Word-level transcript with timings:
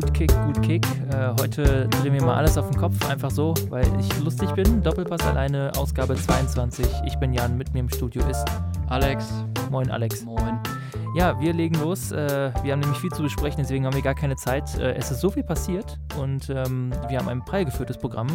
gut 0.00 0.14
Kick, 0.14 0.32
gut 0.46 0.62
Kick. 0.62 0.86
Äh, 1.10 1.34
heute 1.40 1.88
drehen 1.88 2.12
wir 2.12 2.22
mal 2.22 2.36
alles 2.36 2.56
auf 2.56 2.70
den 2.70 2.78
Kopf, 2.78 3.08
einfach 3.08 3.30
so, 3.30 3.54
weil 3.68 3.86
ich 3.98 4.18
lustig 4.20 4.50
bin. 4.52 4.82
Doppelpass 4.82 5.22
alleine, 5.22 5.72
Ausgabe 5.76 6.14
22. 6.14 6.86
Ich 7.06 7.16
bin 7.16 7.32
Jan, 7.32 7.56
mit 7.56 7.72
mir 7.74 7.80
im 7.80 7.88
Studio 7.88 8.22
ist 8.28 8.44
Alex. 8.88 9.44
Moin, 9.70 9.90
Alex. 9.90 10.24
Moin. 10.24 10.60
Ja, 11.18 11.40
wir 11.40 11.52
legen 11.52 11.74
los. 11.80 12.12
Äh, 12.12 12.52
wir 12.62 12.72
haben 12.72 12.78
nämlich 12.78 13.00
viel 13.00 13.10
zu 13.10 13.24
besprechen, 13.24 13.58
deswegen 13.58 13.84
haben 13.84 13.94
wir 13.96 14.02
gar 14.02 14.14
keine 14.14 14.36
Zeit. 14.36 14.78
Äh, 14.78 14.94
es 14.94 15.10
ist 15.10 15.20
so 15.20 15.30
viel 15.30 15.42
passiert 15.42 15.98
und 16.16 16.48
ähm, 16.48 16.92
wir 17.08 17.18
haben 17.18 17.28
ein 17.28 17.44
preilgeführtes 17.44 17.98
Programm. 17.98 18.28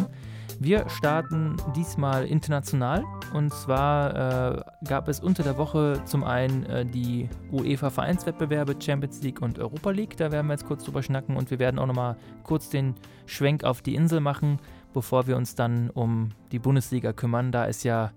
Wir 0.60 0.86
starten 0.90 1.56
diesmal 1.74 2.26
international 2.26 3.02
und 3.32 3.54
zwar 3.54 4.58
äh, 4.58 4.62
gab 4.86 5.08
es 5.08 5.20
unter 5.20 5.42
der 5.42 5.56
Woche 5.56 6.02
zum 6.04 6.24
einen 6.24 6.90
die 6.90 7.30
UEFA 7.50 7.88
Vereinswettbewerbe 7.88 8.76
Champions 8.78 9.22
League 9.22 9.40
und 9.40 9.58
Europa 9.58 9.90
League, 9.90 10.18
da 10.18 10.30
werden 10.30 10.48
wir 10.48 10.52
jetzt 10.52 10.66
kurz 10.66 10.84
drüber 10.84 11.02
schnacken 11.02 11.38
und 11.38 11.50
wir 11.50 11.58
werden 11.58 11.78
auch 11.78 11.86
nochmal 11.86 12.16
kurz 12.42 12.68
den 12.68 12.96
Schwenk 13.24 13.64
auf 13.64 13.80
die 13.80 13.94
Insel 13.94 14.20
machen, 14.20 14.58
bevor 14.92 15.26
wir 15.26 15.38
uns 15.38 15.54
dann 15.54 15.88
um 15.88 16.32
die 16.52 16.58
Bundesliga 16.58 17.14
kümmern. 17.14 17.50
Da 17.50 17.64
ist 17.64 17.82
ja 17.82 18.12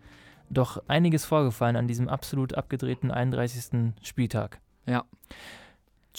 doch 0.49 0.81
einiges 0.87 1.25
vorgefallen 1.25 1.75
an 1.75 1.87
diesem 1.87 2.09
absolut 2.09 2.53
abgedrehten 2.55 3.11
31. 3.11 3.93
Spieltag. 4.01 4.59
Ja. 4.85 5.03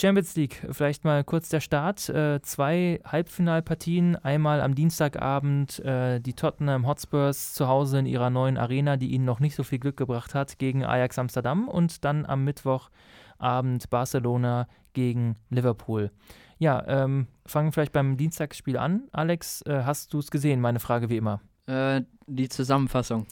Champions 0.01 0.37
League, 0.37 0.65
vielleicht 0.71 1.05
mal 1.05 1.25
kurz 1.25 1.49
der 1.49 1.59
Start. 1.59 2.09
Äh, 2.09 2.41
zwei 2.43 3.01
Halbfinalpartien, 3.05 4.15
einmal 4.15 4.61
am 4.61 4.77
Dienstagabend 4.77 5.81
äh, 5.81 6.21
die 6.21 6.35
Tottenham 6.35 6.87
Hotspurs 6.87 7.53
zu 7.53 7.67
Hause 7.67 7.99
in 7.99 8.07
ihrer 8.07 8.31
neuen 8.31 8.59
Arena, 8.59 8.97
die 8.97 9.09
ihnen 9.09 9.25
noch 9.25 9.41
nicht 9.41 9.57
so 9.57 9.65
viel 9.65 9.81
Glück 9.81 9.97
gebracht 9.97 10.37
hat, 10.37 10.59
gegen 10.59 10.85
Ajax 10.85 11.19
Amsterdam 11.19 11.67
und 11.67 12.05
dann 12.05 12.27
am 12.27 12.45
Mittwochabend 12.45 13.91
Barcelona 13.91 14.69
gegen 14.93 15.35
Liverpool. 15.51 16.13
Ja, 16.59 16.85
ähm, 16.87 17.27
fangen 17.45 17.73
vielleicht 17.73 17.93
beim 17.93 18.17
Dienstagsspiel 18.17 18.77
an. 18.77 19.09
Alex, 19.11 19.63
äh, 19.63 19.83
hast 19.85 20.13
du 20.15 20.21
es 20.21 20.31
gesehen? 20.31 20.61
Meine 20.61 20.79
Frage 20.79 21.09
wie 21.09 21.17
immer. 21.17 21.41
Äh, 21.69 22.03
die 22.27 22.49
Zusammenfassung. 22.49 23.27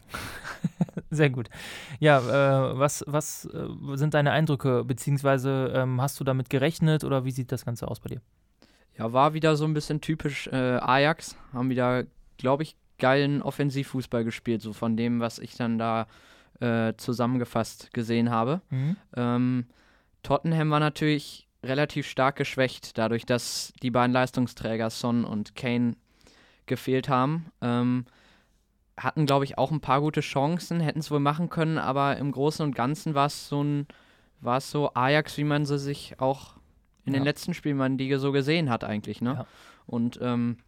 Sehr 1.10 1.30
gut. 1.30 1.48
Ja, 2.00 2.18
äh, 2.18 2.78
was, 2.78 3.02
was 3.06 3.46
äh, 3.46 3.68
sind 3.94 4.12
deine 4.12 4.32
Eindrücke, 4.32 4.84
beziehungsweise 4.84 5.72
ähm, 5.74 6.02
hast 6.02 6.20
du 6.20 6.24
damit 6.24 6.50
gerechnet 6.50 7.02
oder 7.02 7.24
wie 7.24 7.30
sieht 7.30 7.50
das 7.50 7.64
Ganze 7.64 7.88
aus 7.88 8.00
bei 8.00 8.10
dir? 8.10 8.20
Ja, 8.98 9.12
war 9.12 9.32
wieder 9.32 9.56
so 9.56 9.64
ein 9.64 9.72
bisschen 9.72 10.02
typisch 10.02 10.48
äh, 10.48 10.54
Ajax. 10.54 11.36
Haben 11.54 11.70
wieder, 11.70 12.04
glaube 12.36 12.62
ich, 12.62 12.76
geilen 12.98 13.40
Offensivfußball 13.40 14.24
gespielt, 14.24 14.60
so 14.60 14.72
von 14.72 14.96
dem, 14.96 15.20
was 15.20 15.38
ich 15.38 15.56
dann 15.56 15.78
da 15.78 16.06
zusammengefasst 16.96 17.92
gesehen 17.92 18.30
habe. 18.30 18.62
Mhm. 18.70 18.96
Ähm, 19.14 19.66
Tottenham 20.22 20.70
war 20.70 20.80
natürlich 20.80 21.46
relativ 21.62 22.06
stark 22.06 22.36
geschwächt, 22.36 22.96
dadurch, 22.96 23.26
dass 23.26 23.74
die 23.82 23.90
beiden 23.90 24.14
Leistungsträger 24.14 24.88
Son 24.88 25.26
und 25.26 25.54
Kane 25.54 25.96
gefehlt 26.64 27.10
haben. 27.10 27.52
Ähm, 27.60 28.06
hatten, 28.96 29.26
glaube 29.26 29.44
ich, 29.44 29.58
auch 29.58 29.70
ein 29.70 29.80
paar 29.80 30.00
gute 30.00 30.20
Chancen, 30.20 30.80
hätten 30.80 31.00
es 31.00 31.10
wohl 31.10 31.20
machen 31.20 31.50
können, 31.50 31.78
aber 31.78 32.16
im 32.16 32.32
Großen 32.32 32.64
und 32.64 32.74
Ganzen 32.74 33.14
war 33.14 33.26
es 33.26 33.48
so 33.48 33.62
ein, 33.62 33.86
war 34.40 34.58
es 34.58 34.70
so 34.70 34.90
Ajax, 34.94 35.36
wie 35.36 35.44
man 35.44 35.66
sie 35.66 35.78
sich 35.78 36.18
auch 36.18 36.56
in 37.04 37.12
ja. 37.12 37.20
den 37.20 37.24
letzten 37.24 37.54
Spielen 37.54 37.76
man 37.76 37.98
die 37.98 38.12
so 38.16 38.32
gesehen 38.32 38.70
hat 38.70 38.84
eigentlich, 38.84 39.20
ne? 39.20 39.34
Ja. 39.34 39.46
Und 39.86 40.18
ähm, 40.22 40.58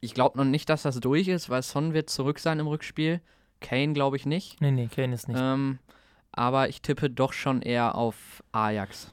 ich 0.00 0.14
glaube 0.14 0.38
noch 0.38 0.44
nicht, 0.44 0.68
dass 0.68 0.82
das 0.82 0.98
durch 1.00 1.28
ist, 1.28 1.50
weil 1.50 1.62
Son 1.62 1.94
wird 1.94 2.10
zurück 2.10 2.38
sein 2.38 2.58
im 2.58 2.66
Rückspiel. 2.66 3.20
Kane 3.60 3.92
glaube 3.92 4.16
ich 4.16 4.26
nicht. 4.26 4.60
Nee, 4.60 4.70
nee, 4.70 4.88
Kane 4.88 5.14
ist 5.14 5.28
nicht. 5.28 5.38
Ähm, 5.40 5.78
aber 6.32 6.68
ich 6.68 6.82
tippe 6.82 7.10
doch 7.10 7.32
schon 7.32 7.62
eher 7.62 7.94
auf 7.94 8.42
Ajax. 8.52 9.12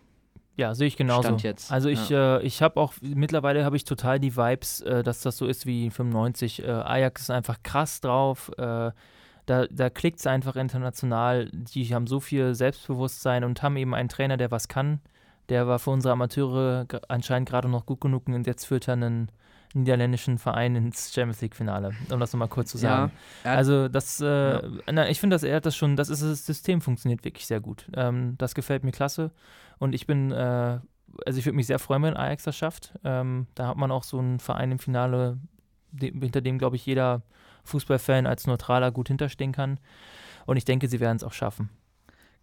Ja, 0.60 0.76
sehe 0.76 0.88
ich 0.88 0.98
genauso. 0.98 1.30
Also 1.72 1.88
ich, 1.88 2.10
ja. 2.10 2.40
äh, 2.40 2.44
ich 2.44 2.62
habe 2.62 2.82
auch, 2.82 2.94
mittlerweile 3.02 3.64
habe 3.64 3.78
ich 3.78 3.86
total 3.86 4.20
die 4.20 4.36
Vibes, 4.36 4.82
äh, 4.82 5.04
dass 5.04 5.22
das 5.22 5.38
so 5.38 5.48
ist 5.48 5.66
wie 5.66 5.90
95. 5.90 6.64
Äh, 6.64 6.70
Ajax 6.70 7.22
ist 7.22 7.30
einfach 7.30 7.64
krass 7.64 8.02
drauf. 8.02 8.52
Äh, 8.58 8.92
da, 9.46 9.68
da 9.72 9.90
klickt 9.90 10.20
es 10.20 10.28
einfach 10.28 10.58
international. 10.58 11.50
Die 11.54 11.96
haben 11.96 12.08
so 12.08 12.20
viel 12.20 12.56
Selbstbewusstsein 12.56 13.46
und 13.46 13.64
haben 13.64 13.78
eben 13.78 13.96
einen 13.96 14.10
Trainer, 14.10 14.36
der 14.36 14.52
was 14.52 14.68
kann. 14.68 15.00
Der 15.48 15.66
war 15.66 15.80
für 15.80 15.92
unsere 15.92 16.12
Amateure 16.12 16.86
anscheinend 17.08 17.48
gerade 17.48 17.70
noch 17.70 17.86
gut 17.86 18.02
genug 18.02 18.28
und 18.28 18.46
jetzt 18.46 18.66
führt 18.66 18.90
er 18.90 18.96
einen 18.96 19.32
niederländischen 19.74 20.38
Verein 20.38 20.76
ins 20.76 21.14
Champions 21.14 21.42
League-Finale, 21.42 21.94
um 22.12 22.20
das 22.20 22.34
nochmal 22.34 22.48
kurz 22.48 22.72
zu 22.72 22.78
sagen. 22.78 23.12
Ja, 23.44 23.54
also 23.54 23.88
das, 23.88 24.20
äh, 24.20 24.26
ja. 24.26 24.62
na, 24.92 25.10
ich 25.10 25.20
finde, 25.20 25.36
dass 25.36 25.44
er 25.44 25.58
hat 25.58 25.66
das 25.66 25.76
schon, 25.76 25.96
das 25.96 26.10
ist 26.10 26.24
das 26.24 26.46
System 26.46 26.82
funktioniert 26.82 27.24
wirklich 27.24 27.46
sehr 27.46 27.60
gut. 27.60 27.86
Ähm, 27.96 28.36
das 28.38 28.56
gefällt 28.56 28.84
mir 28.84 28.92
klasse 28.92 29.32
und 29.78 29.94
ich 29.94 30.08
bin, 30.08 30.32
äh, 30.32 30.80
also 31.26 31.40
ich 31.40 31.46
würde 31.46 31.56
mich 31.56 31.68
sehr 31.68 31.80
freuen, 31.80 32.04
wenn 32.04 32.18
Ajax 32.18 32.44
das 32.44 32.56
schafft. 32.56 32.94
Ähm, 33.04 33.48
da 33.56 33.68
hat 33.68 33.78
man 33.78 33.92
auch 33.92 34.04
so 34.04 34.20
einen 34.20 34.40
Verein 34.40 34.72
im 34.72 34.80
Finale, 34.80 35.38
de 35.92 36.12
hinter 36.12 36.42
dem, 36.42 36.58
glaube 36.58 36.76
ich, 36.76 36.86
jeder 36.86 37.22
Fußballfan 37.64 38.26
als 38.26 38.48
Neutraler 38.48 38.92
gut 38.92 39.08
hinterstehen 39.08 39.52
kann. 39.52 39.80
Und 40.46 40.58
ich 40.58 40.66
denke, 40.66 40.88
sie 40.88 41.00
werden 41.00 41.18
es 41.18 41.24
auch 41.24 41.34
schaffen. 41.34 41.70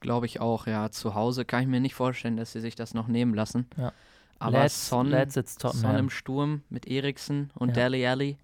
Glaube 0.01 0.27
ich 0.27 0.41
auch, 0.41 0.67
ja. 0.67 0.91
Zu 0.91 1.15
Hause 1.15 1.45
kann 1.45 1.63
ich 1.63 1.69
mir 1.69 1.81
nicht 1.81 1.95
vorstellen, 1.95 2.37
dass 2.37 2.53
sie 2.53 2.61
sich 2.61 2.75
das 2.75 2.95
noch 2.95 3.09
nehmen 3.09 3.35
lassen. 3.35 3.67
Ja. 3.77 3.93
Aber 4.39 4.63
let's, 4.63 4.89
Son, 4.89 5.09
let's 5.09 5.35
Son 5.59 5.97
im 5.97 6.11
Sturm 6.11 6.63
mit 6.69 6.87
Eriksen 6.87 7.51
und 7.55 7.71
ja. 7.71 7.85
Deli 7.85 8.07
Alli. 8.07 8.39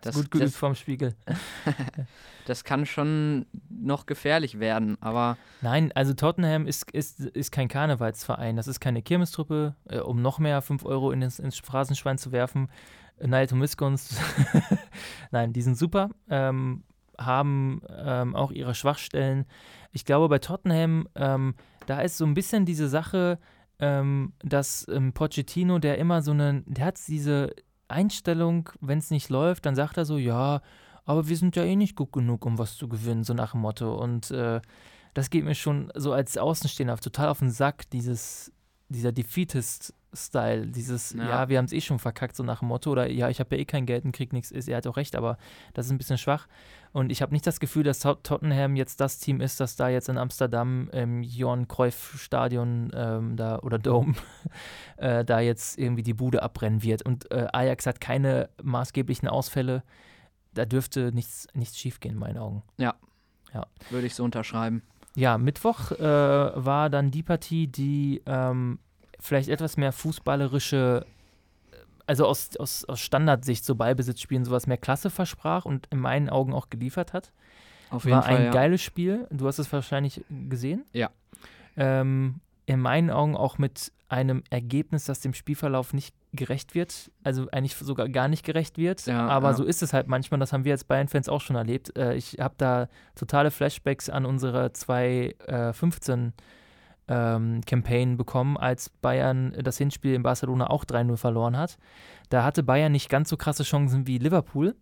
Das, 0.00 0.14
gut 0.14 0.30
geübt 0.30 0.54
vom 0.54 0.74
Spiegel. 0.74 1.16
das 2.46 2.62
kann 2.62 2.86
schon 2.86 3.46
noch 3.68 4.06
gefährlich 4.06 4.60
werden, 4.60 4.96
aber. 5.00 5.36
Nein, 5.60 5.90
also 5.92 6.14
Tottenham 6.14 6.66
ist, 6.66 6.90
ist, 6.92 7.20
ist 7.20 7.50
kein 7.50 7.68
Karnevalsverein. 7.68 8.56
Das 8.56 8.68
ist 8.68 8.78
keine 8.78 9.02
Kirmestruppe, 9.02 9.74
äh, 9.88 9.98
um 9.98 10.22
noch 10.22 10.38
mehr 10.38 10.62
5 10.62 10.84
Euro 10.84 11.10
in 11.10 11.22
ins, 11.22 11.38
ins 11.40 11.58
Phrasenschwein 11.58 12.18
zu 12.18 12.30
werfen. 12.30 12.68
Naito 13.20 13.56
Miskons. 13.56 14.20
Nein, 15.32 15.52
die 15.52 15.62
sind 15.62 15.76
super, 15.76 16.10
ähm, 16.30 16.84
haben 17.18 17.82
ähm, 17.90 18.36
auch 18.36 18.52
ihre 18.52 18.76
Schwachstellen. 18.76 19.44
Ich 19.90 20.04
glaube, 20.04 20.28
bei 20.28 20.38
Tottenham, 20.38 21.08
ähm, 21.16 21.54
da 21.86 22.00
ist 22.02 22.18
so 22.18 22.24
ein 22.24 22.34
bisschen 22.34 22.64
diese 22.64 22.88
Sache, 22.88 23.38
ähm, 23.78 24.32
dass 24.40 24.86
ähm, 24.88 25.12
Pochettino, 25.12 25.78
der 25.78 25.98
immer 25.98 26.22
so 26.22 26.32
eine, 26.32 26.62
der 26.66 26.86
hat 26.86 26.98
diese 27.06 27.54
Einstellung, 27.88 28.70
wenn 28.80 28.98
es 28.98 29.10
nicht 29.10 29.28
läuft, 29.28 29.66
dann 29.66 29.74
sagt 29.74 29.96
er 29.96 30.04
so, 30.04 30.18
ja, 30.18 30.60
aber 31.04 31.28
wir 31.28 31.36
sind 31.36 31.56
ja 31.56 31.64
eh 31.64 31.76
nicht 31.76 31.96
gut 31.96 32.12
genug, 32.12 32.44
um 32.44 32.58
was 32.58 32.76
zu 32.76 32.88
gewinnen, 32.88 33.24
so 33.24 33.32
nach 33.32 33.52
dem 33.52 33.62
Motto. 33.62 33.94
Und 33.94 34.30
äh, 34.30 34.60
das 35.14 35.30
geht 35.30 35.44
mir 35.44 35.54
schon 35.54 35.90
so 35.94 36.12
als 36.12 36.36
Außenstehender 36.36 36.98
total 36.98 37.28
auf 37.28 37.38
den 37.38 37.50
Sack, 37.50 37.88
dieses, 37.90 38.52
dieser 38.88 39.12
Defeatist 39.12 39.94
Style, 40.12 40.66
dieses, 40.66 41.12
ja, 41.12 41.28
ja 41.28 41.48
wir 41.48 41.58
haben 41.58 41.66
es 41.66 41.72
eh 41.72 41.80
schon 41.80 41.98
verkackt, 41.98 42.36
so 42.36 42.42
nach 42.42 42.60
dem 42.60 42.68
Motto, 42.68 42.90
oder 42.90 43.10
ja, 43.10 43.28
ich 43.28 43.40
habe 43.40 43.54
ja 43.54 43.62
eh 43.62 43.64
kein 43.64 43.86
Geld 43.86 44.04
und 44.04 44.12
krieg 44.12 44.32
nichts, 44.32 44.50
ist, 44.50 44.68
er 44.68 44.78
hat 44.78 44.86
auch 44.86 44.96
recht, 44.96 45.16
aber 45.16 45.36
das 45.74 45.86
ist 45.86 45.92
ein 45.92 45.98
bisschen 45.98 46.18
schwach. 46.18 46.46
Und 46.92 47.12
ich 47.12 47.20
habe 47.20 47.32
nicht 47.32 47.46
das 47.46 47.60
Gefühl, 47.60 47.82
dass 47.82 48.00
Tottenham 48.00 48.74
jetzt 48.74 49.00
das 49.00 49.18
Team 49.18 49.40
ist, 49.40 49.60
das 49.60 49.76
da 49.76 49.88
jetzt 49.88 50.08
in 50.08 50.16
Amsterdam 50.16 50.88
im 50.92 51.22
Johan 51.22 51.68
Cruyff 51.68 52.14
Stadion 52.18 52.90
ähm, 52.94 53.36
da, 53.36 53.58
oder 53.58 53.78
Dome 53.78 54.14
äh, 54.96 55.24
da 55.24 55.40
jetzt 55.40 55.78
irgendwie 55.78 56.02
die 56.02 56.14
Bude 56.14 56.42
abbrennen 56.42 56.82
wird. 56.82 57.02
Und 57.02 57.30
äh, 57.30 57.46
Ajax 57.52 57.86
hat 57.86 58.00
keine 58.00 58.48
maßgeblichen 58.62 59.28
Ausfälle. 59.28 59.82
Da 60.54 60.64
dürfte 60.64 61.12
nichts, 61.12 61.46
nichts 61.52 61.78
schief 61.78 62.00
gehen, 62.00 62.12
in 62.12 62.18
meinen 62.18 62.38
Augen. 62.38 62.62
Ja. 62.78 62.94
ja. 63.52 63.66
Würde 63.90 64.06
ich 64.06 64.14
so 64.14 64.24
unterschreiben. 64.24 64.82
Ja, 65.14 65.36
Mittwoch 65.36 65.92
äh, 65.92 66.00
war 66.00 66.88
dann 66.90 67.10
die 67.10 67.22
Partie, 67.22 67.66
die 67.66 68.22
ähm, 68.24 68.78
vielleicht 69.20 69.48
etwas 69.48 69.76
mehr 69.76 69.92
fußballerische, 69.92 71.06
also 72.06 72.26
aus, 72.26 72.56
aus, 72.56 72.84
aus 72.84 73.00
Standardsicht 73.00 73.64
so 73.64 73.74
Ballbesitzspielen 73.74 74.44
sowas 74.44 74.66
mehr 74.66 74.78
Klasse 74.78 75.10
versprach 75.10 75.64
und 75.64 75.86
in 75.90 75.98
meinen 75.98 76.28
Augen 76.28 76.52
auch 76.52 76.70
geliefert 76.70 77.12
hat. 77.12 77.32
Auf 77.90 78.04
jeden 78.04 78.16
War 78.16 78.22
Fall, 78.22 78.36
ein 78.36 78.44
ja. 78.44 78.50
geiles 78.50 78.82
Spiel. 78.82 79.26
Du 79.30 79.46
hast 79.46 79.58
es 79.58 79.72
wahrscheinlich 79.72 80.24
gesehen. 80.48 80.84
Ja. 80.92 81.10
Ähm, 81.76 82.40
in 82.66 82.80
meinen 82.80 83.10
Augen 83.10 83.36
auch 83.36 83.58
mit 83.58 83.92
einem 84.08 84.42
Ergebnis, 84.50 85.04
das 85.04 85.20
dem 85.20 85.34
Spielverlauf 85.34 85.92
nicht 85.92 86.14
gerecht 86.32 86.74
wird, 86.74 87.10
also 87.24 87.48
eigentlich 87.50 87.74
sogar 87.74 88.08
gar 88.08 88.28
nicht 88.28 88.44
gerecht 88.44 88.76
wird. 88.76 89.06
Ja, 89.06 89.26
aber 89.26 89.48
ja. 89.48 89.54
so 89.54 89.64
ist 89.64 89.82
es 89.82 89.92
halt 89.92 90.08
manchmal, 90.08 90.40
das 90.40 90.52
haben 90.52 90.64
wir 90.64 90.72
als 90.72 90.84
Bayern-Fans 90.84 91.28
auch 91.28 91.40
schon 91.40 91.56
erlebt. 91.56 91.96
Äh, 91.96 92.14
ich 92.14 92.38
habe 92.38 92.54
da 92.58 92.88
totale 93.14 93.50
Flashbacks 93.50 94.10
an 94.10 94.26
unsere 94.26 94.72
2015 94.72 96.32
ähm, 97.08 97.60
Campaign 97.66 98.16
bekommen, 98.16 98.56
als 98.56 98.90
Bayern 98.90 99.56
das 99.62 99.78
Hinspiel 99.78 100.14
in 100.14 100.22
Barcelona 100.22 100.68
auch 100.70 100.84
3-0 100.84 101.16
verloren 101.16 101.56
hat. 101.56 101.78
Da 102.28 102.44
hatte 102.44 102.62
Bayern 102.62 102.92
nicht 102.92 103.08
ganz 103.08 103.28
so 103.28 103.36
krasse 103.36 103.62
Chancen 103.62 104.06
wie 104.06 104.18
Liverpool, 104.18 104.76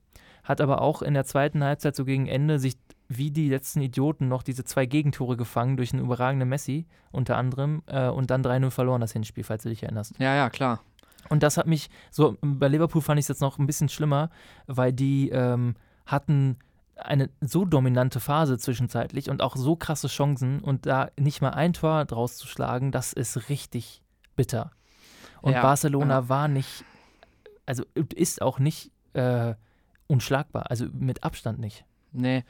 hat 0.45 0.61
aber 0.61 0.81
auch 0.81 1.03
in 1.03 1.15
der 1.15 1.25
zweiten 1.25 1.63
Halbzeit 1.65 1.97
so 1.97 2.05
gegen 2.05 2.27
Ende 2.27 2.59
sich 2.59 2.77
wie 3.09 3.31
die 3.31 3.49
letzten 3.49 3.81
Idioten 3.81 4.29
noch 4.29 4.43
diese 4.43 4.65
zwei 4.65 4.87
Gegentore 4.87 5.37
gefangen 5.37 5.77
durch 5.77 5.93
einen 5.93 6.05
überragenden 6.05 6.49
Messi 6.49 6.87
unter 7.13 7.37
anderem 7.37 7.83
äh, 7.87 8.09
und 8.09 8.31
dann 8.31 8.43
3-0 8.43 8.71
verloren 8.71 9.01
das 9.01 9.13
Hinspiel, 9.13 9.45
falls 9.45 9.63
du 9.63 9.69
dich 9.69 9.83
erinnerst. 9.83 10.15
Ja, 10.19 10.35
ja, 10.35 10.51
klar. 10.51 10.81
Und 11.29 11.43
das 11.43 11.57
hat 11.57 11.67
mich, 11.67 11.89
so 12.11 12.37
bei 12.41 12.69
Liverpool 12.69 13.03
fand 13.03 13.19
ich 13.19 13.25
es 13.25 13.29
jetzt 13.29 13.41
noch 13.41 13.59
ein 13.59 13.67
bisschen 13.67 13.89
schlimmer, 13.89 14.31
weil 14.67 14.93
die 14.93 15.31
ähm, 15.31 15.75
hatten 16.07 16.59
eine 16.97 17.31
so 17.41 17.65
dominante 17.65 18.21
Phase 18.21 18.59
zwischenzeitlich 18.59 19.29
und 19.31 19.43
auch 19.43 19.57
so 19.57 19.77
krasse 19.77 20.09
Chancen 20.09 20.61
und 20.61 20.87
da 20.87 21.11
nicht 21.19 21.43
mal 21.43 21.51
ein 21.51 21.73
Tor 21.73 22.05
draus 22.05 22.37
zu 22.37 22.47
schlagen, 22.47 22.91
das 22.91 23.13
ist 23.13 23.49
richtig 23.49 24.03
bitter. 24.35 24.71
Und 25.43 25.53
Ja, 25.53 25.63
Barcelona 25.63 26.15
ja. 26.15 26.29
war 26.29 26.49
nicht, 26.49 26.85
also 27.67 27.85
ist 28.15 28.41
auch 28.41 28.59
nicht 28.59 28.91
äh, 29.13 29.55
unschlagbar, 30.07 30.71
also 30.71 30.87
mit 30.93 31.23
Abstand 31.25 31.59
nicht. 31.59 31.85
Nee. 32.13 32.45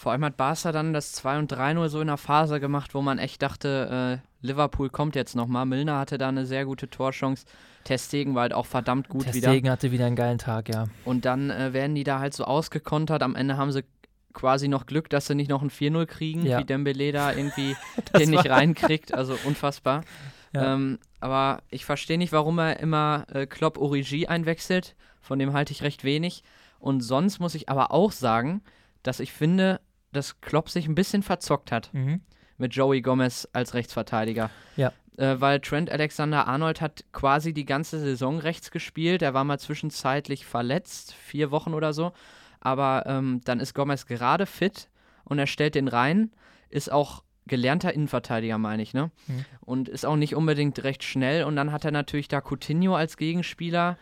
Vor 0.00 0.12
allem 0.12 0.24
hat 0.24 0.38
Barca 0.38 0.72
dann 0.72 0.94
das 0.94 1.12
2 1.12 1.40
und 1.40 1.52
3-0 1.52 1.88
so 1.90 2.00
in 2.00 2.08
einer 2.08 2.16
Phase 2.16 2.58
gemacht, 2.58 2.94
wo 2.94 3.02
man 3.02 3.18
echt 3.18 3.42
dachte, 3.42 4.22
äh, 4.22 4.46
Liverpool 4.46 4.88
kommt 4.88 5.14
jetzt 5.14 5.36
nochmal. 5.36 5.66
Milner 5.66 5.98
hatte 5.98 6.16
da 6.16 6.30
eine 6.30 6.46
sehr 6.46 6.64
gute 6.64 6.88
Torchance. 6.88 7.44
Testegen 7.84 8.34
war 8.34 8.40
halt 8.44 8.54
auch 8.54 8.64
verdammt 8.64 9.10
gut 9.10 9.24
Ter 9.24 9.34
wieder. 9.34 9.50
Stegen 9.50 9.68
hatte 9.68 9.92
wieder 9.92 10.06
einen 10.06 10.16
geilen 10.16 10.38
Tag, 10.38 10.70
ja. 10.70 10.86
Und 11.04 11.26
dann 11.26 11.50
äh, 11.50 11.74
werden 11.74 11.94
die 11.94 12.04
da 12.04 12.18
halt 12.18 12.32
so 12.32 12.44
ausgekontert. 12.44 13.22
Am 13.22 13.36
Ende 13.36 13.58
haben 13.58 13.72
sie 13.72 13.84
quasi 14.32 14.68
noch 14.68 14.86
Glück, 14.86 15.10
dass 15.10 15.26
sie 15.26 15.34
nicht 15.34 15.50
noch 15.50 15.60
ein 15.60 15.68
4-0 15.70 16.06
kriegen, 16.06 16.46
Ja. 16.46 16.60
wie 16.60 16.64
Dembele 16.64 17.12
da 17.12 17.34
irgendwie 17.34 17.76
den 18.18 18.30
nicht 18.30 18.48
reinkriegt. 18.48 19.12
Also 19.12 19.36
unfassbar. 19.44 20.02
Ja. 20.52 20.74
Ähm, 20.74 20.98
aber 21.20 21.62
ich 21.70 21.84
verstehe 21.84 22.18
nicht, 22.18 22.32
warum 22.32 22.58
er 22.58 22.80
immer 22.80 23.24
äh, 23.32 23.46
Klopp 23.46 23.78
Origi 23.78 24.26
einwechselt. 24.26 24.96
Von 25.20 25.38
dem 25.38 25.52
halte 25.52 25.72
ich 25.72 25.82
recht 25.84 26.02
wenig. 26.02 26.42
Und 26.80 27.02
sonst 27.02 27.38
muss 27.38 27.54
ich 27.54 27.68
aber 27.68 27.92
auch 27.92 28.10
sagen, 28.10 28.60
dass 29.04 29.20
ich 29.20 29.30
finde, 29.32 29.80
dass 30.12 30.40
Klopp 30.40 30.68
sich 30.70 30.86
ein 30.86 30.94
bisschen 30.94 31.22
verzockt 31.22 31.70
hat 31.72 31.90
Mhm. 31.92 32.20
mit 32.58 32.74
Joey 32.74 33.00
Gomez 33.00 33.48
als 33.52 33.74
Rechtsverteidiger. 33.74 34.50
Ja. 34.76 34.92
Äh, 35.16 35.40
weil 35.40 35.60
Trent 35.60 35.90
Alexander-Arnold 35.90 36.80
hat 36.80 37.04
quasi 37.12 37.52
die 37.52 37.64
ganze 37.64 37.98
Saison 37.98 38.38
rechts 38.38 38.70
gespielt. 38.70 39.22
Er 39.22 39.34
war 39.34 39.44
mal 39.44 39.58
zwischenzeitlich 39.58 40.46
verletzt, 40.46 41.14
vier 41.14 41.50
Wochen 41.50 41.74
oder 41.74 41.92
so. 41.92 42.12
Aber 42.60 43.04
ähm, 43.06 43.40
dann 43.44 43.60
ist 43.60 43.74
Gomez 43.74 44.06
gerade 44.06 44.46
fit 44.46 44.88
und 45.24 45.38
er 45.38 45.46
stellt 45.46 45.74
den 45.74 45.88
rein. 45.88 46.30
Ist 46.68 46.92
auch 46.92 47.22
gelernter 47.46 47.92
Innenverteidiger, 47.92 48.58
meine 48.58 48.82
ich, 48.82 48.94
ne? 48.94 49.10
Mhm. 49.26 49.44
Und 49.60 49.88
ist 49.88 50.06
auch 50.06 50.16
nicht 50.16 50.34
unbedingt 50.36 50.82
recht 50.84 51.02
schnell. 51.02 51.44
Und 51.44 51.56
dann 51.56 51.72
hat 51.72 51.84
er 51.84 51.90
natürlich 51.90 52.28
da 52.28 52.40
Coutinho 52.40 52.94
als 52.94 53.16
Gegenspieler. 53.16 53.96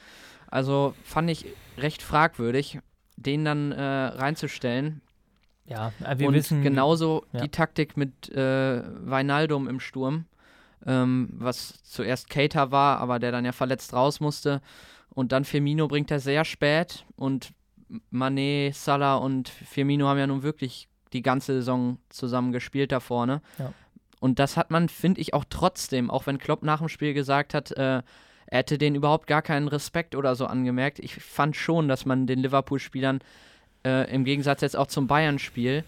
Also 0.50 0.94
fand 1.04 1.30
ich 1.30 1.46
recht 1.78 2.02
fragwürdig, 2.02 2.80
den 3.16 3.44
dann 3.44 3.72
äh, 3.72 3.82
reinzustellen. 3.82 5.00
Ja, 5.68 5.92
äh, 6.04 6.18
wir 6.18 6.28
und 6.28 6.34
wissen. 6.34 6.62
genauso 6.62 7.24
ja. 7.32 7.40
die 7.40 7.48
Taktik 7.48 7.96
mit 7.96 8.30
äh, 8.30 8.82
Weinaldum 9.08 9.68
im 9.68 9.80
Sturm, 9.80 10.24
ähm, 10.86 11.28
was 11.32 11.82
zuerst 11.84 12.30
Keita 12.30 12.70
war, 12.70 12.98
aber 12.98 13.18
der 13.18 13.32
dann 13.32 13.44
ja 13.44 13.52
verletzt 13.52 13.92
raus 13.92 14.20
musste. 14.20 14.60
Und 15.10 15.32
dann 15.32 15.44
Firmino 15.44 15.88
bringt 15.88 16.10
er 16.10 16.20
sehr 16.20 16.44
spät 16.44 17.04
und 17.16 17.52
Mané, 18.12 18.72
Salah 18.72 19.16
und 19.16 19.48
Firmino 19.48 20.06
haben 20.06 20.18
ja 20.18 20.26
nun 20.26 20.42
wirklich 20.42 20.88
die 21.12 21.22
ganze 21.22 21.54
Saison 21.54 21.98
zusammen 22.10 22.52
gespielt 22.52 22.92
da 22.92 23.00
vorne. 23.00 23.40
Ja. 23.58 23.72
Und 24.20 24.38
das 24.38 24.56
hat 24.56 24.70
man, 24.70 24.88
finde 24.88 25.20
ich, 25.20 25.32
auch 25.32 25.44
trotzdem, 25.48 26.10
auch 26.10 26.26
wenn 26.26 26.38
Klopp 26.38 26.62
nach 26.62 26.80
dem 26.80 26.88
Spiel 26.88 27.14
gesagt 27.14 27.54
hat, 27.54 27.70
äh, 27.72 28.02
er 28.50 28.58
hätte 28.58 28.78
denen 28.78 28.96
überhaupt 28.96 29.26
gar 29.26 29.42
keinen 29.42 29.68
Respekt 29.68 30.14
oder 30.14 30.34
so 30.34 30.46
angemerkt. 30.46 30.98
Ich 30.98 31.14
fand 31.14 31.54
schon, 31.54 31.88
dass 31.88 32.06
man 32.06 32.26
den 32.26 32.40
Liverpool-Spielern 32.40 33.20
äh, 33.88 34.14
im 34.14 34.24
Gegensatz 34.24 34.60
jetzt 34.60 34.76
auch 34.76 34.86
zum 34.86 35.06
Bayern-Spiel 35.06 35.84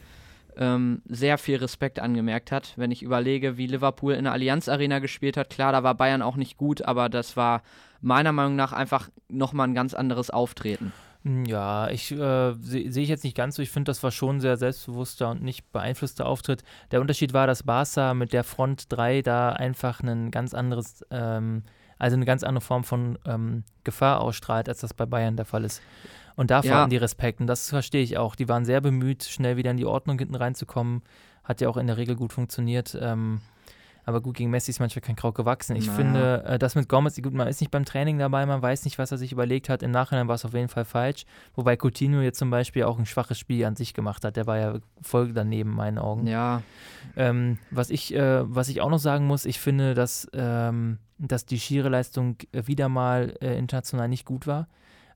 ähm, 0.56 1.02
sehr 1.06 1.38
viel 1.38 1.56
Respekt 1.56 1.98
angemerkt 2.00 2.50
hat. 2.50 2.72
Wenn 2.76 2.90
ich 2.90 3.02
überlege, 3.02 3.56
wie 3.56 3.66
Liverpool 3.66 4.14
in 4.14 4.24
der 4.24 4.32
Allianz 4.32 4.68
Arena 4.68 4.98
gespielt 4.98 5.36
hat, 5.36 5.50
klar, 5.50 5.72
da 5.72 5.82
war 5.82 5.94
Bayern 5.94 6.22
auch 6.22 6.36
nicht 6.36 6.56
gut, 6.56 6.82
aber 6.82 7.08
das 7.08 7.36
war 7.36 7.62
meiner 8.00 8.32
Meinung 8.32 8.56
nach 8.56 8.72
einfach 8.72 9.10
nochmal 9.28 9.68
ein 9.68 9.74
ganz 9.74 9.94
anderes 9.94 10.30
Auftreten. 10.30 10.92
Hm, 11.24 11.44
Ja, 11.44 11.88
ich 11.90 12.10
äh, 12.12 12.54
sehe 12.54 12.90
seh 12.90 13.02
ich 13.02 13.08
jetzt 13.08 13.24
nicht 13.24 13.36
ganz 13.36 13.56
so. 13.56 13.62
Ich 13.62 13.70
finde, 13.70 13.90
das 13.90 14.02
war 14.02 14.10
schon 14.10 14.36
ein 14.36 14.40
sehr 14.40 14.56
selbstbewusster 14.56 15.30
und 15.30 15.42
nicht 15.42 15.70
beeinflusster 15.72 16.26
Auftritt. 16.26 16.62
Der 16.90 17.00
Unterschied 17.00 17.32
war, 17.34 17.46
dass 17.46 17.62
Barca 17.62 18.14
mit 18.14 18.32
der 18.32 18.44
Front 18.44 18.86
3 18.88 19.22
da 19.22 19.50
einfach 19.50 20.00
ein 20.00 20.30
ganz 20.30 20.54
anderes, 20.54 21.04
ähm, 21.10 21.64
also 21.98 22.16
eine 22.16 22.24
ganz 22.24 22.42
andere 22.42 22.64
Form 22.64 22.84
von 22.84 23.18
ähm, 23.26 23.64
Gefahr 23.84 24.20
ausstrahlt, 24.22 24.68
als 24.68 24.80
das 24.80 24.94
bei 24.94 25.04
Bayern 25.06 25.36
der 25.36 25.44
Fall 25.44 25.64
ist. 25.64 25.82
Und 26.36 26.50
dafür 26.50 26.70
Ja. 26.72 26.80
hatten 26.80 26.90
die 26.90 26.96
Respekt. 26.96 27.40
Und 27.40 27.46
das 27.46 27.68
verstehe 27.68 28.02
ich 28.02 28.16
auch. 28.18 28.34
Die 28.34 28.48
waren 28.48 28.64
sehr 28.64 28.80
bemüht, 28.80 29.24
schnell 29.24 29.56
wieder 29.56 29.70
in 29.70 29.76
die 29.76 29.86
Ordnung 29.86 30.18
hinten 30.18 30.34
reinzukommen. 30.34 31.02
Hat 31.44 31.60
ja 31.60 31.68
auch 31.68 31.76
in 31.76 31.86
der 31.86 31.96
Regel 31.96 32.16
gut 32.16 32.32
funktioniert. 32.32 32.96
Ähm, 33.00 33.40
aber 34.06 34.22
gut, 34.22 34.36
gegen 34.36 34.50
Messi 34.50 34.70
ist 34.70 34.80
manchmal 34.80 35.02
kein 35.02 35.14
Kraut 35.14 35.34
gewachsen. 35.34 35.76
Ich 35.76 35.86
Na. 35.86 35.92
finde, 35.92 36.44
äh, 36.44 36.58
das 36.58 36.74
mit 36.74 36.88
Gomez, 36.88 37.20
gut, 37.22 37.34
man 37.34 37.46
ist 37.46 37.60
nicht 37.60 37.70
beim 37.70 37.84
Training 37.84 38.18
dabei, 38.18 38.46
man 38.46 38.62
weiß 38.62 38.84
nicht, 38.84 38.98
was 38.98 39.12
er 39.12 39.18
sich 39.18 39.30
überlegt 39.30 39.68
hat. 39.68 39.82
Im 39.82 39.90
Nachhinein 39.90 40.26
war 40.26 40.34
es 40.36 40.44
auf 40.44 40.54
jeden 40.54 40.68
Fall 40.68 40.84
falsch. 40.86 41.26
Wobei 41.54 41.76
Coutinho 41.76 42.20
jetzt 42.20 42.38
zum 42.38 42.50
Beispiel 42.50 42.84
auch 42.84 42.98
ein 42.98 43.06
schwaches 43.06 43.38
Spiel 43.38 43.64
an 43.66 43.76
sich 43.76 43.92
gemacht 43.92 44.24
hat. 44.24 44.36
Der 44.36 44.46
war 44.46 44.58
ja 44.58 44.74
voll 45.02 45.32
daneben, 45.32 45.70
in 45.70 45.76
meinen 45.76 45.98
Augen. 45.98 46.26
Ja, 46.26 46.62
Ähm, 47.16 47.58
was, 47.70 47.90
ich, 47.90 48.14
äh, 48.14 48.42
was 48.42 48.68
ich 48.68 48.80
auch 48.80 48.90
noch 48.90 48.98
sagen 48.98 49.26
muss, 49.26 49.44
ich 49.44 49.60
finde, 49.60 49.94
dass, 49.94 50.28
ähm, 50.32 50.98
dass 51.18 51.44
die 51.44 51.60
schiere 51.60 51.88
Leistung 51.90 52.36
wieder 52.52 52.88
mal 52.88 53.34
äh, 53.42 53.58
international 53.58 54.08
nicht 54.08 54.24
gut 54.24 54.46
war. 54.46 54.66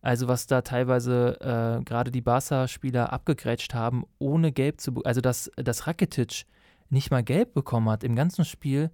Also 0.04 0.28
was 0.28 0.46
da 0.46 0.60
teilweise 0.60 1.40
äh, 1.40 1.82
gerade 1.82 2.10
die 2.10 2.20
Barca-Spieler 2.20 3.10
abgegrätscht 3.12 3.72
haben, 3.72 4.04
ohne 4.18 4.52
gelb 4.52 4.80
zu 4.80 4.92
be- 4.92 5.00
Also 5.04 5.22
dass, 5.22 5.50
dass 5.56 5.86
Rakitic 5.86 6.44
nicht 6.90 7.10
mal 7.10 7.22
gelb 7.24 7.54
bekommen 7.54 7.88
hat 7.88 8.04
im 8.04 8.14
ganzen 8.14 8.44
Spiel. 8.44 8.90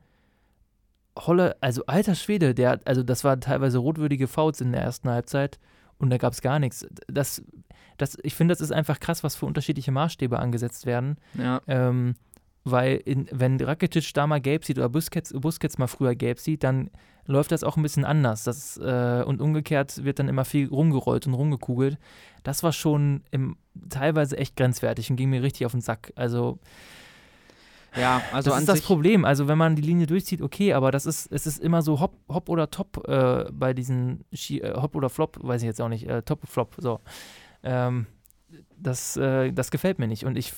Holle, 1.18 1.56
also 1.60 1.84
alter 1.86 2.14
Schwede, 2.14 2.54
der, 2.54 2.78
also 2.84 3.02
das 3.02 3.24
waren 3.24 3.40
teilweise 3.40 3.78
rotwürdige 3.78 4.28
Fouls 4.28 4.60
in 4.60 4.70
der 4.70 4.82
ersten 4.82 5.10
Halbzeit 5.10 5.58
und 5.98 6.10
da 6.10 6.16
gab 6.16 6.32
es 6.32 6.42
gar 6.42 6.60
nichts. 6.60 6.86
Das, 7.08 7.42
das, 7.98 8.16
ich 8.22 8.36
finde, 8.36 8.52
das 8.52 8.60
ist 8.60 8.70
einfach 8.72 9.00
krass, 9.00 9.24
was 9.24 9.34
für 9.34 9.46
unterschiedliche 9.46 9.90
Maßstäbe 9.90 10.38
angesetzt 10.38 10.86
werden. 10.86 11.16
ja. 11.34 11.60
Ähm, 11.66 12.14
weil 12.64 12.96
in, 13.04 13.28
wenn 13.32 13.60
Rakitic 13.60 14.12
da 14.14 14.26
mal 14.26 14.40
gelb 14.40 14.64
sieht 14.64 14.78
oder 14.78 14.88
Busquets, 14.88 15.32
Busquets 15.32 15.78
mal 15.78 15.86
früher 15.86 16.14
gelb 16.14 16.38
sieht, 16.38 16.62
dann 16.62 16.90
läuft 17.26 17.52
das 17.52 17.64
auch 17.64 17.76
ein 17.76 17.82
bisschen 17.82 18.04
anders. 18.04 18.44
Das, 18.44 18.76
äh, 18.76 19.22
und 19.24 19.40
umgekehrt 19.40 20.04
wird 20.04 20.18
dann 20.18 20.28
immer 20.28 20.44
viel 20.44 20.68
rumgerollt 20.68 21.26
und 21.26 21.34
rumgekugelt. 21.34 21.98
Das 22.42 22.62
war 22.62 22.72
schon 22.72 23.22
im, 23.30 23.56
teilweise 23.88 24.36
echt 24.36 24.56
grenzwertig 24.56 25.10
und 25.10 25.16
ging 25.16 25.30
mir 25.30 25.42
richtig 25.42 25.66
auf 25.66 25.72
den 25.72 25.80
Sack. 25.80 26.12
Also, 26.16 26.58
Ja, 27.96 28.22
also 28.32 28.50
das 28.50 28.60
ist 28.60 28.68
das 28.68 28.82
Problem. 28.82 29.24
Also 29.24 29.48
wenn 29.48 29.58
man 29.58 29.76
die 29.76 29.82
Linie 29.82 30.06
durchzieht, 30.06 30.42
okay, 30.42 30.72
aber 30.74 30.90
das 30.90 31.06
ist, 31.06 31.30
es 31.32 31.46
ist 31.46 31.58
immer 31.58 31.82
so 31.82 32.00
Hop, 32.00 32.16
Hop 32.28 32.48
oder 32.48 32.70
Top 32.70 33.08
äh, 33.08 33.44
bei 33.52 33.74
diesen 33.74 34.24
Ski, 34.32 34.60
äh, 34.60 34.74
Hop 34.74 34.94
oder 34.94 35.08
Flop, 35.08 35.38
weiß 35.40 35.62
ich 35.62 35.66
jetzt 35.66 35.80
auch 35.80 35.88
nicht, 35.88 36.08
äh, 36.08 36.22
Top 36.22 36.46
Flop, 36.46 36.74
so. 36.78 37.00
Ähm, 37.62 38.06
das, 38.76 39.16
äh, 39.16 39.52
das 39.52 39.70
gefällt 39.70 39.98
mir 39.98 40.08
nicht. 40.08 40.24
Und 40.24 40.36
ich, 40.36 40.52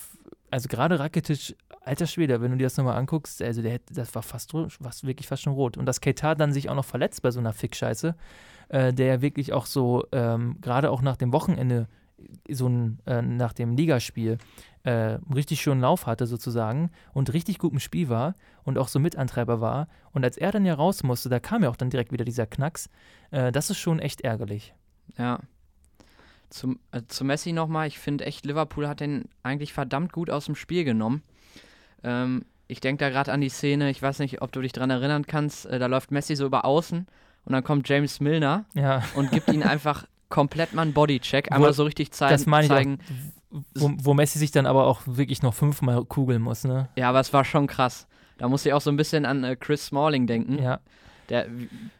also 0.51 0.67
gerade 0.67 0.99
Rakitic, 0.99 1.55
alter 1.83 2.07
Schwede, 2.07 2.41
wenn 2.41 2.51
du 2.51 2.57
dir 2.57 2.65
das 2.65 2.77
nochmal 2.77 2.97
anguckst, 2.97 3.41
also 3.41 3.61
der, 3.61 3.79
das 3.91 4.13
war 4.15 4.23
fast, 4.23 4.51
fast 4.81 5.05
wirklich 5.05 5.27
fast 5.27 5.43
schon 5.43 5.53
rot. 5.53 5.77
Und 5.77 5.85
dass 5.85 6.01
Keita 6.01 6.35
dann 6.35 6.53
sich 6.53 6.69
auch 6.69 6.75
noch 6.75 6.85
verletzt 6.85 7.21
bei 7.21 7.31
so 7.31 7.39
einer 7.39 7.53
Fick-Scheiße, 7.53 8.15
äh, 8.69 8.93
der 8.93 9.05
ja 9.07 9.21
wirklich 9.21 9.53
auch 9.53 9.65
so, 9.65 10.05
ähm, 10.11 10.57
gerade 10.61 10.91
auch 10.91 11.01
nach 11.01 11.17
dem 11.17 11.33
Wochenende, 11.33 11.87
so 12.49 12.67
ein, 12.67 12.99
äh, 13.05 13.21
nach 13.21 13.53
dem 13.53 13.75
Ligaspiel, 13.75 14.37
äh, 14.83 15.17
richtig 15.33 15.61
schönen 15.61 15.81
Lauf 15.81 16.05
hatte 16.05 16.25
sozusagen 16.25 16.89
und 17.13 17.33
richtig 17.33 17.57
gut 17.57 17.73
im 17.73 17.79
Spiel 17.79 18.09
war 18.09 18.35
und 18.63 18.77
auch 18.77 18.87
so 18.87 18.99
Mitantreiber 18.99 19.61
war. 19.61 19.87
Und 20.11 20.23
als 20.23 20.37
er 20.37 20.51
dann 20.51 20.65
ja 20.65 20.73
raus 20.73 21.03
musste, 21.03 21.29
da 21.29 21.39
kam 21.39 21.63
ja 21.63 21.69
auch 21.69 21.75
dann 21.75 21.89
direkt 21.89 22.11
wieder 22.11 22.25
dieser 22.25 22.45
Knacks. 22.45 22.89
Äh, 23.31 23.51
das 23.51 23.69
ist 23.69 23.77
schon 23.77 23.99
echt 23.99 24.21
ärgerlich. 24.21 24.73
ja. 25.17 25.39
Zum, 26.49 26.79
äh, 26.91 27.01
zu 27.07 27.25
Messi 27.25 27.51
nochmal, 27.51 27.87
ich 27.87 27.97
finde 27.97 28.25
echt, 28.25 28.45
Liverpool 28.45 28.87
hat 28.87 28.99
den 28.99 29.27
eigentlich 29.41 29.73
verdammt 29.73 30.13
gut 30.13 30.29
aus 30.29 30.45
dem 30.45 30.53
Spiel 30.53 30.83
genommen. 30.83 31.23
Ähm, 32.03 32.45
ich 32.67 32.79
denke 32.79 33.03
da 33.05 33.09
gerade 33.09 33.31
an 33.31 33.41
die 33.41 33.49
Szene, 33.49 33.89
ich 33.89 34.01
weiß 34.01 34.19
nicht, 34.19 34.41
ob 34.41 34.51
du 34.51 34.61
dich 34.61 34.71
dran 34.71 34.89
erinnern 34.89 35.25
kannst, 35.27 35.65
äh, 35.65 35.79
da 35.79 35.85
läuft 35.87 36.11
Messi 36.11 36.35
so 36.35 36.45
über 36.45 36.65
außen 36.65 37.05
und 37.45 37.51
dann 37.53 37.63
kommt 37.63 37.87
James 37.89 38.19
Milner 38.19 38.65
Ja, 38.73 39.03
und 39.15 39.31
gibt 39.31 39.51
ihn 39.51 39.63
einfach 39.63 40.05
komplett 40.29 40.73
mal 40.73 40.81
einen 40.83 40.93
Bodycheck, 40.93 41.47
Wo- 41.51 41.55
einmal 41.55 41.73
so 41.73 41.83
richtig 41.83 42.11
zeigen. 42.11 42.31
das 42.31 42.45
meine 42.45 42.65
ich 42.65 42.69
zeigen. 42.71 42.97
auch. 43.51 43.61
Wo, 43.75 43.91
wo 43.97 44.13
Messi 44.15 44.39
sich 44.39 44.49
dann 44.49 44.65
aber 44.65 44.87
auch 44.87 45.01
wirklich 45.05 45.43
noch 45.43 45.53
fünfmal 45.53 46.03
kugeln 46.05 46.41
muss, 46.41 46.63
ne? 46.63 46.89
Ja, 46.95 47.09
aber 47.09 47.19
es 47.19 47.31
war 47.33 47.45
schon 47.45 47.67
krass. 47.67 48.07
Da 48.39 48.47
musste 48.49 48.69
ich 48.69 48.73
auch 48.73 48.81
so 48.81 48.89
ein 48.89 48.97
bisschen 48.97 49.25
an 49.27 49.43
äh, 49.43 49.55
Chris 49.55 49.85
Smalling 49.87 50.25
denken. 50.25 50.57
Ja, 50.59 50.79
Der, 51.29 51.45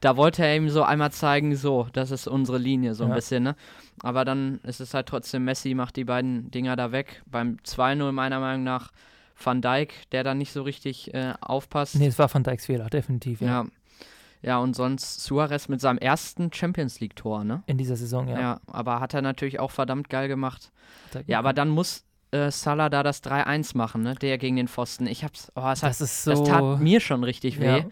da 0.02 0.18
wollte 0.18 0.44
er 0.44 0.56
ihm 0.56 0.70
so 0.70 0.82
einmal 0.82 1.12
zeigen, 1.12 1.56
so, 1.56 1.88
das 1.94 2.10
ist 2.10 2.28
unsere 2.28 2.58
Linie, 2.58 2.96
so 2.96 3.04
ein 3.04 3.10
Ja. 3.12 3.16
bisschen, 3.16 3.44
ne? 3.44 3.56
Aber 4.02 4.26
dann 4.26 4.60
ist 4.64 4.80
es 4.82 4.96
halt 4.96 5.06
trotzdem, 5.08 5.44
Messi 5.46 5.76
macht 5.76 5.96
die 5.96 6.06
beiden 6.06 6.50
Dinger 6.50 6.76
da 6.76 6.92
weg. 6.92 7.22
Beim 7.28 7.58
2-0 7.64 8.12
meiner 8.12 8.40
Meinung 8.40 8.64
nach 8.64 8.92
Van 9.44 9.62
Dijk, 9.62 10.10
der 10.12 10.24
dann 10.24 10.38
nicht 10.38 10.52
so 10.52 10.64
richtig 10.64 11.14
äh, 11.14 11.34
aufpasst. 11.42 11.96
nee, 11.96 12.08
es 12.08 12.20
war 12.20 12.34
Van 12.34 12.44
Dijks 12.44 12.66
Fehler, 12.66 12.90
definitiv, 12.90 13.42
ja. 13.42 13.48
ja. 13.48 13.66
ja. 14.42 14.58
und 14.60 14.76
sonst 14.76 15.24
Suarez 15.24 15.68
mit 15.68 15.82
seinem 15.82 15.98
ersten 15.98 16.52
Champions 16.54 17.00
League-Tor, 17.00 17.44
ne? 17.44 17.64
In 17.66 17.78
dieser 17.78 17.96
Saison, 17.96 18.28
ja. 18.28 18.40
Ja. 18.40 18.62
aber 18.68 19.00
hat 19.00 19.14
er 19.14 19.22
natürlich 19.22 19.60
auch 19.60 19.72
verdammt 19.72 20.10
geil 20.10 20.28
gemacht. 20.28 20.72
Hat 21.14 21.28
Ja, 21.28 21.40
aber 21.40 21.54
dann 21.54 21.70
muss 21.70 22.06
äh, 22.32 22.52
Salah 22.52 22.90
da 22.90 23.04
das 23.04 23.24
3-1 23.24 23.78
machen, 23.78 24.02
ne? 24.02 24.16
Der 24.16 24.38
gegen 24.38 24.56
den 24.56 24.68
Pfosten. 24.68 25.08
Ich 25.08 25.24
hab's, 25.24 25.52
oh, 25.56 25.62
hat 25.62 25.84
das 25.84 26.02
ist 26.02 26.24
so. 26.24 26.32
das 26.32 26.44
tat 26.44 26.80
mir 26.80 27.00
schon 27.00 27.24
richtig 27.24 27.60
weh. 27.60 27.78
ja. 27.78 27.86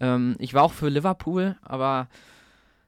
Ähm, 0.00 0.36
ich 0.38 0.54
war 0.54 0.62
auch 0.62 0.72
für 0.72 0.88
Liverpool, 0.88 1.56
aber 1.62 2.08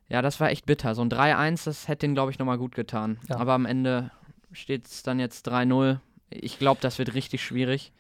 ja, 0.09 0.23
das 0.23 0.41
war 0.41 0.51
echt 0.51 0.67
bitter. 0.67 0.95
So 0.95 1.03
ein 1.03 1.11
3-1, 1.11 1.65
das 1.65 1.89
hätte 1.89 2.07
ihn, 2.07 2.15
glaube 2.15 2.31
ich, 2.31 2.39
nochmal 2.39 2.59
gut 2.59 2.75
getan. 2.75 3.19
Ja. 3.29 3.37
Aber 3.37 3.53
am 3.53 3.67
Ende 3.67 4.11
steht 4.53 4.87
es 4.87 5.03
dann 5.03 5.19
jetzt 5.19 5.49
3-0. 5.49 5.99
Ich 6.31 6.59
glaube, 6.59 6.81
das 6.81 6.99
wird 6.99 7.15
richtig 7.15 7.45
schwierig. 7.45 7.93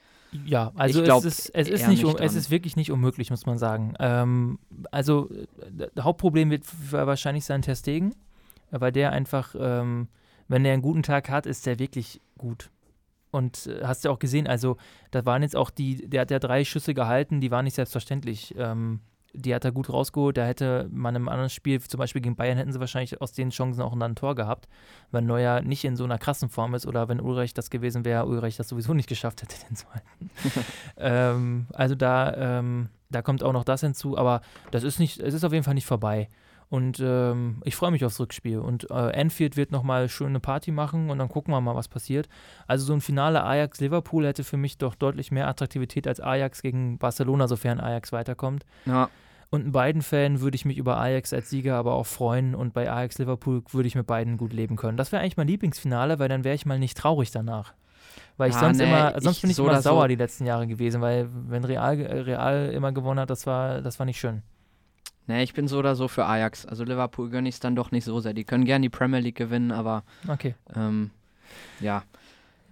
Ja, 0.44 0.72
also 0.74 1.02
glaub, 1.02 1.24
es, 1.24 1.38
ist, 1.38 1.54
es, 1.54 1.68
ist 1.68 1.88
nicht, 1.88 2.02
nicht 2.02 2.20
es 2.20 2.34
ist 2.34 2.50
wirklich 2.50 2.76
nicht 2.76 2.90
unmöglich, 2.90 3.30
muss 3.30 3.46
man 3.46 3.58
sagen. 3.58 3.94
Ähm, 3.98 4.58
also 4.90 5.30
das 5.70 6.04
Hauptproblem 6.04 6.50
wird 6.50 6.64
wahrscheinlich 6.90 7.44
sein 7.44 7.62
Testegen, 7.62 8.14
weil 8.70 8.92
der 8.92 9.12
einfach, 9.12 9.54
ähm, 9.58 10.08
wenn 10.48 10.64
er 10.64 10.72
einen 10.72 10.82
guten 10.82 11.02
Tag 11.02 11.30
hat, 11.30 11.46
ist 11.46 11.66
der 11.66 11.78
wirklich 11.78 12.20
gut. 12.36 12.70
Und 13.30 13.66
äh, 13.66 13.84
hast 13.84 14.04
du 14.04 14.08
ja 14.08 14.14
auch 14.14 14.18
gesehen, 14.18 14.46
also 14.46 14.76
da 15.10 15.24
waren 15.24 15.42
jetzt 15.42 15.56
auch 15.56 15.70
die, 15.70 16.08
der 16.08 16.22
hat 16.22 16.30
ja 16.30 16.38
drei 16.38 16.64
Schüsse 16.64 16.94
gehalten, 16.94 17.40
die 17.40 17.50
waren 17.50 17.64
nicht 17.64 17.74
selbstverständlich. 17.74 18.54
Ähm, 18.56 19.00
die 19.34 19.54
hat 19.54 19.64
er 19.64 19.72
gut 19.72 19.90
rausgeholt. 19.90 20.36
Da 20.36 20.46
hätte 20.46 20.88
man 20.90 21.14
im 21.16 21.28
anderen 21.28 21.50
Spiel, 21.50 21.80
zum 21.80 21.98
Beispiel 21.98 22.22
gegen 22.22 22.36
Bayern, 22.36 22.56
hätten 22.56 22.72
sie 22.72 22.80
wahrscheinlich 22.80 23.20
aus 23.20 23.32
den 23.32 23.50
Chancen 23.50 23.82
auch 23.82 23.92
ein 23.92 24.14
Tor 24.14 24.34
gehabt, 24.34 24.68
weil 25.10 25.22
Neuer 25.22 25.60
nicht 25.60 25.84
in 25.84 25.96
so 25.96 26.04
einer 26.04 26.18
krassen 26.18 26.48
Form 26.48 26.74
ist 26.74 26.86
oder 26.86 27.08
wenn 27.08 27.20
Ulreich 27.20 27.52
das 27.52 27.70
gewesen 27.70 28.04
wäre, 28.04 28.26
Ulreich 28.26 28.56
das 28.56 28.68
sowieso 28.68 28.94
nicht 28.94 29.08
geschafft 29.08 29.42
hätte, 29.42 29.56
den 29.68 29.76
zu 29.76 29.86
halten. 29.92 30.30
ähm, 30.96 31.66
also 31.72 31.94
da, 31.94 32.58
ähm, 32.58 32.88
da 33.10 33.22
kommt 33.22 33.42
auch 33.42 33.52
noch 33.52 33.64
das 33.64 33.80
hinzu, 33.80 34.16
aber 34.16 34.40
das 34.70 34.84
ist 34.84 34.98
nicht, 34.98 35.20
es 35.20 35.34
ist 35.34 35.44
auf 35.44 35.52
jeden 35.52 35.64
Fall 35.64 35.74
nicht 35.74 35.86
vorbei. 35.86 36.28
Und 36.68 37.00
ähm, 37.00 37.62
ich 37.64 37.76
freue 37.76 37.90
mich 37.90 38.04
aufs 38.04 38.18
Rückspiel. 38.18 38.58
Und 38.58 38.90
äh, 38.90 38.94
Anfield 38.94 39.56
wird 39.56 39.70
nochmal 39.70 40.08
schön 40.08 40.28
eine 40.28 40.40
Party 40.40 40.72
machen 40.72 41.10
und 41.10 41.18
dann 41.18 41.28
gucken 41.28 41.52
wir 41.52 41.60
mal, 41.60 41.76
was 41.76 41.88
passiert. 41.88 42.28
Also 42.66 42.84
so 42.84 42.92
ein 42.92 43.00
Finale 43.00 43.44
Ajax-Liverpool 43.44 44.26
hätte 44.26 44.44
für 44.44 44.56
mich 44.56 44.78
doch 44.78 44.94
deutlich 44.94 45.30
mehr 45.30 45.48
Attraktivität 45.48 46.08
als 46.08 46.20
Ajax 46.20 46.62
gegen 46.62 46.98
Barcelona, 46.98 47.48
sofern 47.48 47.80
Ajax 47.80 48.12
weiterkommt. 48.12 48.64
Ja. 48.86 49.08
Und 49.50 49.66
in 49.66 49.72
beiden 49.72 50.02
Fällen 50.02 50.40
würde 50.40 50.56
ich 50.56 50.64
mich 50.64 50.76
über 50.78 50.98
Ajax 50.98 51.32
als 51.32 51.48
Sieger 51.48 51.76
aber 51.76 51.94
auch 51.94 52.06
freuen 52.06 52.56
und 52.56 52.74
bei 52.74 52.90
Ajax 52.90 53.18
Liverpool 53.18 53.62
würde 53.70 53.86
ich 53.86 53.94
mit 53.94 54.06
beiden 54.06 54.36
gut 54.36 54.52
leben 54.52 54.74
können. 54.74 54.96
Das 54.96 55.12
wäre 55.12 55.22
eigentlich 55.22 55.36
mein 55.36 55.46
Lieblingsfinale, 55.46 56.18
weil 56.18 56.28
dann 56.28 56.42
wäre 56.42 56.56
ich 56.56 56.66
mal 56.66 56.78
nicht 56.78 56.98
traurig 56.98 57.30
danach. 57.30 57.72
Weil 58.36 58.50
ich 58.50 58.56
ah, 58.56 58.60
sonst 58.60 58.78
nee, 58.78 58.84
immer, 58.84 59.12
sonst 59.20 59.36
ich 59.36 59.42
bin 59.42 59.50
ich 59.50 59.56
so 59.56 59.64
immer 59.64 59.80
sauer 59.80 60.02
so. 60.02 60.08
die 60.08 60.16
letzten 60.16 60.44
Jahre 60.44 60.66
gewesen, 60.66 61.00
weil 61.00 61.28
wenn 61.30 61.64
Real, 61.64 61.94
Real 61.94 62.70
immer 62.72 62.90
gewonnen 62.90 63.20
hat, 63.20 63.30
das 63.30 63.46
war, 63.46 63.80
das 63.80 63.98
war 64.00 64.06
nicht 64.06 64.18
schön. 64.18 64.42
Nee, 65.26 65.42
ich 65.42 65.54
bin 65.54 65.68
so 65.68 65.78
oder 65.78 65.94
so 65.94 66.08
für 66.08 66.26
Ajax. 66.26 66.66
Also 66.66 66.84
Liverpool 66.84 67.30
gönne 67.30 67.48
ich 67.48 67.56
es 67.56 67.60
dann 67.60 67.76
doch 67.76 67.90
nicht 67.90 68.04
so 68.04 68.20
sehr. 68.20 68.34
Die 68.34 68.44
können 68.44 68.64
gerne 68.64 68.82
die 68.82 68.90
Premier 68.90 69.20
League 69.20 69.36
gewinnen, 69.36 69.72
aber 69.72 70.04
okay. 70.28 70.54
Ähm, 70.74 71.10
ja. 71.80 72.02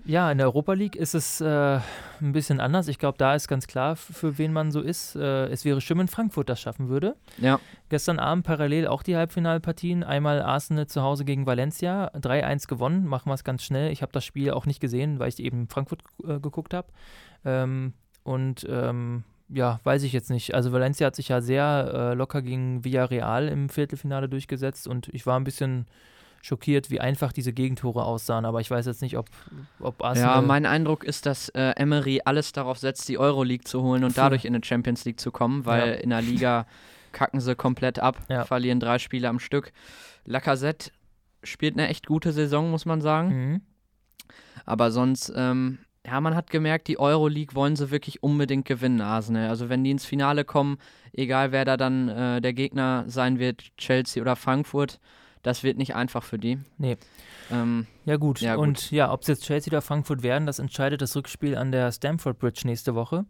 Ja, 0.05 0.33
in 0.33 0.39
der 0.39 0.49
Europa 0.49 0.73
League 0.73 0.97
ist 0.97 1.15
es 1.15 1.41
äh, 1.41 1.79
ein 2.21 2.33
bisschen 2.33 2.59
anders. 2.59 2.89
Ich 2.89 2.99
glaube, 2.99 3.19
da 3.19 3.37
ist 3.37 3.47
ganz 3.47 3.69
klar, 3.69 3.95
für 3.95 4.37
wen 4.37 4.53
man 4.53 4.73
so 4.73 4.81
ist. 4.81 5.15
Äh, 5.15 5.47
es 5.47 5.65
wäre 5.65 5.81
schön, 5.81 5.99
wenn 5.99 6.09
Frankfurt 6.09 6.49
das 6.49 6.61
schaffen 6.61 6.89
würde. 6.89 7.15
Ja. 7.39 7.61
Gestern 7.89 8.19
Abend 8.19 8.45
parallel 8.45 8.89
auch 8.89 9.05
die 9.05 9.17
Halbfinalpartien. 9.17 10.03
Einmal 10.03 10.43
Arsenal 10.43 10.89
zu 10.89 11.03
Hause 11.03 11.25
gegen 11.25 11.47
Valencia, 11.47 12.11
3-1 12.17 12.67
gewonnen. 12.67 13.07
Machen 13.07 13.31
wir 13.31 13.35
es 13.35 13.45
ganz 13.45 13.63
schnell. 13.63 13.93
Ich 13.93 14.03
habe 14.03 14.13
das 14.13 14.25
Spiel 14.25 14.51
auch 14.51 14.67
nicht 14.67 14.81
gesehen, 14.81 15.21
weil 15.21 15.29
ich 15.29 15.39
eben 15.39 15.69
Frankfurt 15.69 16.03
äh, 16.25 16.41
geguckt 16.41 16.75
habe. 16.75 16.89
Ähm, 17.45 17.93
und 18.25 18.67
ähm, 18.69 19.23
ja, 19.53 19.81
weiß 19.85 20.03
ich 20.03 20.13
jetzt 20.13 20.31
nicht. 20.31 20.55
Also 20.55 20.73
Valencia 20.73 21.07
hat 21.07 21.17
sich 21.17 21.29
ja 21.29 21.41
sehr 21.41 21.91
äh, 21.95 22.15
locker 22.15 22.43
gegen 22.43 22.85
Villarreal 22.85 23.49
im 23.49 23.69
Viertelfinale 23.69 24.29
durchgesetzt 24.29 24.89
und 24.89 25.09
ich 25.09 25.27
war 25.27 25.39
ein 25.39 25.45
bisschen 25.45 25.87
schockiert, 26.41 26.91
wie 26.91 27.01
einfach 27.01 27.33
diese 27.33 27.53
Gegentore 27.53 28.05
aussahen. 28.05 28.45
Aber 28.45 28.61
ich 28.61 28.71
weiß 28.71 28.87
jetzt 28.87 29.03
nicht, 29.03 29.17
ob, 29.17 29.29
ob 29.79 30.03
Arsenal. 30.03 30.37
Ja, 30.37 30.41
mein 30.43 30.67
Eindruck 30.67 31.05
ist, 31.05 31.27
dass 31.27 31.51
äh, 31.51 31.73
Emery 31.77 32.23
alles 32.25 32.53
darauf 32.53 32.79
setzt, 32.79 33.09
die 33.09 33.19
Euroleague 33.19 33.65
zu 33.65 33.83
holen 33.83 34.05
und 34.05 34.19
dadurch 34.19 34.45
in 34.45 34.55
die 34.55 34.67
Champions 34.67 35.05
League 35.05 35.21
zu 35.21 35.31
kommen, 35.31 35.67
weil 35.67 35.89
ja. 35.89 35.95
in 35.95 36.11
der 36.11 36.23
Liga 36.23 36.67
kacken 37.13 37.41
sie 37.41 37.55
komplett 37.55 37.99
ab, 37.99 38.19
ja. 38.29 38.45
verlieren 38.45 38.81
drei 38.81 38.99
Spiele 38.99 39.29
am 39.29 39.39
Stück. 39.39 39.73
Lacazette 40.25 40.91
spielt 41.43 41.75
eine 41.75 41.89
echt 41.89 42.07
gute 42.07 42.33
Saison, 42.33 42.71
muss 42.71 42.87
man 42.87 43.01
sagen. 43.01 43.29
Mhm. 43.29 43.61
Aber 44.65 44.91
sonst, 44.91 45.33
ähm, 45.37 45.79
ja, 46.07 46.21
man 46.21 46.35
hat 46.35 46.51
gemerkt, 46.51 46.89
die 46.89 46.99
Euroleague 46.99 47.55
wollen 47.55 47.77
sie 47.77 47.91
wirklich 47.91 48.23
unbedingt 48.23 48.67
gewinnen, 48.67 49.01
Arsenal. 49.01 49.49
Also 49.49 49.69
wenn 49.69 49.85
die 49.85 49.93
ins 49.93 50.05
Finale 50.05 50.45
kommen, 50.45 50.79
egal 51.13 51.53
wer 51.53 51.65
da 51.65 51.77
dann 51.77 52.09
äh, 52.09 52.41
der 52.41 52.53
Gegner 52.53 53.05
sein 53.07 53.39
wird, 53.39 53.77
Chelsea 53.77 54.21
oder 54.21 54.35
Frankfurt, 54.35 54.99
das 55.43 55.63
wird 55.63 55.77
nicht 55.77 55.95
einfach 55.95 56.25
für 56.25 56.39
die. 56.39 56.59
Nee. 56.79 56.97
Ähm, 57.51 57.87
ja, 58.05 58.17
gut. 58.17 58.41
ja, 58.41 58.57
gut. 58.57 58.67
Und 58.67 58.91
ja, 58.91 59.13
ob 59.13 59.23
es 59.23 59.29
jetzt 59.29 59.45
Chelsea 59.45 59.71
oder 59.71 59.83
Frankfurt 59.83 60.23
werden, 60.23 60.47
das 60.47 60.59
entscheidet 60.59 61.03
das 61.03 61.15
Rückspiel 61.15 61.57
an 61.57 61.71
der 61.71 61.93
Stamford 61.93 62.39
Bridge 62.39 62.63
nächste 62.65 62.95
Woche. 62.95 63.25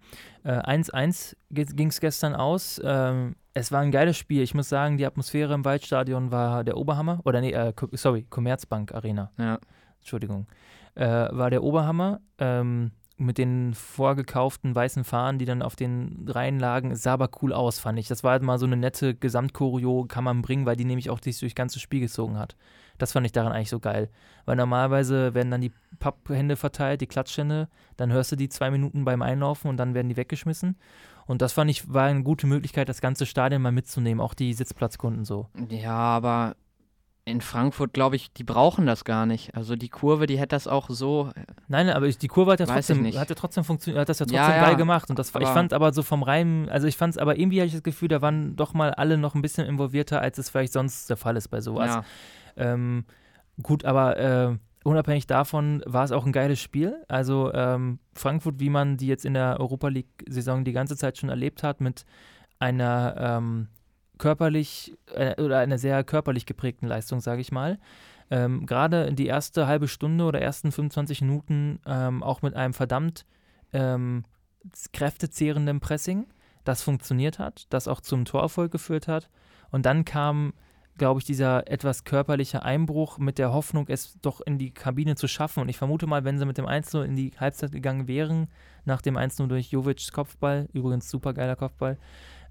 1-1 0.45 1.35
äh, 1.55 1.65
ging 1.65 1.89
es 1.89 2.01
gestern 2.01 2.35
aus. 2.35 2.81
Ähm, 2.85 3.37
es 3.55 3.71
war 3.71 3.81
ein 3.81 3.91
geiles 3.91 4.17
Spiel. 4.17 4.43
Ich 4.43 4.55
muss 4.55 4.69
sagen, 4.69 4.97
die 4.97 5.07
Atmosphäre 5.07 5.53
im 5.53 5.65
Waldstadion 5.65 6.31
war 6.31 6.65
der 6.65 6.77
Oberhammer. 6.77 7.21
Oder 7.25 7.41
nee, 7.41 7.53
äh, 7.53 7.73
sorry, 7.93 8.27
Commerzbank 8.29 8.95
Arena. 8.95 9.31
Ja. 9.39 9.59
Entschuldigung 10.01 10.47
äh, 10.95 11.29
war 11.31 11.51
der 11.51 11.63
Oberhammer. 11.63 12.21
Ähm, 12.39 12.93
mit 13.23 13.39
den 13.39 13.75
vorgekauften 13.75 14.75
weißen 14.75 15.05
Fahnen, 15.05 15.39
die 15.39 15.45
dann 15.45 15.63
auf 15.63 15.77
den 15.77 16.27
Reihen 16.29 16.59
lagen, 16.59 16.95
sah 16.97 17.15
aber 17.15 17.31
cool 17.41 17.53
aus, 17.53 17.79
fand 17.79 17.99
ich. 17.99 18.09
Das 18.09 18.25
war 18.25 18.33
halt 18.33 18.43
mal 18.43 18.59
so 18.59 18.67
eine 18.67 18.77
nette 18.77 19.15
Gesamtchoreo, 19.15 20.07
kann 20.09 20.25
man 20.25 20.43
bringen, 20.43 20.67
weil 20.67 20.77
die 20.77 20.85
nämlich 20.85 21.11
auch 21.11 21.21
sich 21.23 21.39
durch 21.39 21.55
ganze 21.55 21.81
Spiel 21.81 22.01
gezogen 22.01 22.39
hat. 22.39 22.57
Das 22.99 23.13
fand 23.13 23.25
ich 23.27 23.33
daran 23.33 23.53
eigentlich 23.53 23.71
so 23.71 23.81
geil. 23.81 24.11
Weil 24.45 24.57
normalerweise 24.57 25.35
werden 25.35 25.51
dann 25.51 25.61
die 25.61 25.73
Papphände 25.99 26.57
verteilt, 26.57 27.01
die 27.01 27.07
Klatschhände, 27.07 27.69
dann 27.97 28.13
hörst 28.13 28.33
du 28.33 28.37
die 28.37 28.49
zwei 28.49 28.71
Minuten 28.71 29.05
beim 29.05 29.23
Einlaufen 29.23 29.71
und 29.71 29.77
dann 29.77 29.95
werden 29.95 30.09
die 30.09 30.17
weggeschmissen. 30.17 30.77
Und 31.27 31.41
das 31.41 31.53
fand 31.53 31.71
ich, 31.71 31.93
war 31.93 32.05
eine 32.05 32.25
gute 32.25 32.47
Möglichkeit, 32.47 32.89
das 32.89 33.01
ganze 33.01 33.27
Stadion 33.27 33.63
mal 33.63 33.73
mitzunehmen, 33.73 34.21
auch 34.21 34.35
die 34.35 34.53
Sitzplatzkunden 34.53 35.25
so. 35.25 35.49
Ja, 35.69 35.95
aber 35.95 36.57
in 37.25 37.41
Frankfurt, 37.41 37.93
glaube 37.93 38.17
ich, 38.17 38.33
die 38.33 38.43
brauchen 38.43 38.85
das 38.85 39.05
gar 39.05 39.27
nicht. 39.27 39.55
Also 39.55 39.77
die 39.77 39.89
Kurve, 39.89 40.27
die 40.27 40.39
hätte 40.39 40.57
das 40.57 40.67
auch 40.67 40.91
so. 40.91 41.31
Äh, 41.37 41.45
Nein, 41.69 41.89
aber 41.89 42.09
die 42.09 42.29
Kurve 42.29 42.53
hat 42.53 42.61
ja 42.61 42.67
trotzdem, 42.67 43.07
hat 43.07 43.29
ja 43.29 43.35
trotzdem 43.37 43.63
funktioniert, 43.63 44.01
hat 44.01 44.09
das 44.09 44.19
ja 44.19 44.27
trotzdem 44.27 44.41
ja, 44.41 44.61
geil 44.61 44.73
ja. 44.73 44.77
gemacht. 44.77 45.09
Und 45.09 45.19
das, 45.19 45.29
ich 45.29 45.49
fand 45.49 45.73
aber 45.73 45.93
so 45.93 46.03
vom 46.03 46.25
Reim, 46.25 46.69
also 46.71 46.89
ich 46.89 46.97
fand 46.97 47.15
es 47.15 47.19
aber 47.19 47.39
irgendwie 47.39 47.61
hatte 47.61 47.69
ich 47.69 47.75
das 47.75 47.85
Gefühl, 47.85 48.09
da 48.09 48.23
waren 48.23 48.57
doch 48.57 48.75
mal 48.75 48.91
alle 48.91 49.19
noch 49.19 49.37
ein 49.37 49.43
bisschen 49.43 49.67
involvierter, 49.67 50.21
als 50.21 50.39
es 50.39 50.51
vielleicht 50.51 50.73
sonst 50.73 51.09
der 51.11 51.17
Fall 51.17 51.37
ist 51.37 51.49
bei 51.49 51.61
sowas. 51.61 51.95
Ja. 51.95 52.05
Ähm, 52.57 53.05
gut, 53.63 53.85
aber 53.85 54.17
äh, 54.17 54.57
unabhängig 54.83 55.29
davon 55.29 55.81
war 55.87 56.03
es 56.05 56.11
auch 56.11 56.27
ein 56.27 56.33
geiles 56.33 56.61
Spiel. 56.61 57.05
Also 57.07 57.53
ähm, 57.55 58.01
Frankfurt, 58.15 58.59
wie 58.59 58.71
man 58.71 58.97
die 58.97 59.07
jetzt 59.07 59.25
in 59.25 59.35
der 59.35 59.61
Europa 59.61 59.87
League-Saison 59.87 60.65
die 60.65 60.73
ganze 60.73 60.97
Zeit 60.97 61.19
schon 61.19 61.29
erlebt 61.29 61.63
hat, 61.63 61.81
mit 61.81 62.05
einer 62.59 63.15
ähm, 63.17 63.69
körperlich 64.23 64.97
äh, 65.13 65.43
oder 65.43 65.59
einer 65.59 65.79
sehr 65.79 66.05
körperlich 66.05 66.47
geprägten 66.47 66.87
Leistung, 66.87 67.21
sage 67.21 67.41
ich 67.41 67.51
mal. 67.51 67.81
Ähm, 68.31 68.67
Gerade 68.67 69.13
die 69.13 69.27
erste 69.27 69.67
halbe 69.67 69.89
Stunde 69.89 70.25
oder 70.25 70.41
ersten 70.41 70.71
25 70.71 71.23
Minuten 71.23 71.81
ähm, 71.87 72.23
auch 72.23 72.41
mit 72.41 72.55
einem 72.55 72.73
verdammt 72.73 73.27
ähm, 73.73 74.25
kräftezehrenden 74.93 75.81
Pressing, 75.81 76.27
das 76.63 76.85
funktioniert 76.85 77.41
hat, 77.41 77.67
das 77.71 77.89
auch 77.89 78.01
zum 78.01 78.25
Torerfolg 78.25 78.71
geführt 78.71 79.09
hat. 79.09 79.29
Und 79.73 79.87
dann 79.87 80.05
kam, 80.05 80.53
glaube 80.99 81.19
ich, 81.19 81.27
dieser 81.27 81.69
etwas 81.69 82.05
körperliche 82.05 82.63
Einbruch 82.63 83.19
mit 83.19 83.39
der 83.39 83.53
Hoffnung, 83.53 83.87
es 83.89 84.21
doch 84.23 84.41
in 84.41 84.57
die 84.57 84.71
Kabine 84.71 85.17
zu 85.17 85.27
schaffen. 85.27 85.61
Und 85.63 85.69
ich 85.69 85.79
vermute 85.79 86.07
mal, 86.07 86.23
wenn 86.23 86.39
sie 86.39 86.47
mit 86.47 86.59
dem 86.59 86.67
1-0 86.67 87.03
in 87.03 87.17
die 87.17 87.33
Halbzeit 87.41 87.73
gegangen 87.73 88.07
wären, 88.07 88.47
nach 88.85 89.03
dem 89.03 89.17
1-0 89.17 89.49
durch 89.49 89.73
Jovic's 89.73 90.13
Kopfball, 90.13 90.69
übrigens 90.73 91.11
super 91.11 91.35
geiler 91.35 91.57
Kopfball, 91.57 91.99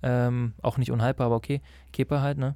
ähm, 0.04 0.54
auch 0.62 0.78
nicht 0.78 0.92
unhaltbar, 0.92 1.28
aber 1.28 1.36
okay. 1.36 1.62
Kepa 1.94 2.22
halt, 2.22 2.38
ne? 2.38 2.56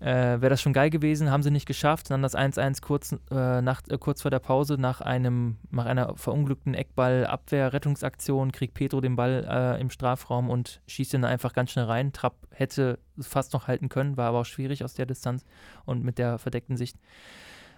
Äh, 0.00 0.40
Wäre 0.40 0.50
das 0.50 0.60
schon 0.60 0.72
geil 0.72 0.90
gewesen, 0.90 1.30
haben 1.30 1.42
sie 1.42 1.50
nicht 1.50 1.66
geschafft. 1.66 2.10
Dann 2.10 2.22
das 2.22 2.36
1-1 2.36 2.80
kurz, 2.82 3.14
äh, 3.30 3.58
äh, 3.58 3.98
kurz 3.98 4.22
vor 4.22 4.30
der 4.30 4.38
Pause 4.38 4.76
nach, 4.78 5.00
einem, 5.00 5.56
nach 5.70 5.86
einer 5.86 6.16
verunglückten 6.16 6.74
Eckball-Abwehr-Rettungsaktion 6.74 8.52
kriegt 8.52 8.74
Pedro 8.74 9.00
den 9.00 9.16
Ball 9.16 9.46
äh, 9.48 9.80
im 9.80 9.90
Strafraum 9.90 10.50
und 10.50 10.80
schießt 10.86 11.14
ihn 11.14 11.24
einfach 11.24 11.52
ganz 11.52 11.70
schnell 11.70 11.86
rein. 11.86 12.12
Trapp 12.12 12.36
hätte 12.50 12.98
fast 13.18 13.52
noch 13.52 13.68
halten 13.68 13.88
können, 13.88 14.16
war 14.16 14.28
aber 14.28 14.40
auch 14.40 14.46
schwierig 14.46 14.84
aus 14.84 14.94
der 14.94 15.06
Distanz 15.06 15.44
und 15.84 16.04
mit 16.04 16.18
der 16.18 16.38
verdeckten 16.38 16.76
Sicht. 16.76 16.96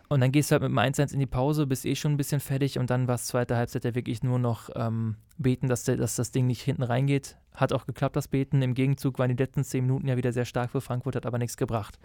Und 0.09 0.21
dann 0.21 0.33
gehst 0.33 0.51
du 0.51 0.53
halt 0.55 0.63
mit 0.63 0.71
dem 0.71 0.79
1-1 0.79 1.13
in 1.13 1.21
die 1.21 1.27
Pause, 1.27 1.67
bist 1.67 1.85
eh 1.85 1.95
schon 1.95 2.13
ein 2.13 2.17
bisschen 2.17 2.41
fertig 2.41 2.79
und 2.79 2.89
dann 2.89 3.09
war 3.09 3.17
es 3.17 3.27
zweite 3.27 3.57
Halbzeit 3.57 3.85
ja 3.85 3.95
wirklich 3.95 4.23
nur 4.23 4.39
noch 4.39 4.71
ähm, 4.75 5.17
beten, 5.37 5.69
dass, 5.69 5.85
der, 5.85 5.97
dass 5.97 6.17
das 6.17 6.31
Ding 6.31 6.47
nicht 6.47 6.63
hinten 6.63 6.83
reingeht. 6.83 7.37
Hat 7.55 7.75
auch 7.75 7.85
geklappt, 7.85 8.17
das 8.17 8.29
Beten. 8.29 8.63
Im 8.63 8.73
Gegenzug 8.73 9.19
waren 9.19 9.29
die 9.29 9.43
letzten 9.43 9.65
zehn 9.65 9.85
Minuten 9.85 10.09
ja 10.09 10.17
wieder 10.17 10.33
sehr 10.33 10.47
stark 10.47 10.71
für 10.71 10.81
Frankfurt, 10.81 11.17
hat 11.17 11.27
aber 11.27 11.39
nichts 11.39 11.59
gebracht. 11.59 11.99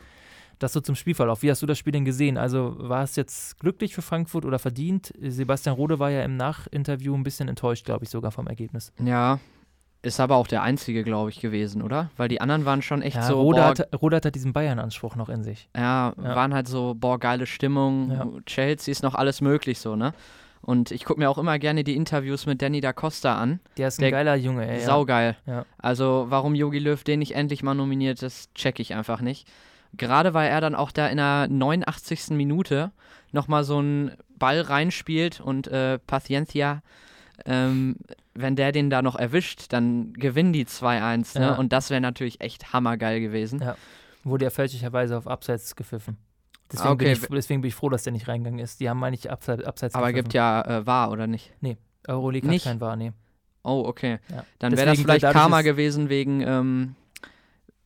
Das 0.60 0.74
so 0.74 0.82
zum 0.82 0.96
Spielverlauf. 0.96 1.44
Wie 1.44 1.50
hast 1.50 1.62
du 1.62 1.66
das 1.66 1.78
Spiel 1.78 1.94
denn 1.94 2.06
gesehen? 2.06 2.38
Also 2.38 2.76
war 2.78 3.04
es 3.04 3.16
jetzt 3.16 3.60
glücklich 3.60 3.96
für 3.96 4.02
Frankfurt 4.02 4.46
oder 4.46 4.60
verdient? 4.60 5.14
Sebastian 5.20 5.76
Rode 5.76 5.98
war 6.00 6.12
ja 6.12 6.24
im 6.24 6.36
Nachinterview 6.36 7.16
ein 7.16 7.24
bisschen 7.24 7.48
enttäuscht, 7.48 7.86
glaube 7.86 8.04
ich, 8.04 8.10
sogar 8.10 8.32
vom 8.32 8.48
Ergebnis. 8.48 8.92
Ja, 9.04 9.40
ist 10.04 10.20
aber 10.20 10.36
auch 10.36 10.48
der 10.48 10.62
einzige, 10.62 11.04
glaube 11.04 11.30
ich, 11.30 11.40
gewesen, 11.40 11.82
oder? 11.82 12.12
Weil 12.18 12.28
die 12.28 12.42
anderen 12.42 12.66
waren 12.66 12.82
schon 12.82 13.02
echt 13.02 13.16
ja, 13.16 13.24
so. 13.24 13.42
Roda, 13.42 13.70
hat, 13.70 14.02
Roda 14.02 14.18
hat 14.18 14.36
diesen 14.36 14.52
Bayern-Anspruch 14.52 15.16
noch 15.16 15.30
in 15.30 15.44
sich. 15.44 15.70
Ja, 15.76 16.14
ja, 16.22 16.36
waren 16.36 16.54
halt 16.54 16.68
so, 16.68 16.94
boah, 16.94 17.18
geile 17.18 17.46
Stimmung. 17.46 18.12
Ja. 18.12 18.28
Chelsea 18.46 18.92
ist 18.92 19.02
noch 19.02 19.16
alles 19.16 19.40
möglich 19.40 19.80
so, 19.80 19.96
ne? 19.96 20.14
Und 20.62 20.92
ich 20.92 21.06
gucke 21.06 21.20
mir 21.20 21.30
auch 21.30 21.38
immer 21.38 21.58
gerne 21.58 21.84
die 21.84 21.96
Interviews 21.96 22.46
mit 22.46 22.62
Danny 22.62 22.82
da 22.82 22.94
Costa 22.94 23.38
an. 23.38 23.60
Der 23.78 23.88
ist 23.88 24.00
ein 24.00 24.04
der, 24.04 24.12
geiler 24.12 24.36
Junge, 24.36 24.68
ey. 24.68 24.82
Saugeil. 24.82 25.38
Ja. 25.46 25.66
Also, 25.78 26.26
warum 26.30 26.54
Yogi 26.54 26.80
Löw 26.80 27.02
den 27.04 27.20
nicht 27.20 27.36
endlich 27.36 27.64
mal 27.64 27.74
nominiert, 27.74 28.22
das 28.22 28.50
check 28.54 28.80
ich 28.80 28.94
einfach 28.94 29.22
nicht. 29.22 29.48
Gerade 29.96 30.34
weil 30.34 30.50
er 30.50 30.60
dann 30.62 30.76
auch 30.76 30.92
da 30.92 31.08
in 31.08 31.18
der 31.18 31.48
89. 31.50 32.32
Minute 32.32 32.92
nochmal 33.32 33.64
so 33.64 33.78
einen 33.78 34.12
Ball 34.38 34.62
reinspielt 34.62 35.40
und 35.40 35.68
äh, 35.68 36.00
Paciencia 36.00 36.82
ähm, 37.46 37.98
wenn 38.36 38.56
der 38.56 38.72
den 38.72 38.90
da 38.90 39.02
noch 39.02 39.16
erwischt, 39.16 39.72
dann 39.74 40.14
gewinnen 40.14 40.54
die 40.54 40.66
2-1. 40.66 41.40
Ne? 41.40 41.46
Ja. 41.46 41.54
Und 41.56 41.72
das 41.74 41.90
wäre 41.90 42.02
natürlich 42.02 42.42
echt 42.42 42.74
hammergeil 42.74 43.20
gewesen. 43.20 43.60
Ja. 43.62 43.76
Wurde 44.24 44.46
ja 44.46 44.50
fälschlicherweise 44.50 45.18
auf 45.18 45.28
Abseits 45.28 45.76
gepfiffen. 45.76 46.18
Deswegen, 46.72 46.88
Ah, 46.90 46.92
okay. 46.94 47.04
bin 47.06 47.14
ich, 47.14 47.28
deswegen 47.30 47.62
bin 47.62 47.70
ich 47.70 47.76
froh, 47.76 47.90
dass 47.90 48.04
der 48.04 48.14
nicht 48.14 48.28
reingegangen 48.28 48.60
ist. 48.60 48.80
Die 48.80 48.90
haben, 48.90 49.00
meine 49.00 49.16
ich, 49.16 49.30
Abseits, 49.30 49.64
Abseits 49.64 49.94
Aber 49.96 50.08
gepfiffen. 50.08 50.24
gibt 50.24 50.34
ja 50.34 50.62
äh, 50.62 50.86
war 50.88 51.12
oder 51.12 51.28
nicht? 51.28 51.54
Euroleague 52.08 52.50
nicht. 52.50 52.66
hat 52.66 52.72
kein 52.74 52.82
War, 52.82 52.96
nee. 52.96 53.12
Oh, 53.64 53.84
okay. 53.86 54.20
Ja. 54.30 54.44
Dann 54.60 54.76
wäre 54.76 54.88
das 54.88 55.00
vielleicht 55.00 55.24
Karma 55.24 55.62
gewesen 55.62 56.10
wegen, 56.10 56.42
ähm, 56.42 56.96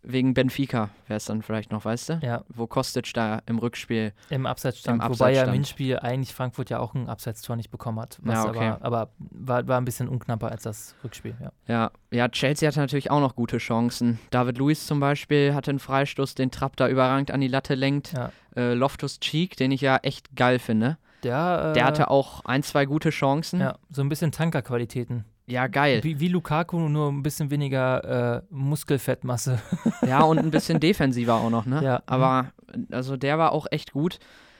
wegen 0.08 0.34
Benfica, 0.34 0.90
wäre 1.08 1.18
es 1.18 1.26
dann 1.26 1.42
vielleicht 1.42 1.72
noch, 1.72 1.84
weißt 1.86 2.10
du? 2.10 2.20
Ja, 2.24 2.44
Wo 2.48 2.66
Kostic 2.66 3.14
da 3.14 3.42
im 3.46 3.60
Rückspiel. 3.60 4.14
im 4.30 4.46
Abseits 4.46 4.80
stand. 4.80 5.04
Im 5.04 5.10
Wobei 5.10 5.34
ja 5.34 5.44
im. 5.44 5.54
Hinspiel 5.54 6.00
eigentlich 6.00 6.34
Frankfurt 6.34 6.70
ja 6.70 6.80
auch 6.80 6.94
ein 6.94 7.10
Abseitstor 7.10 7.56
nicht 7.56 7.70
bekommen 7.72 8.00
hat. 8.00 8.20
Ja, 8.26 8.46
okay. 8.46 8.70
aber, 8.80 8.86
aber 8.86 9.12
war, 9.18 9.68
war 9.68 9.78
ein 9.80 9.86
bisschen 9.86 10.08
unknapper 10.08 10.50
als 10.52 10.64
das 10.64 10.96
Rückspiel, 11.04 11.36
ja. 11.42 11.52
Ja, 11.68 11.92
ja, 12.12 12.30
Chelsea 12.30 12.68
hatte 12.68 12.80
natürlich 12.80 13.12
auch 13.12 13.20
noch 13.20 13.36
gute 13.36 13.58
Chancen. 13.58 14.20
David 14.30 14.58
Luiz 14.58 14.88
zum 14.88 15.00
Beispiel 15.00 15.54
hatte 15.54 15.72
einen 15.72 15.80
Freistoß, 15.80 16.36
den 16.36 16.52
Trapp 16.52 16.78
da 16.78 16.88
überragend 16.88 17.32
an 17.32 17.42
die 17.42 17.48
Latte 17.48 17.76
lenkt. 17.76 18.14
Ja. 18.14 18.32
Äh, 18.56 18.74
Loftus 18.74 19.20
Cheek, 19.20 19.58
den 19.58 19.72
ich 19.72 19.82
ja 19.82 19.98
echt 19.98 20.36
geil 20.36 20.60
finde. 20.60 20.98
Der, 21.24 21.70
äh, 21.72 21.74
Der 21.74 21.86
hatte 21.86 22.10
auch 22.10 22.46
ein, 22.46 22.64
zwei 22.64 22.86
gute 22.86 23.10
Chancen. 23.10 23.60
ja, 23.60 23.78
so 23.90 24.02
ein 24.02 24.10
bisschen 24.10 24.32
Tankerqualitäten. 24.32 25.26
Ja, 25.48 25.68
geil. 25.68 26.04
Wie, 26.04 26.20
wie 26.20 26.28
Lukaku, 26.28 26.78
nur 26.78 27.10
ein 27.10 27.24
bisschen 27.24 27.50
weniger 27.50 28.38
äh, 28.38 28.42
Muskelfettmasse. 28.50 29.60
Ja, 30.06 30.24
und 30.24 30.40
ein 30.40 30.52
bisschen 30.52 30.80
defensiver 30.82 31.36
auch 31.36 31.50
noch, 31.50 31.66
ne? 31.66 31.82
Ja. 31.84 32.04
Aber 32.06 32.52
also 32.92 33.16
der 33.16 33.38
war 33.40 33.54
auch 33.54 33.66
echt 33.72 33.94
gut. 33.94 34.20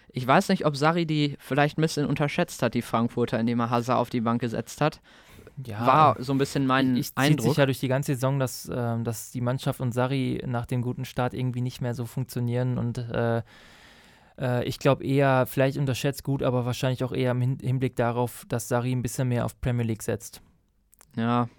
Ich 0.10 0.26
weiß 0.26 0.48
nicht, 0.50 0.66
ob 0.66 0.78
Sari 0.78 1.06
die 1.06 1.36
vielleicht 1.40 1.78
ein 1.78 1.82
bisschen 1.82 2.06
unterschätzt 2.06 2.64
hat, 2.64 2.74
die 2.74 2.82
Frankfurter, 2.82 3.38
indem 3.38 3.60
er 3.60 3.70
Hazard 3.70 4.00
auf 4.00 4.10
die 4.10 4.22
Bank 4.22 4.40
gesetzt 4.40 4.80
hat. 4.80 5.02
Ja, 5.66 5.86
War 5.86 6.16
so 6.24 6.32
ein 6.34 6.38
bisschen 6.38 6.66
mein 6.66 6.96
ich, 6.96 7.08
ich 7.08 7.18
Eindruck. 7.18 7.50
sich 7.50 7.58
ja 7.58 7.66
durch 7.66 7.80
die 7.80 7.88
ganze 7.88 8.14
Saison, 8.14 8.40
dass, 8.40 8.72
ähm, 8.74 9.04
dass 9.04 9.32
die 9.32 9.42
Mannschaft 9.42 9.82
und 9.82 9.92
Sari 9.92 10.42
nach 10.46 10.66
dem 10.66 10.82
guten 10.82 11.04
Start 11.04 11.34
irgendwie 11.34 11.62
nicht 11.62 11.82
mehr 11.82 11.96
so 11.96 12.06
funktionieren 12.06 12.78
und 12.78 12.98
äh, 13.00 13.42
äh, 14.40 14.64
ich 14.66 14.80
glaube 14.80 15.04
eher, 15.04 15.46
vielleicht 15.48 15.78
unterschätzt 15.78 16.24
gut, 16.24 16.44
aber 16.44 16.66
wahrscheinlich 16.66 17.04
auch 17.04 17.12
eher 17.12 17.32
im 17.32 17.42
Hin 17.42 17.58
Hinblick 17.60 17.96
darauf, 17.96 18.46
dass 18.48 18.68
Sari 18.68 18.92
ein 18.92 19.02
bisschen 19.02 19.28
mehr 19.30 19.46
auf 19.46 19.60
Premier 19.60 19.86
League 19.86 20.04
setzt. 20.04 20.42
Ja. 21.18 21.50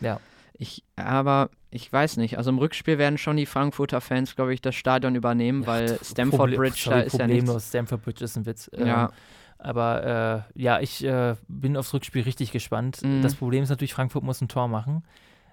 Ja. 0.00 0.20
Ich, 0.58 0.82
aber 0.96 1.50
ich 1.70 1.92
weiß 1.92 2.16
nicht. 2.16 2.38
Also 2.38 2.50
im 2.50 2.58
Rückspiel 2.58 2.98
werden 2.98 3.18
schon 3.18 3.36
die 3.36 3.46
Frankfurter 3.46 4.00
Fans, 4.00 4.34
glaube 4.36 4.54
ich, 4.54 4.60
das 4.62 4.74
Stadion 4.74 5.14
übernehmen, 5.14 5.62
Ja, 5.62 5.66
weil 5.68 5.98
Stamford 6.02 6.38
Problem- 6.40 6.58
Bridge, 6.60 6.80
sorry, 6.82 6.96
da 6.96 7.02
ist 7.02 7.12
ja 7.18 7.26
nichts. 7.26 7.40
problemlos. 7.44 7.68
Stamford 7.68 8.02
Bridge 8.02 8.24
ist 8.24 8.36
ein 8.36 8.46
Witz. 8.46 8.70
Ähm, 8.72 8.86
Ja. 8.86 9.10
Aber 9.58 10.44
äh, 10.54 10.60
ja, 10.62 10.80
ich 10.80 11.02
äh, 11.04 11.34
bin 11.48 11.76
aufs 11.78 11.92
Rückspiel 11.94 12.22
richtig 12.22 12.52
gespannt. 12.52 13.00
Mhm. 13.02 13.22
Das 13.22 13.34
Problem 13.34 13.62
ist 13.62 13.70
natürlich, 13.70 13.94
Frankfurt 13.94 14.22
muss 14.22 14.40
ein 14.42 14.48
Tor 14.48 14.68
machen. 14.68 15.02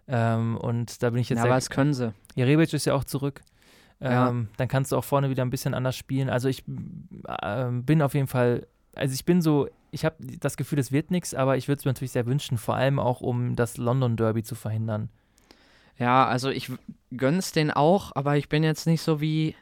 Ähm, 0.08 0.58
und 0.58 1.02
da 1.02 1.10
bin 1.10 1.22
ich 1.22 1.30
jetzt 1.30 1.40
Ja, 1.40 1.46
aber 1.46 1.56
das 1.56 1.70
können 1.70 1.94
sie. 1.94 2.14
Ja, 2.36 2.46
Rebic 2.46 2.74
ist 2.74 2.86
ja 2.86 2.94
auch 2.96 3.06
zurück. 3.06 3.42
Ja. 4.02 4.28
Ähm, 4.30 4.50
Dann 4.58 4.68
kannst 4.68 4.92
du 4.92 4.98
auch 4.98 5.04
vorne 5.06 5.30
wieder 5.30 5.44
ein 5.46 5.50
bisschen 5.50 5.74
anders 5.74 5.96
spielen. 5.96 6.30
Also 6.30 6.50
ich 6.50 6.64
ähm, 7.42 7.86
bin 7.86 8.02
auf 8.02 8.14
jeden 8.14 8.28
Fall, 8.28 8.68
also 8.96 9.14
ich 9.14 9.24
bin 9.24 9.42
so, 9.42 9.70
ich 9.94 10.04
habe 10.06 10.16
das 10.40 10.58
Gefühl, 10.58 10.80
es 10.80 10.92
wird 10.92 11.12
nichts, 11.12 11.34
aber 11.34 11.56
ich 11.58 11.68
würde 11.68 11.80
es 11.80 11.86
mir 11.86 11.90
natürlich 11.92 12.12
sehr 12.12 12.26
wünschen, 12.26 12.58
vor 12.58 12.76
allem 12.76 13.00
auch, 13.00 13.22
um 13.22 13.56
das 13.56 13.78
London 13.78 14.18
Derby 14.18 14.44
zu 14.44 14.56
verhindern. 14.56 15.10
Ja, 16.00 16.26
also 16.26 16.50
ich 16.50 16.72
w- 16.72 16.78
gönn's 17.16 17.52
den 17.52 17.70
auch, 17.72 18.12
aber 18.16 18.36
ich 18.38 18.50
bin 18.50 18.64
jetzt 18.64 18.88
nicht 18.88 19.02
so 19.02 19.22
wie. 19.22 19.56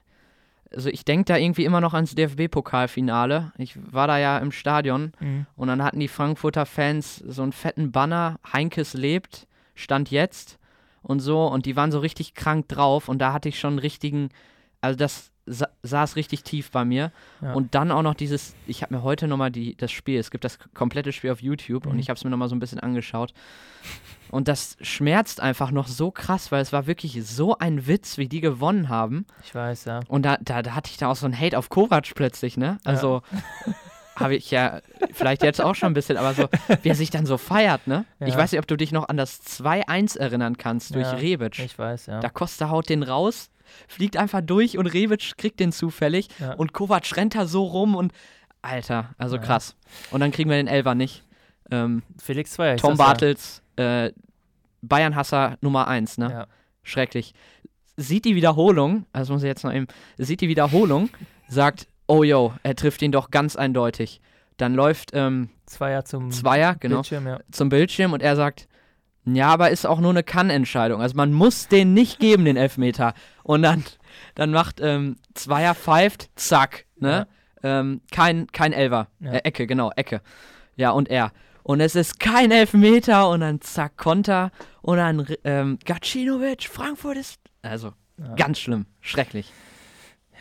Also 0.74 0.88
ich 0.88 1.04
denke 1.04 1.26
da 1.26 1.36
irgendwie 1.36 1.66
immer 1.66 1.82
noch 1.82 1.94
ans 1.94 2.16
DFB-Pokalfinale. 2.16 3.52
Ich 3.58 3.78
war 3.92 4.08
da 4.08 4.18
ja 4.18 4.38
im 4.38 4.54
Stadion 4.54 5.12
und 5.58 5.68
dann 5.68 5.84
hatten 5.84 6.00
die 6.00 6.08
Frankfurter 6.08 6.66
Fans 6.66 7.18
so 7.18 7.44
einen 7.44 7.52
fetten 7.52 7.92
Banner, 7.92 8.40
Heinkes 8.54 8.94
lebt, 8.94 9.48
stand 9.76 10.12
jetzt 10.12 10.58
und 11.02 11.20
so 11.20 11.46
und 11.48 11.66
die 11.66 11.76
waren 11.76 11.92
so 11.92 12.00
richtig 12.00 12.36
krank 12.36 12.70
drauf 12.70 13.10
und 13.10 13.20
da 13.20 13.34
hatte 13.34 13.50
ich 13.50 13.60
schon 13.60 13.72
einen 13.74 13.80
richtigen, 13.80 14.30
also 14.80 14.96
das 14.98 15.31
sa 15.46 15.68
saß 15.84 16.16
richtig 16.16 16.44
tief 16.44 16.70
bei 16.72 16.86
mir 16.86 17.12
Ja. 17.42 17.54
und 17.54 17.74
dann 17.76 17.92
auch 17.92 18.04
noch 18.04 18.14
dieses, 18.14 18.54
ich 18.68 18.84
habe 18.84 18.96
mir 18.96 19.04
heute 19.04 19.28
nochmal 19.28 19.52
das 19.52 19.92
Spiel, 19.92 20.20
es 20.20 20.30
gibt 20.32 20.44
das 20.44 20.60
komplette 20.74 21.12
Spiel 21.12 21.32
auf 21.32 21.42
YouTube 21.42 21.86
und 21.88 21.94
Mhm. 21.94 22.00
ich 22.00 22.10
habe 22.10 22.18
es 22.18 22.24
mir 22.24 22.30
nochmal 22.30 22.48
so 22.50 22.56
ein 22.56 22.60
bisschen 22.60 22.80
angeschaut 22.80 23.34
und 24.30 24.48
das 24.48 24.78
schmerzt 24.82 25.42
einfach 25.42 25.72
noch 25.72 25.88
so 25.88 26.12
krass, 26.12 26.52
weil 26.52 26.62
es 26.62 26.72
war 26.72 26.86
wirklich 26.88 27.20
so 27.26 27.58
ein 27.58 27.88
Witz, 27.88 28.18
wie 28.18 28.28
die 28.30 28.40
gewonnen 28.42 28.88
haben 28.90 29.26
Ich 29.44 29.54
weiß, 29.56 29.86
ja. 29.86 30.02
und 30.08 30.24
da, 30.24 30.38
da, 30.42 30.62
da 30.62 30.76
hatte 30.76 30.92
ich 30.92 30.98
da 30.98 31.08
auch 31.10 31.16
so 31.16 31.26
einen 31.26 31.38
Hate 31.38 31.58
auf 31.58 31.70
Kovac 31.70 32.14
plötzlich, 32.16 32.56
ne? 32.58 32.78
Also 32.84 33.22
habe 34.16 34.36
ich 34.36 34.52
ja 34.52 34.82
vielleicht 35.14 35.42
jetzt 35.42 35.60
auch 35.62 35.74
schon 35.74 35.92
ein 35.92 35.94
bisschen, 35.96 36.18
aber 36.18 36.34
so, 36.36 36.48
wie 36.84 36.90
er 36.90 36.96
sich 36.96 37.10
dann 37.10 37.26
so 37.26 37.38
feiert, 37.40 37.88
ne? 37.88 38.06
Ich 38.20 38.34
Ja. 38.34 38.38
weiß 38.38 38.52
nicht, 38.52 38.60
ob 38.60 38.68
du 38.68 38.78
dich 38.78 38.92
noch 38.92 39.10
an 39.10 39.18
das 39.18 39.42
2-1 39.42 40.18
erinnern 40.18 40.58
kannst 40.58 40.94
durch 40.94 41.08
Ja, 41.08 41.14
Rebic. 41.18 41.58
Ich 41.60 41.80
weiß, 41.80 42.06
ja. 42.06 42.20
Da 42.20 42.30
Costa 42.30 42.70
haut 42.70 42.90
den 42.90 43.02
raus, 43.04 43.50
fliegt 43.88 44.18
einfach 44.18 44.42
durch 44.42 44.78
und 44.78 44.88
Rebic 44.88 45.38
kriegt 45.38 45.60
den 45.60 45.72
zufällig 45.72 46.28
Ja. 46.40 46.54
und 46.54 46.74
Kovac 46.74 47.16
rennt 47.16 47.36
da 47.36 47.46
so 47.46 47.64
rum 47.64 47.96
und 47.96 48.12
Alter, 48.62 49.16
also 49.18 49.38
Ja. 49.38 49.42
krass. 49.42 49.76
Und 50.12 50.20
dann 50.20 50.32
kriegen 50.32 50.50
wir 50.50 50.58
den 50.58 50.68
Elfer 50.68 50.94
nicht. 50.96 51.24
Ähm, 51.72 52.04
Felix 52.22 52.52
Zweier. 52.52 52.78
Tom 52.78 52.98
Bartels, 52.98 53.62
äh, 53.78 54.12
Bayern-Hasser 54.82 55.58
Nummer 55.62 55.88
1, 55.88 56.18
ne? 56.18 56.26
Ja. 56.30 56.32
ja. 56.42 56.48
schrecklich. 56.84 57.34
Sieht 57.98 58.26
die 58.26 58.36
Wiederholung, 58.36 59.06
also 59.14 59.34
muss 59.34 59.44
ich 59.44 59.48
jetzt 59.48 59.64
noch 59.64 59.74
eben, 59.74 59.86
sieht 60.18 60.42
die 60.42 60.48
Wiederholung, 60.50 61.10
sagt, 61.48 61.88
oh 62.08 62.24
yo, 62.24 62.54
er 62.64 62.76
trifft 62.76 63.02
ihn 63.04 63.12
doch 63.12 63.30
ganz 63.30 63.56
eindeutig. 63.56 64.20
Dann 64.58 64.74
läuft 64.74 65.12
ähm, 65.14 65.50
Zweier 65.66 66.06
zum 66.06 66.32
Zweier, 66.32 66.76
genau, 66.80 66.98
Bildschirm, 66.98 67.28
ja. 67.28 67.40
zum 67.52 67.70
Bildschirm 67.70 68.14
und 68.14 68.22
er 68.24 68.36
sagt, 68.36 68.68
ja, 69.26 69.48
aber 69.50 69.70
ist 69.70 69.86
auch 69.86 70.00
nur 70.00 70.10
eine 70.12 70.24
Kann-Entscheidung. 70.24 71.02
Also 71.02 71.16
man 71.16 71.32
muss 71.34 71.68
den 71.68 71.94
nicht 71.94 72.20
geben, 72.20 72.46
den 72.46 72.58
Elfmeter. 72.58 73.14
Und 73.44 73.62
dann, 73.64 73.84
dann 74.36 74.52
macht 74.52 74.80
ähm, 74.82 75.18
Zweier 75.34 75.76
pfeift, 75.76 76.30
zack, 76.36 76.86
ne? 76.98 77.28
Ähm, 77.64 78.02
kein, 78.12 78.48
kein 78.48 78.74
Elfer. 78.74 79.08
Ja. 79.20 79.34
Äh, 79.34 79.38
Ecke, 79.44 79.68
genau, 79.68 79.92
Ecke. 79.96 80.22
Ja, 80.76 80.90
und 80.92 81.10
er. 81.10 81.32
Und 81.64 81.80
es 81.80 81.96
ist 81.96 82.20
kein 82.20 82.50
Elfmeter 82.50 83.30
und 83.30 83.42
dann 83.42 83.62
zack, 83.62 83.98
Konter 83.98 84.52
und 84.82 84.98
dann 84.98 85.28
ähm, 85.44 85.78
Gacinovic, 85.86 86.64
Frankfurt 86.64 87.18
ist. 87.18 87.40
Also, 87.62 87.94
Ja. 88.18 88.34
ganz 88.34 88.58
schlimm, 88.60 88.88
schrecklich. 89.00 89.54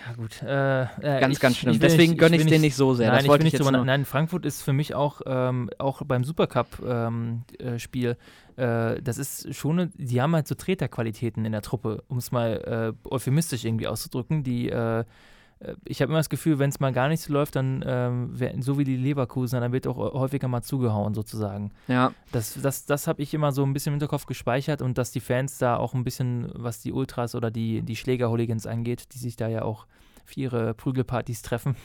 Ja, 0.06 0.14
gut. 0.14 0.40
Äh, 0.42 0.82
äh, 0.84 1.20
Ganz, 1.20 1.34
ich, 1.36 1.40
ganz 1.40 1.58
schlimm. 1.58 1.74
ich 1.74 1.78
Deswegen 1.78 2.16
gönne 2.16 2.36
ich 2.36 2.42
es 2.42 2.48
denen 2.48 2.62
nicht 2.62 2.74
so 2.74 2.94
sehr. 2.94 3.08
Nein, 3.08 3.16
das 3.16 3.24
ich 3.26 3.32
ich 3.40 3.44
nicht 3.44 3.52
jetzt 3.52 3.70
nur. 3.70 3.84
nein, 3.84 4.06
Frankfurt 4.06 4.46
ist 4.46 4.62
für 4.62 4.72
mich 4.72 4.94
auch, 4.94 5.20
ähm, 5.26 5.68
auch 5.78 6.00
beim 6.06 6.24
Supercup-Spiel, 6.24 6.88
ähm, 6.90 7.42
äh, 7.58 7.78
Spiel, 7.78 8.16
äh, 8.60 9.02
das 9.02 9.18
ist 9.18 9.54
schon, 9.54 9.78
eine, 9.78 9.90
die 9.96 10.20
haben 10.20 10.34
halt 10.34 10.46
so 10.46 10.54
Treterqualitäten 10.54 11.44
in 11.44 11.52
der 11.52 11.62
Truppe, 11.62 12.04
um 12.08 12.18
es 12.18 12.30
mal 12.30 12.94
äh, 13.04 13.08
euphemistisch 13.08 13.64
irgendwie 13.64 13.86
auszudrücken, 13.86 14.42
die, 14.42 14.68
äh, 14.68 15.00
äh, 15.00 15.74
ich 15.84 16.02
habe 16.02 16.10
immer 16.10 16.18
das 16.18 16.28
Gefühl, 16.28 16.58
wenn 16.58 16.70
es 16.70 16.80
mal 16.80 16.92
gar 16.92 17.08
nicht 17.08 17.22
so 17.22 17.32
läuft, 17.32 17.56
dann, 17.56 17.82
ähm, 17.86 18.62
so 18.62 18.78
wie 18.78 18.84
die 18.84 18.96
Leverkusen, 18.96 19.60
dann 19.60 19.72
wird 19.72 19.86
auch 19.86 19.96
häufiger 19.96 20.48
mal 20.48 20.62
zugehauen 20.62 21.14
sozusagen. 21.14 21.70
Ja, 21.88 22.12
Das, 22.32 22.60
das, 22.60 22.84
das 22.84 23.06
habe 23.06 23.22
ich 23.22 23.32
immer 23.32 23.52
so 23.52 23.64
ein 23.64 23.72
bisschen 23.72 23.92
im 23.92 23.94
Hinterkopf 23.94 24.26
gespeichert 24.26 24.82
und 24.82 24.98
dass 24.98 25.10
die 25.10 25.20
Fans 25.20 25.58
da 25.58 25.76
auch 25.76 25.94
ein 25.94 26.04
bisschen, 26.04 26.50
was 26.54 26.80
die 26.80 26.92
Ultras 26.92 27.34
oder 27.34 27.50
die, 27.50 27.82
die 27.82 27.96
Schläger-Hooligans 27.96 28.66
angeht, 28.66 29.14
die 29.14 29.18
sich 29.18 29.36
da 29.36 29.48
ja 29.48 29.62
auch 29.62 29.86
für 30.30 30.40
ihre 30.40 30.74
Prügelpartys 30.74 31.42
treffen, 31.42 31.76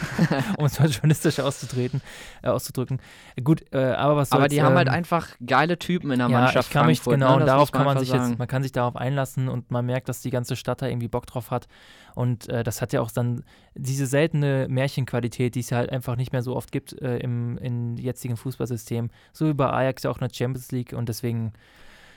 um 0.58 0.66
es 0.66 0.78
mal 0.78 0.88
journalistisch 0.88 1.40
auszutreten, 1.40 2.00
äh, 2.42 2.48
auszudrücken. 2.48 3.00
Gut, 3.42 3.64
äh, 3.72 3.78
aber 3.78 4.16
was 4.16 4.30
soll's, 4.30 4.40
aber 4.40 4.48
die 4.48 4.62
haben 4.62 4.76
halt 4.76 4.88
ähm, 4.88 4.94
einfach 4.94 5.28
geile 5.44 5.78
Typen 5.78 6.10
in 6.10 6.18
der 6.18 6.28
ja, 6.28 6.40
Mannschaft. 6.40 6.68
ich 6.68 6.72
kann 6.72 6.86
mich, 6.86 7.02
genau, 7.02 7.36
ne? 7.36 7.40
und 7.40 7.46
darauf 7.46 7.72
kann 7.72 7.84
man 7.84 7.98
sich 7.98 8.08
sagen. 8.08 8.30
jetzt, 8.30 8.38
man 8.38 8.48
kann 8.48 8.62
sich 8.62 8.72
darauf 8.72 8.96
einlassen 8.96 9.48
und 9.48 9.70
man 9.70 9.86
merkt, 9.86 10.08
dass 10.08 10.20
die 10.20 10.30
ganze 10.30 10.56
Stadt 10.56 10.82
da 10.82 10.86
irgendwie 10.86 11.08
Bock 11.08 11.26
drauf 11.26 11.50
hat. 11.50 11.68
Und 12.14 12.48
äh, 12.48 12.64
das 12.64 12.80
hat 12.80 12.94
ja 12.94 13.02
auch 13.02 13.10
dann 13.10 13.44
diese 13.74 14.06
seltene 14.06 14.66
Märchenqualität, 14.68 15.54
die 15.54 15.60
es 15.60 15.70
ja 15.70 15.76
halt 15.76 15.90
einfach 15.90 16.16
nicht 16.16 16.32
mehr 16.32 16.42
so 16.42 16.56
oft 16.56 16.72
gibt 16.72 17.00
äh, 17.02 17.18
im, 17.18 17.58
im 17.58 17.96
jetzigen 17.96 18.36
Fußballsystem. 18.36 19.10
So 19.32 19.46
wie 19.46 19.54
bei 19.54 19.70
Ajax 19.70 20.02
ja 20.02 20.10
auch 20.10 20.16
in 20.16 20.26
der 20.26 20.34
Champions 20.34 20.72
League 20.72 20.94
und 20.94 21.08
deswegen 21.08 21.52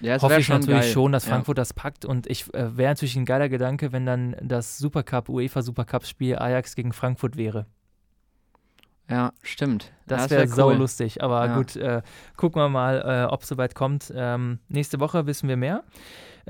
Ja, 0.01 0.21
hoffe 0.21 0.39
ich 0.39 0.49
natürlich 0.49 0.81
geil. 0.81 0.91
schon, 0.91 1.11
dass 1.11 1.25
Ja. 1.25 1.31
Frankfurt 1.33 1.57
das 1.57 1.73
packt 1.73 2.05
und 2.05 2.27
ich 2.27 2.53
äh, 2.53 2.77
wäre 2.77 2.91
natürlich 2.91 3.15
ein 3.15 3.25
geiler 3.25 3.49
Gedanke, 3.49 3.91
wenn 3.91 4.05
dann 4.05 4.35
das 4.41 4.77
Supercup, 4.77 5.29
UEFA 5.29 5.61
Supercup 5.61 6.05
Spiel 6.05 6.37
Ajax 6.37 6.75
gegen 6.75 6.93
Frankfurt 6.93 7.35
wäre. 7.37 7.65
Ja, 9.09 9.33
stimmt. 9.41 9.91
Das 10.05 10.25
Ja, 10.25 10.29
wäre 10.29 10.41
wär 10.41 10.55
sau 10.55 10.67
cool. 10.69 10.75
lustig. 10.75 11.23
Aber 11.23 11.45
Ja. 11.47 11.55
gut, 11.57 11.75
äh, 11.75 12.01
gucken 12.37 12.61
wir 12.61 12.69
mal, 12.69 13.01
äh, 13.27 13.31
ob 13.33 13.41
es 13.41 13.47
soweit 13.47 13.73
kommt. 13.73 14.13
Ähm, 14.15 14.59
nächste 14.67 14.99
Woche 14.99 15.25
wissen 15.25 15.49
wir 15.49 15.57
mehr. 15.57 15.83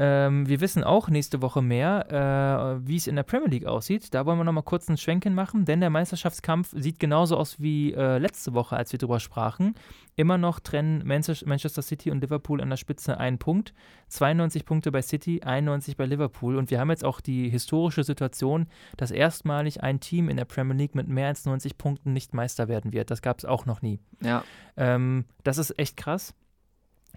Ähm, 0.02 0.48
wir 0.48 0.62
wissen 0.62 0.86
auch 0.86 1.10
nächste 1.10 1.42
Woche 1.42 1.62
mehr, 1.62 2.80
äh, 2.82 2.88
wie 2.88 2.96
es 2.96 3.06
in 3.06 3.18
der 3.18 3.24
Premier 3.24 3.50
League 3.50 3.66
aussieht. 3.66 4.14
Da 4.14 4.26
wollen 4.26 4.38
wir 4.38 4.46
nochmal 4.46 4.64
kurz 4.64 4.88
ein 4.88 4.96
Schwenken 4.96 5.36
machen, 5.36 5.66
denn 5.66 5.82
der 5.82 5.90
Meisterschaftskampf 5.90 6.74
sieht 6.74 7.02
genauso 7.02 7.36
aus 7.36 7.60
wie 7.60 7.94
äh, 7.94 8.18
letzte 8.18 8.54
Woche, 8.54 8.78
als 8.78 8.94
wir 8.94 8.98
drüber 8.98 9.20
sprachen. 9.20 9.76
Immer 10.16 10.38
noch 10.38 10.62
trennen 10.62 11.06
Manchester 11.06 11.46
Manchester 11.46 11.82
City 11.82 12.12
und 12.12 12.22
Liverpool 12.22 12.62
an 12.62 12.70
der 12.70 12.78
Spitze 12.78 13.18
einen 13.18 13.40
Punkt. 13.40 13.74
92 14.08 14.64
Punkte 14.64 14.90
bei 14.90 15.02
City, 15.02 15.42
91 15.44 15.98
bei 15.98 16.06
Liverpool. 16.06 16.56
Und 16.56 16.72
wir 16.72 16.80
haben 16.80 16.92
jetzt 16.92 17.04
auch 17.04 17.20
die 17.20 17.50
historische 17.50 18.06
Situation, 18.06 18.68
dass 18.96 19.12
erstmalig 19.12 19.84
ein 19.84 20.00
Team 20.00 20.30
in 20.30 20.38
der 20.38 20.46
Premier 20.46 20.78
League 20.78 20.96
mit 20.96 21.10
mehr 21.10 21.28
als 21.28 21.44
90 21.44 21.78
Punkten 21.78 22.14
nicht 22.14 22.34
Meister 22.34 22.70
werden 22.70 22.94
wird. 22.94 23.12
Das 23.12 23.22
gab 23.22 23.40
es 23.40 23.44
auch 23.44 23.66
noch 23.66 23.82
nie. 23.82 24.00
Ja, 24.22 24.46
Ähm, 24.78 25.26
das 25.44 25.58
ist 25.58 25.78
echt 25.78 25.98
krass. 25.98 26.34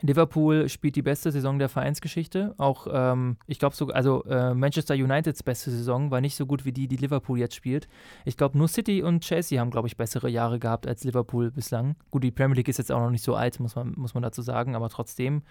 Liverpool 0.00 0.68
spielt 0.68 0.96
die 0.96 1.02
beste 1.02 1.30
Saison 1.30 1.58
der 1.58 1.68
Vereinsgeschichte. 1.68 2.54
Auch, 2.58 2.86
ähm, 2.90 3.36
ich 3.46 3.58
glaube, 3.58 3.76
so, 3.76 3.88
also 3.88 4.24
äh, 4.24 4.54
Manchester 4.54 4.94
Uniteds 4.94 5.42
beste 5.42 5.70
Saison 5.70 6.10
war 6.10 6.20
nicht 6.20 6.36
so 6.36 6.46
gut 6.46 6.64
wie 6.64 6.72
die, 6.72 6.88
die 6.88 6.96
Liverpool 6.96 7.38
jetzt 7.38 7.54
spielt. 7.54 7.88
Ich 8.24 8.36
glaube, 8.36 8.58
nur 8.58 8.68
City 8.68 9.02
und 9.02 9.22
Chelsea 9.22 9.60
haben, 9.60 9.70
glaube 9.70 9.88
ich, 9.88 9.96
bessere 9.96 10.28
Jahre 10.28 10.58
gehabt 10.58 10.86
als 10.86 11.04
Liverpool 11.04 11.50
bislang. 11.50 11.96
Gut, 12.10 12.24
die 12.24 12.30
Premier 12.30 12.56
League 12.56 12.68
ist 12.68 12.78
jetzt 12.78 12.90
auch 12.90 13.00
noch 13.00 13.10
nicht 13.10 13.24
so 13.24 13.34
alt, 13.34 13.60
muss 13.60 13.76
man, 13.76 13.92
muss 13.96 14.14
man 14.14 14.22
dazu 14.22 14.42
sagen, 14.42 14.74
aber 14.74 14.88
trotzdem. 14.88 15.42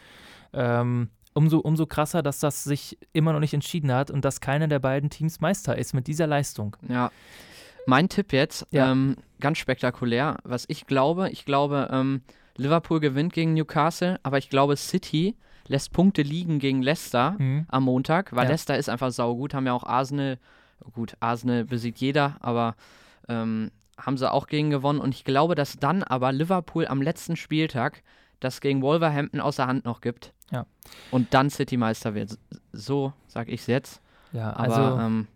Ähm, 0.54 1.10
umso, 1.34 1.60
umso 1.60 1.86
krasser, 1.86 2.22
dass 2.22 2.40
das 2.40 2.64
sich 2.64 2.98
immer 3.14 3.34
noch 3.34 3.40
nicht 3.40 3.54
entschieden 3.54 3.92
hat 3.94 4.12
und 4.12 4.26
dass 4.26 4.42
keiner 4.42 4.68
der 4.68 4.80
beiden 4.80 5.10
Teams 5.10 5.40
Meister 5.40 5.78
ist 5.78 5.94
mit 5.94 6.08
dieser 6.08 6.28
Leistung. 6.28 6.76
Ja. 6.90 7.12
Mein 7.88 8.10
Tipp 8.10 8.34
jetzt, 8.34 8.68
ja. 8.72 8.92
ähm, 8.92 9.16
ganz 9.40 9.58
spektakulär, 9.58 10.38
was 10.44 10.66
ich 10.68 10.86
glaube, 10.86 11.30
ich 11.30 11.46
glaube, 11.46 11.90
ähm, 11.92 12.22
Liverpool 12.62 13.00
gewinnt 13.00 13.34
gegen 13.34 13.54
Newcastle, 13.54 14.20
aber 14.24 14.38
ich 14.38 14.50
glaube, 14.50 14.76
City 14.76 15.36
lässt 15.68 15.92
Punkte 15.94 16.22
liegen 16.22 16.60
gegen 16.60 16.82
Leicester 16.82 17.36
mhm. 17.38 17.66
am 17.70 17.84
Montag, 17.84 18.36
weil 18.36 18.46
ja. 18.46 18.52
Leicester 18.52 18.78
ist 18.78 18.90
einfach 18.90 19.12
saugut, 19.12 19.54
haben 19.54 19.66
ja 19.66 19.74
auch 19.74 19.84
Arsenal, 19.84 20.38
gut, 20.94 21.16
Arsenal 21.20 21.66
besiegt 21.66 22.00
jeder, 22.00 22.38
aber 22.42 22.76
ähm, 23.28 23.72
haben 23.98 24.18
sie 24.18 24.32
auch 24.32 24.48
gegen 24.48 24.70
gewonnen 24.70 25.00
und 25.00 25.14
ich 25.14 25.24
glaube, 25.24 25.56
dass 25.56 25.78
dann 25.78 26.04
aber 26.04 26.32
Liverpool 26.32 26.88
am 26.88 27.02
letzten 27.02 27.36
Spieltag 27.36 28.04
das 28.40 28.62
gegen 28.62 28.82
Wolverhampton 28.82 29.40
außer 29.40 29.68
Hand 29.68 29.86
noch 29.86 30.02
gibt. 30.02 30.34
Ja. 30.52 30.66
Und 31.12 31.34
dann 31.34 31.50
City 31.50 31.78
Meister 31.78 32.16
wird. 32.16 32.38
So 32.74 33.14
sag 33.28 33.48
ich 33.48 33.62
es 33.62 33.68
jetzt. 33.68 34.02
Ja, 34.34 34.54
aber 34.56 34.76
also, 34.76 35.00
ähm, 35.00 35.28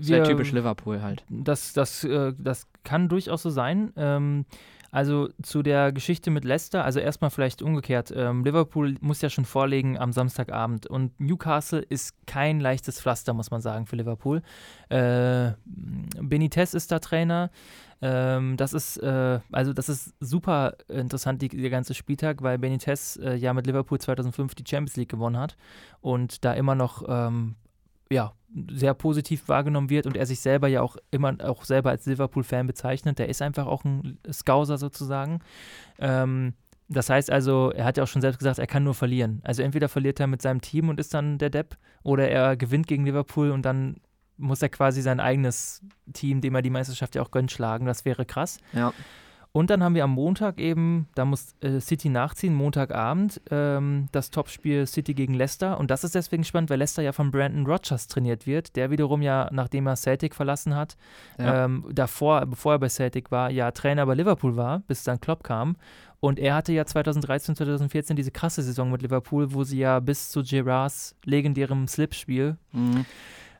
sehr 0.00 0.24
typisch 0.24 0.52
Liverpool 0.52 1.02
halt. 1.02 1.24
Das, 1.28 1.72
das, 1.72 2.04
äh, 2.04 2.32
das 2.38 2.66
kann 2.84 3.08
durchaus 3.08 3.42
so 3.42 3.50
sein. 3.50 3.92
Ähm, 3.96 4.46
also 4.90 5.28
zu 5.42 5.62
der 5.62 5.92
Geschichte 5.92 6.30
mit 6.30 6.44
Leicester, 6.44 6.84
also 6.84 7.00
erstmal 7.00 7.30
vielleicht 7.30 7.62
umgekehrt. 7.62 8.12
Ähm, 8.14 8.44
Liverpool 8.44 8.96
muss 9.00 9.22
ja 9.22 9.30
schon 9.30 9.44
vorlegen 9.44 9.98
am 9.98 10.12
Samstagabend 10.12 10.86
und 10.86 11.18
Newcastle 11.20 11.80
ist 11.80 12.14
kein 12.26 12.60
leichtes 12.60 13.00
Pflaster, 13.00 13.34
muss 13.34 13.50
man 13.50 13.60
sagen, 13.60 13.86
für 13.86 13.96
Liverpool. 13.96 14.42
Äh, 14.88 15.52
Benitez 15.64 16.74
ist 16.74 16.92
da 16.92 16.98
Trainer. 16.98 17.50
Ähm, 18.02 18.56
das 18.56 18.72
ist 18.74 18.98
äh, 18.98 19.40
also 19.50 19.72
das 19.72 19.88
ist 19.88 20.14
super 20.20 20.74
interessant, 20.88 21.40
die, 21.40 21.48
der 21.48 21.70
ganze 21.70 21.94
Spieltag, 21.94 22.42
weil 22.42 22.58
Benitez 22.58 23.16
äh, 23.16 23.34
ja 23.36 23.54
mit 23.54 23.66
Liverpool 23.66 23.98
2005 23.98 24.54
die 24.54 24.64
Champions 24.68 24.96
League 24.96 25.08
gewonnen 25.08 25.38
hat 25.38 25.56
und 26.00 26.44
da 26.44 26.52
immer 26.52 26.74
noch 26.74 27.04
ähm, 27.08 27.56
ja, 28.10 28.32
sehr 28.70 28.94
positiv 28.94 29.48
wahrgenommen 29.48 29.90
wird 29.90 30.06
und 30.06 30.16
er 30.16 30.26
sich 30.26 30.40
selber 30.40 30.68
ja 30.68 30.80
auch 30.80 30.96
immer 31.10 31.36
auch 31.42 31.64
selber 31.64 31.90
als 31.90 32.06
Liverpool-Fan 32.06 32.66
bezeichnet. 32.66 33.18
Der 33.18 33.28
ist 33.28 33.42
einfach 33.42 33.66
auch 33.66 33.84
ein 33.84 34.18
Scouser 34.32 34.78
sozusagen. 34.78 35.40
Ähm, 35.98 36.54
das 36.88 37.10
heißt 37.10 37.30
also, 37.30 37.72
er 37.72 37.84
hat 37.84 37.96
ja 37.96 38.04
auch 38.04 38.08
schon 38.08 38.22
selbst 38.22 38.38
gesagt, 38.38 38.58
er 38.58 38.66
kann 38.66 38.84
nur 38.84 38.94
verlieren. 38.94 39.40
Also 39.42 39.62
entweder 39.62 39.88
verliert 39.88 40.20
er 40.20 40.28
mit 40.28 40.40
seinem 40.40 40.60
Team 40.60 40.88
und 40.88 41.00
ist 41.00 41.12
dann 41.14 41.38
der 41.38 41.50
Depp 41.50 41.76
oder 42.02 42.28
er 42.28 42.56
gewinnt 42.56 42.86
gegen 42.86 43.04
Liverpool 43.04 43.50
und 43.50 43.62
dann 43.62 43.96
muss 44.38 44.62
er 44.62 44.68
quasi 44.68 45.02
sein 45.02 45.18
eigenes 45.18 45.82
Team, 46.12 46.40
dem 46.40 46.54
er 46.54 46.62
die 46.62 46.70
Meisterschaft 46.70 47.14
ja 47.14 47.22
auch 47.22 47.30
gönnt, 47.30 47.50
schlagen. 47.50 47.86
Das 47.86 48.04
wäre 48.04 48.24
krass. 48.24 48.58
Ja. 48.72 48.92
Und 49.52 49.70
dann 49.70 49.82
haben 49.82 49.94
wir 49.94 50.04
am 50.04 50.10
Montag 50.10 50.60
eben, 50.60 51.08
da 51.14 51.24
muss 51.24 51.54
äh, 51.60 51.80
City 51.80 52.08
nachziehen, 52.08 52.54
Montagabend, 52.54 53.40
ähm, 53.50 54.08
das 54.12 54.30
Topspiel 54.30 54.86
City 54.86 55.14
gegen 55.14 55.34
Leicester. 55.34 55.78
Und 55.78 55.90
das 55.90 56.04
ist 56.04 56.14
deswegen 56.14 56.44
spannend, 56.44 56.68
weil 56.68 56.78
Leicester 56.78 57.02
ja 57.02 57.12
von 57.12 57.30
Brandon 57.30 57.66
Rogers 57.66 58.06
trainiert 58.08 58.46
wird, 58.46 58.76
der 58.76 58.90
wiederum 58.90 59.22
ja, 59.22 59.48
nachdem 59.52 59.86
er 59.86 59.96
Celtic 59.96 60.34
verlassen 60.34 60.74
hat, 60.74 60.96
ja. 61.38 61.64
ähm, 61.64 61.86
davor, 61.90 62.44
bevor 62.46 62.74
er 62.74 62.78
bei 62.78 62.88
Celtic 62.88 63.30
war, 63.30 63.50
ja 63.50 63.70
Trainer 63.70 64.04
bei 64.04 64.14
Liverpool 64.14 64.56
war, 64.56 64.80
bis 64.80 65.04
dann 65.04 65.20
Klopp 65.20 65.42
kam. 65.42 65.76
Und 66.20 66.38
er 66.38 66.54
hatte 66.54 66.72
ja 66.72 66.84
2013, 66.84 67.56
2014 67.56 68.16
diese 68.16 68.30
krasse 68.30 68.62
Saison 68.62 68.90
mit 68.90 69.02
Liverpool, 69.02 69.52
wo 69.52 69.64
sie 69.64 69.78
ja 69.78 70.00
bis 70.00 70.30
zu 70.30 70.42
Gerards 70.42 71.14
legendärem 71.24 71.88
Slip-Spiel 71.88 72.56
mhm 72.72 73.06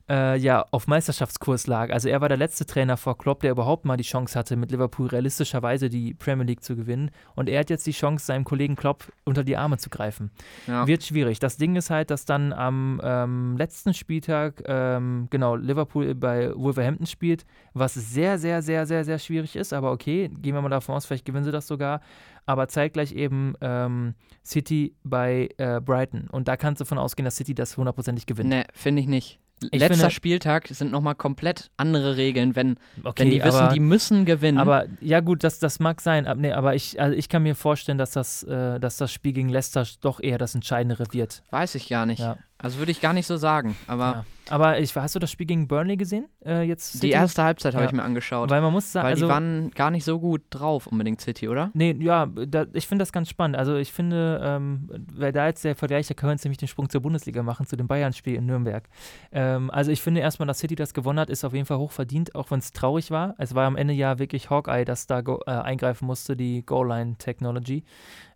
äh, 0.09 0.37
ja 0.39 0.65
auf 0.71 0.87
Meisterschaftskurs 0.87 1.67
lag. 1.67 1.91
Also 1.91 2.09
er 2.09 2.21
war 2.21 2.29
der 2.29 2.39
letzte 2.39 2.67
Trainer 2.67 2.97
vor 2.97 3.19
Klopp, 3.19 3.41
der 3.41 3.51
überhaupt 3.51 3.85
mal 3.85 3.97
die 3.97 4.05
Chance 4.05 4.39
hatte, 4.39 4.57
mit 4.57 4.71
Liverpool 4.71 5.09
realistischerweise 5.09 5.89
die 5.89 6.15
Premier 6.15 6.45
League 6.45 6.63
zu 6.63 6.77
gewinnen. 6.77 7.11
Und 7.35 7.49
er 7.49 7.61
hat 7.61 7.71
jetzt 7.71 7.87
die 7.87 7.93
Chance, 7.93 8.27
seinem 8.27 8.45
Kollegen 8.45 8.77
Klopp 8.77 9.13
unter 9.25 9.45
die 9.45 9.57
Arme 9.57 9.79
zu 9.79 9.91
greifen. 9.91 10.31
Ja. 10.67 10.87
Wird 10.87 11.03
schwierig. 11.03 11.39
Das 11.39 11.57
Ding 11.57 11.77
ist 11.77 11.91
halt, 11.91 12.11
dass 12.11 12.25
dann 12.25 12.53
am 12.53 13.01
ähm, 13.03 13.57
letzten 13.57 13.95
Spieltag, 13.95 14.63
ähm, 14.67 15.29
genau, 15.31 15.57
Liverpool 15.57 16.15
bei 16.15 16.53
Wolverhampton 16.55 17.07
spielt, 17.07 17.45
was 17.75 17.95
sehr, 17.95 18.39
sehr, 18.39 18.63
sehr, 18.63 18.87
sehr, 18.87 19.05
sehr 19.05 19.19
schwierig 19.19 19.57
ist. 19.57 19.73
Aber 19.73 19.93
okay, 19.93 20.29
gehen 20.29 20.55
wir 20.55 20.63
mal 20.63 20.69
davon 20.69 20.95
aus, 20.95 21.07
vielleicht 21.07 21.25
gewinnen 21.25 21.45
sie 21.45 21.53
das 21.53 21.67
sogar 21.67 22.01
aber 22.47 22.69
zeitgleich 22.69 23.13
eben 23.13 23.55
ähm, 23.61 24.15
City 24.45 24.95
bei 25.03 25.49
äh, 25.59 25.81
Brighton. 25.81 26.29
Und 26.31 26.49
da 26.49 26.57
kannst 26.57 26.81
du 26.81 26.85
davon 26.85 26.99
ausgehen, 26.99 27.25
dass 27.25 27.37
City 27.37 27.55
das 27.55 27.77
hundertprozentig 27.77 28.25
gewinnt. 28.27 28.49
Nee, 28.49 28.63
finde 28.73 29.03
ich 29.03 29.09
nicht. 29.09 29.41
Ich 29.71 29.81
Letzter 29.81 29.95
finde, 29.95 30.11
Spieltag 30.11 30.69
sind 30.69 30.93
nochmal 30.93 31.15
komplett 31.15 31.71
andere 31.79 32.19
Regeln, 32.19 32.55
wenn, 32.57 32.77
okay, 33.05 33.23
wenn 33.23 33.31
die 33.31 33.43
wissen, 33.43 33.59
aber, 33.59 33.73
die 33.73 33.81
müssen 33.81 34.25
gewinnen. 34.27 34.59
Aber 34.59 34.85
ja 35.01 35.21
gut, 35.21 35.45
das, 35.45 35.59
das 35.59 35.81
mag 35.81 36.03
sein, 36.03 36.27
aber, 36.27 36.39
nee, 36.39 36.53
aber 36.53 36.75
ich, 36.75 37.01
also 37.01 37.17
ich 37.17 37.31
kann 37.31 37.43
mir 37.43 37.55
vorstellen, 37.55 37.97
dass 37.97 38.11
das, 38.11 38.43
äh, 38.43 38.79
dass 38.79 38.99
das 38.99 39.11
Spiel 39.11 39.33
gegen 39.33 39.49
Leicester 39.49 39.87
doch 40.03 40.21
eher 40.21 40.37
das 40.37 40.55
Entscheidendere 40.55 41.05
wird. 41.13 41.43
Weiß 41.51 41.75
ich 41.75 41.89
gar 41.89 42.05
nicht. 42.05 42.21
Ja. 42.21 42.37
Also 42.59 42.79
würde 42.79 42.91
ich 42.91 43.01
gar 43.01 43.13
nicht 43.13 43.27
so 43.27 43.37
sagen, 43.37 43.77
aber. 43.87 44.05
Ja. 44.05 44.25
Aber 44.49 44.79
ich, 44.79 44.95
hast 44.95 45.15
du 45.15 45.19
das 45.19 45.31
Spiel 45.31 45.47
gegen 45.47 45.67
Burnley 45.67 45.97
gesehen? 45.97 46.29
Äh, 46.45 46.63
jetzt 46.63 46.93
City? 46.93 47.09
Die 47.09 47.13
erste 47.13 47.43
Halbzeit 47.43 47.75
habe 47.75 47.83
ja. 47.83 47.91
ich 47.91 47.97
mir 47.97 48.05
angeschaut. 48.05 48.49
Weil 48.49 48.61
man 48.61 48.73
muss 48.73 48.93
sagen, 48.93 49.05
weil 49.05 49.15
also, 49.15 49.27
die 49.27 49.33
waren 49.33 49.71
gar 49.73 49.91
nicht 49.91 50.05
so 50.05 50.21
gut 50.21 50.43
drauf, 50.51 50.87
unbedingt 50.87 51.21
City, 51.21 51.49
oder? 51.49 51.71
Nee, 51.75 51.97
ja, 51.99 52.27
da, 52.27 52.65
ich 52.73 52.87
finde 52.87 53.03
das 53.03 53.13
ganz 53.13 53.29
spannend. 53.29 53.57
Also 53.57 53.75
ich 53.75 53.93
finde, 53.93 54.41
ähm, 54.43 54.89
weil 55.13 55.33
da 55.33 55.49
jetzt 55.49 55.65
der 55.65 55.75
Vergleich, 55.75 56.07
da 56.07 56.15
können 56.15 56.31
wir 56.31 56.35
jetzt 56.35 56.45
nämlich 56.45 56.59
den 56.59 56.69
Sprung 56.69 56.89
zur 56.89 57.01
Bundesliga 57.01 57.43
machen, 57.43 57.67
zu 57.67 57.77
dem 57.77 57.89
Bayern-Spiel 57.89 58.37
in 58.37 58.47
Nürnberg. 58.47 58.89
Ähm, 59.33 59.69
also 59.71 59.91
ich 59.91 60.01
finde 60.01 60.21
erstmal, 60.21 60.47
dass 60.47 60.61
City 60.61 60.77
das 60.77 60.95
gewonnen 60.95 61.19
hat, 61.19 61.29
ist 61.29 61.45
auf 61.45 61.53
jeden 61.53 61.67
Fall 61.67 61.79
hoch 61.79 61.91
verdient, 61.91 62.37
auch 62.37 62.51
wenn 62.53 62.61
es 62.61 62.73
traurig 62.73 63.11
war. 63.11 63.35
Es 63.39 63.57
war 63.57 63.67
am 63.67 63.77
Ende 63.77 63.95
ja 63.95 64.21
wirklich 64.21 64.49
Hawkeye, 64.49 64.85
das 64.85 65.09
da 65.09 65.19
äh, 65.19 65.51
eingreifen 65.51 66.07
musste, 66.07 66.37
die 66.37 66.65
Goal-Line-Technology. 66.65 67.83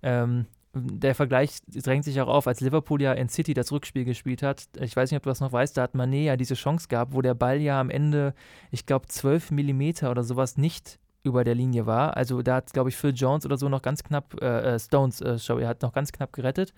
Ähm, 0.03 0.47
der 0.73 1.15
Vergleich 1.15 1.59
drängt 1.67 2.05
sich 2.05 2.21
auch 2.21 2.29
auf, 2.29 2.47
als 2.47 2.61
Liverpool 2.61 3.03
ja 3.03 3.13
in 3.13 3.29
City 3.29 3.55
das 3.55 3.73
Rückspiel 3.73 4.05
gespielt 4.05 4.43
hat. 4.43 4.69
Ich 4.81 4.95
weiß 4.95 5.11
nicht, 5.11 5.17
ob 5.17 5.25
du 5.25 5.31
das 5.31 5.41
noch 5.41 5.53
weißt, 5.53 5.77
da 5.77 5.83
hat 5.83 5.95
Mané 5.95 6.25
ja 6.25 6.37
diese 6.37 6.55
Chance 6.55 6.89
gehabt, 6.89 7.13
wo 7.13 7.23
der 7.23 7.35
Ball 7.35 7.61
ja 7.61 7.81
am 7.81 7.91
Ende, 7.91 8.35
ich 8.71 8.87
glaube, 8.87 9.09
12 9.09 9.51
Millimeter 9.51 10.11
oder 10.11 10.23
sowas 10.23 10.57
nicht 10.57 10.99
über 11.23 11.45
der 11.45 11.55
Linie 11.55 11.87
war. 11.87 12.17
Also 12.17 12.43
da 12.43 12.57
hat, 12.57 12.73
glaube 12.73 12.89
ich, 12.91 12.97
Phil 12.97 13.13
Jones 13.15 13.45
oder 13.45 13.57
so 13.57 13.69
noch 13.69 13.83
ganz 13.83 14.05
knapp, 14.05 14.41
äh, 14.41 14.75
äh 14.75 14.79
Stones, 14.79 15.21
äh, 15.21 15.39
sorry, 15.39 15.65
hat 15.65 15.83
noch 15.83 15.93
ganz 15.93 16.13
knapp 16.13 16.33
gerettet. 16.33 16.73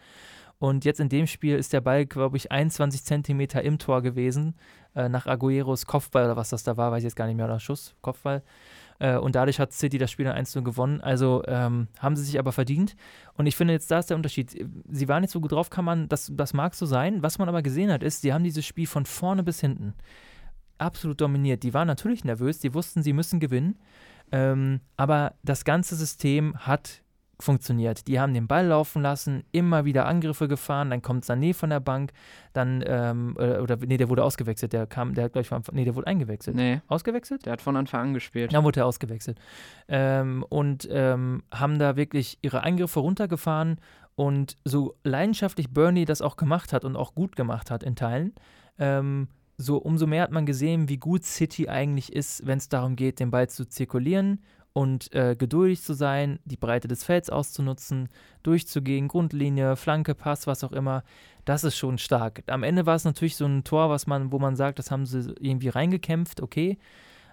Und 0.59 0.85
jetzt 0.85 1.01
in 1.01 1.09
dem 1.09 1.27
Spiel 1.27 1.57
ist 1.57 1.73
der 1.73 1.81
Ball, 1.81 2.07
glaube 2.07 2.37
ich, 2.37 2.51
21 2.51 3.05
Zentimeter 3.05 3.63
im 3.63 3.79
Tor 3.79 4.01
gewesen, 4.01 4.55
äh, 4.95 5.09
nach 5.09 5.27
Agueros 5.27 5.87
Kopfball 5.87 6.25
oder 6.25 6.37
was 6.37 6.51
das 6.51 6.63
da 6.63 6.77
war, 6.77 6.93
weiß 6.93 6.99
ich 6.99 7.05
jetzt 7.05 7.17
gar 7.17 7.27
nicht 7.27 7.37
mehr, 7.37 7.47
oder 7.47 7.61
Schuss, 7.61 7.95
Kopfball. 8.01 8.43
Äh, 9.03 9.17
und 9.17 9.35
dadurch 9.35 9.59
hat 9.59 9.73
City 9.73 9.99
das 9.99 10.13
Spiel 10.13 10.27
dann 10.27 10.37
1 10.37 10.53
gewonnen. 10.63 11.01
Also 11.01 11.43
ähm, 11.49 11.89
haben 11.99 12.15
sie 12.15 12.23
sich 12.23 12.39
aber 12.39 12.53
verdient. 12.53 12.95
Und 13.35 13.47
ich 13.47 13.57
finde, 13.57 13.75
jetzt 13.75 13.91
da 13.91 13.99
ist 13.99 14.11
der 14.11 14.17
Unterschied. 14.17 14.65
Sie 14.89 15.09
waren 15.09 15.23
nicht 15.23 15.33
so 15.33 15.41
gut 15.41 15.51
drauf, 15.51 15.71
kann 15.71 15.85
man, 15.85 16.09
das, 16.09 16.31
das 16.33 16.55
mag 16.55 16.75
so 16.77 16.87
sein. 16.87 17.21
Was 17.21 17.39
man 17.39 17.49
aber 17.49 17.63
gesehen 17.63 17.91
hat, 17.91 18.05
ist, 18.05 18.21
sie 18.23 18.33
haben 18.33 18.45
dieses 18.45 18.65
Spiel 18.65 18.87
von 18.87 19.05
vorne 19.05 19.43
bis 19.43 19.61
hinten 19.61 19.95
absolut 20.79 21.21
dominiert. 21.21 21.65
Die 21.65 21.75
waren 21.75 21.89
natürlich 21.89 22.25
nervös, 22.25 22.61
die 22.61 22.75
wussten, 22.75 23.03
sie 23.03 23.13
müssen 23.13 23.41
gewinnen. 23.41 23.77
Ähm, 24.31 24.81
aber 24.97 25.35
das 25.43 25.65
ganze 25.65 25.97
System 25.97 26.57
hat 26.57 27.03
funktioniert. 27.43 28.07
Die 28.09 28.19
haben 28.19 28.35
den 28.35 28.47
Ball 28.47 28.67
laufen 28.67 29.03
lassen, 29.03 29.45
immer 29.53 29.85
wieder 29.85 30.07
Angriffe 30.07 30.49
gefahren, 30.49 30.91
dann 30.91 31.03
kommt 31.03 31.25
Sané 31.25 31.55
von 31.55 31.71
der 31.71 31.81
Bank, 31.81 32.13
dann, 32.53 32.83
ähm, 32.87 33.35
oder, 33.37 33.59
äh, 33.59 33.61
oder, 33.61 33.77
nee, 33.77 33.97
der 33.97 34.09
wurde 34.09 34.25
ausgewechselt, 34.25 34.73
der 34.73 34.87
kam, 34.87 35.15
der 35.15 35.25
hat 35.25 35.33
gleich 35.33 35.49
von, 35.49 35.63
nee, 35.73 35.85
der 35.85 35.95
wurde 35.95 36.07
eingewechselt. 36.07 36.57
Nee. 36.57 36.81
Ausgewechselt? 36.89 37.47
Der 37.47 37.55
hat 37.55 37.63
von 37.63 37.77
Anfang 37.77 38.01
an 38.01 38.15
gespielt. 38.15 38.53
Dann 38.53 38.65
wurde 38.65 38.81
er 38.81 38.87
ausgewechselt. 38.87 39.39
Ähm, 39.89 40.45
und 40.49 40.89
ähm, 40.91 41.43
haben 41.53 41.79
da 41.79 41.97
wirklich 41.97 42.39
ihre 42.43 42.63
Angriffe 42.63 43.01
runtergefahren 43.01 43.79
und 44.15 44.57
so 44.65 44.95
leidenschaftlich 45.05 45.71
Bernie 45.71 46.05
das 46.05 46.23
auch 46.23 46.37
gemacht 46.37 46.73
hat 46.73 46.85
und 46.85 46.97
auch 46.97 47.15
gut 47.15 47.37
gemacht 47.37 47.71
hat 47.71 47.83
in 47.83 47.97
Teilen, 47.97 48.35
ähm, 48.79 49.29
so 49.59 49.77
umso 49.77 50.07
mehr 50.07 50.23
hat 50.23 50.33
man 50.33 50.47
gesehen, 50.47 50.89
wie 50.89 50.97
gut 50.97 51.25
City 51.25 51.69
eigentlich 51.69 52.13
ist, 52.13 52.47
wenn 52.47 52.59
es 52.59 52.69
darum 52.69 52.97
geht, 52.97 53.21
den 53.21 53.31
Ball 53.31 53.49
zu 53.49 53.65
zirkulieren 53.69 54.41
und 54.73 55.13
äh, 55.15 55.37
geduldig 55.37 55.83
zu 55.83 55.95
sein, 55.95 56.39
die 56.45 56.57
Breite 56.57 56.89
des 56.89 57.05
Felds 57.05 57.31
auszunutzen, 57.31 58.09
durchzugehen, 58.43 59.09
Grundlinie, 59.09 59.77
Flanke, 59.77 60.15
Pass, 60.15 60.47
was 60.47 60.65
auch 60.65 60.73
immer, 60.73 61.05
das 61.45 61.65
ist 61.65 61.77
schon 61.77 61.99
stark. 61.99 62.43
Am 62.47 62.63
Ende 62.63 62.87
war 62.87 62.95
es 62.95 63.05
natürlich 63.05 63.37
so 63.37 63.47
ein 63.47 63.65
Tor, 63.65 63.91
was 63.91 64.07
man, 64.07 64.33
wo 64.33 64.39
man 64.39 64.57
sagt, 64.57 64.79
das 64.79 64.91
haben 64.91 65.07
sie 65.07 65.35
irgendwie 65.41 65.69
reingekämpft, 65.69 66.41
okay, 66.41 66.79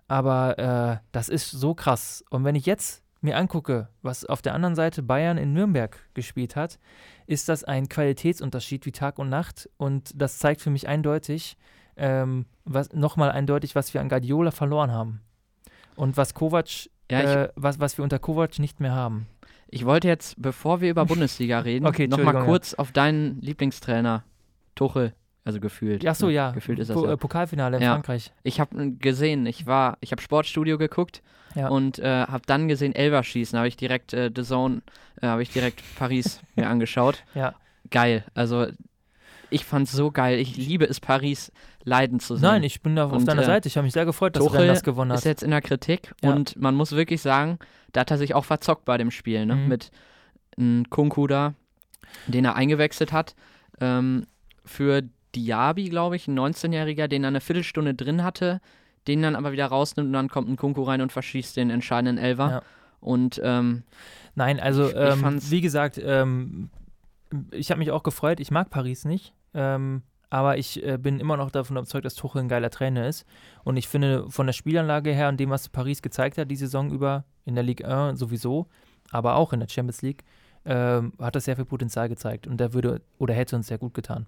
aber 0.08 0.60
äh, 0.60 1.06
das 1.12 1.30
ist 1.30 1.52
so 1.52 1.74
krass. 1.74 2.24
Und 2.30 2.44
wenn 2.44 2.56
ich 2.56 2.66
jetzt 2.66 3.04
mir 3.22 3.38
angucke, 3.38 3.90
was 4.02 4.26
auf 4.26 4.42
der 4.42 4.54
anderen 4.54 4.76
Seite 4.76 5.04
Bayern 5.04 5.38
in 5.38 5.54
Nürnberg 5.54 5.98
gespielt 6.14 6.56
hat, 6.56 6.80
ist 7.28 7.50
das 7.50 7.64
ein 7.64 7.90
Qualitätsunterschied 7.90 8.86
wie 8.86 8.92
Tag 8.92 9.20
und 9.20 9.30
Nacht 9.30 9.70
und 9.78 10.12
das 10.20 10.40
zeigt 10.40 10.62
für 10.62 10.70
mich 10.70 10.88
eindeutig, 10.88 11.58
ähm, 11.96 12.46
was, 12.64 12.92
nochmal 12.94 13.32
eindeutig, 13.32 13.76
was 13.76 13.94
wir 13.94 14.02
an 14.02 14.10
Guardiola 14.10 14.52
verloren 14.52 14.92
haben. 14.92 15.22
Und 15.96 16.16
was 16.16 16.34
Kovac 16.34 16.90
ja, 17.12 17.44
äh, 17.44 17.50
was, 17.56 17.80
was 17.80 17.98
wir 17.98 18.04
unter 18.04 18.20
Kovac 18.20 18.60
nicht 18.60 18.80
mehr 18.80 18.94
haben. 18.94 19.28
Ich 19.68 19.86
wollte 19.86 20.08
jetzt, 20.08 20.42
bevor 20.42 20.82
wir 20.82 20.90
über 20.90 21.06
Bundesliga 21.06 21.60
reden, 21.66 21.86
Okay, 21.86 22.08
nochmal 22.08 22.44
kurz 22.46 22.74
auf 22.74 22.92
deinen 22.92 23.40
Lieblingstrainer, 23.42 24.24
Tuchel, 24.76 25.14
also 25.46 25.60
gefühlt. 25.60 26.06
Ach 26.08 26.16
so, 26.16 26.28
ne? 26.28 26.34
ja. 26.34 26.52
Gefühlt 26.52 26.80
ist 26.80 26.90
das 26.90 26.96
Po 26.96 27.06
ja. 27.06 27.14
äh, 27.14 27.18
Pokalfinale 27.18 27.78
in 27.78 27.84
Ja. 27.84 27.94
Frankreich. 27.94 28.32
Ich 28.44 28.60
habe 28.60 28.92
gesehen, 28.94 29.46
ich 29.46 29.66
war, 29.66 29.98
ich 30.02 30.12
habe 30.12 30.22
Sportstudio 30.22 30.78
geguckt 30.78 31.22
Ja. 31.56 31.68
und 31.70 32.00
äh, 32.00 32.04
habe 32.26 32.44
dann 32.46 32.68
gesehen 32.68 32.94
Elverschießen, 32.94 33.58
habe 33.58 33.68
ich 33.68 33.78
direkt 33.78 34.14
äh, 34.14 34.32
The 34.36 34.44
Zone, 34.44 34.82
äh, 35.22 35.28
habe 35.28 35.42
ich 35.44 35.50
direkt 35.52 35.84
Paris 35.98 36.40
mir 36.56 36.68
angeschaut. 36.68 37.24
Ja. 37.36 37.54
Geil, 37.92 38.24
also 38.34 38.68
ich 39.52 39.66
fand's 39.66 39.92
so 39.92 40.12
geil. 40.12 40.38
Ich 40.40 40.56
liebe 40.58 40.86
es, 40.86 41.00
Paris 41.00 41.52
leiden 41.90 42.20
zu 42.20 42.36
sehen. 42.36 42.44
Nein, 42.44 42.64
ich 42.64 42.82
bin 42.82 42.96
da 42.96 43.06
auf 43.06 43.12
Und, 43.14 43.28
deiner 43.28 43.42
äh, 43.42 43.46
Seite. 43.46 43.68
Ich 43.68 43.76
habe 43.78 43.84
mich 43.86 43.94
sehr 43.94 44.06
gefreut, 44.06 44.36
dass 44.36 44.44
Tuchel 44.46 44.68
das 44.68 44.84
gewonnen 44.84 45.12
ist 45.12 45.18
hat. 45.22 45.26
jetzt 45.26 45.44
in 45.44 45.52
der 45.52 45.62
Kritik 45.62 46.14
Ja. 46.24 46.32
und 46.34 46.56
man 46.56 46.76
muss 46.76 46.92
wirklich 46.94 47.22
sagen, 47.22 47.60
da 47.92 48.02
hat 48.02 48.12
er 48.12 48.18
sich 48.18 48.34
auch 48.36 48.46
verzockt 48.46 48.86
bei 48.86 48.98
dem 48.98 49.12
Spiel, 49.12 49.46
ne? 49.46 49.56
Mhm. 49.56 49.68
Mit 49.68 49.92
einem 50.58 50.90
Kunku 50.90 51.28
da, 51.28 51.54
den 52.28 52.46
er 52.46 52.56
eingewechselt 52.56 53.12
hat. 53.12 53.36
Ähm, 53.82 54.26
für 54.66 55.02
Diaby, 55.36 55.90
glaube 55.90 56.16
ich, 56.16 56.28
ein 56.28 56.38
19-Jähriger, 56.40 57.08
den 57.08 57.24
er 57.24 57.30
eine 57.30 57.42
Viertelstunde 57.42 57.94
drin 57.94 58.24
hatte, 58.24 58.62
den 59.08 59.22
dann 59.22 59.36
aber 59.36 59.52
wieder 59.52 59.66
rausnimmt 59.68 60.08
und 60.08 60.14
dann 60.14 60.30
kommt 60.30 60.50
ein 60.50 60.56
Kunku 60.58 60.84
rein 60.84 61.02
und 61.02 61.12
verschießt 61.12 61.56
den 61.58 61.70
entscheidenden 61.70 62.18
Elfer. 62.24 62.50
Ja. 62.50 62.62
Und 63.00 63.40
ähm, 63.44 63.84
Nein, 64.36 64.60
also 64.60 64.86
Ich- 64.86 64.92
ich 64.92 64.98
ähm, 64.98 65.20
fand's- 65.20 65.52
wie 65.52 65.62
gesagt, 65.62 66.00
ähm, 66.04 66.70
ich 67.52 67.72
habe 67.72 67.80
mich 67.80 67.92
auch 67.92 68.04
gefreut. 68.04 68.40
Ich 68.40 68.52
mag 68.52 68.70
Paris 68.70 69.06
nicht, 69.06 69.34
ähm, 69.54 70.02
aber 70.30 70.58
ich 70.58 70.84
äh, 70.84 70.98
bin 70.98 71.20
immer 71.20 71.38
noch 71.38 71.52
davon 71.52 71.78
überzeugt, 71.78 72.06
dass 72.06 72.16
Tuchel 72.16 72.42
ein 72.42 72.50
geiler 72.50 72.70
Trainer 72.70 73.08
ist. 73.08 73.26
Und 73.64 73.78
ich 73.78 73.88
finde 73.88 74.26
von 74.30 74.46
der 74.46 74.54
Spielanlage 74.54 75.12
her 75.12 75.30
und 75.30 75.40
dem, 75.40 75.50
was 75.50 75.70
Paris 75.70 76.02
gezeigt 76.02 76.38
hat 76.38 76.52
die 76.52 76.56
Saison 76.56 76.92
über, 76.92 77.26
in 77.46 77.56
der 77.56 77.64
Ligue 77.64 77.88
1 77.88 78.20
sowieso, 78.20 78.68
aber 79.12 79.36
auch 79.36 79.54
in 79.54 79.60
der 79.60 79.70
Champions 79.70 80.02
League, 80.02 80.24
ähm, 80.66 81.14
hat 81.20 81.36
das 81.36 81.46
sehr 81.46 81.56
viel 81.56 81.66
Potenzial 81.66 82.10
gezeigt. 82.10 82.48
Und 82.48 82.60
der 82.60 82.74
würde 82.74 83.02
oder 83.18 83.34
hätte 83.34 83.56
uns 83.56 83.68
sehr 83.68 83.78
gut 83.78 83.94
getan. 83.94 84.28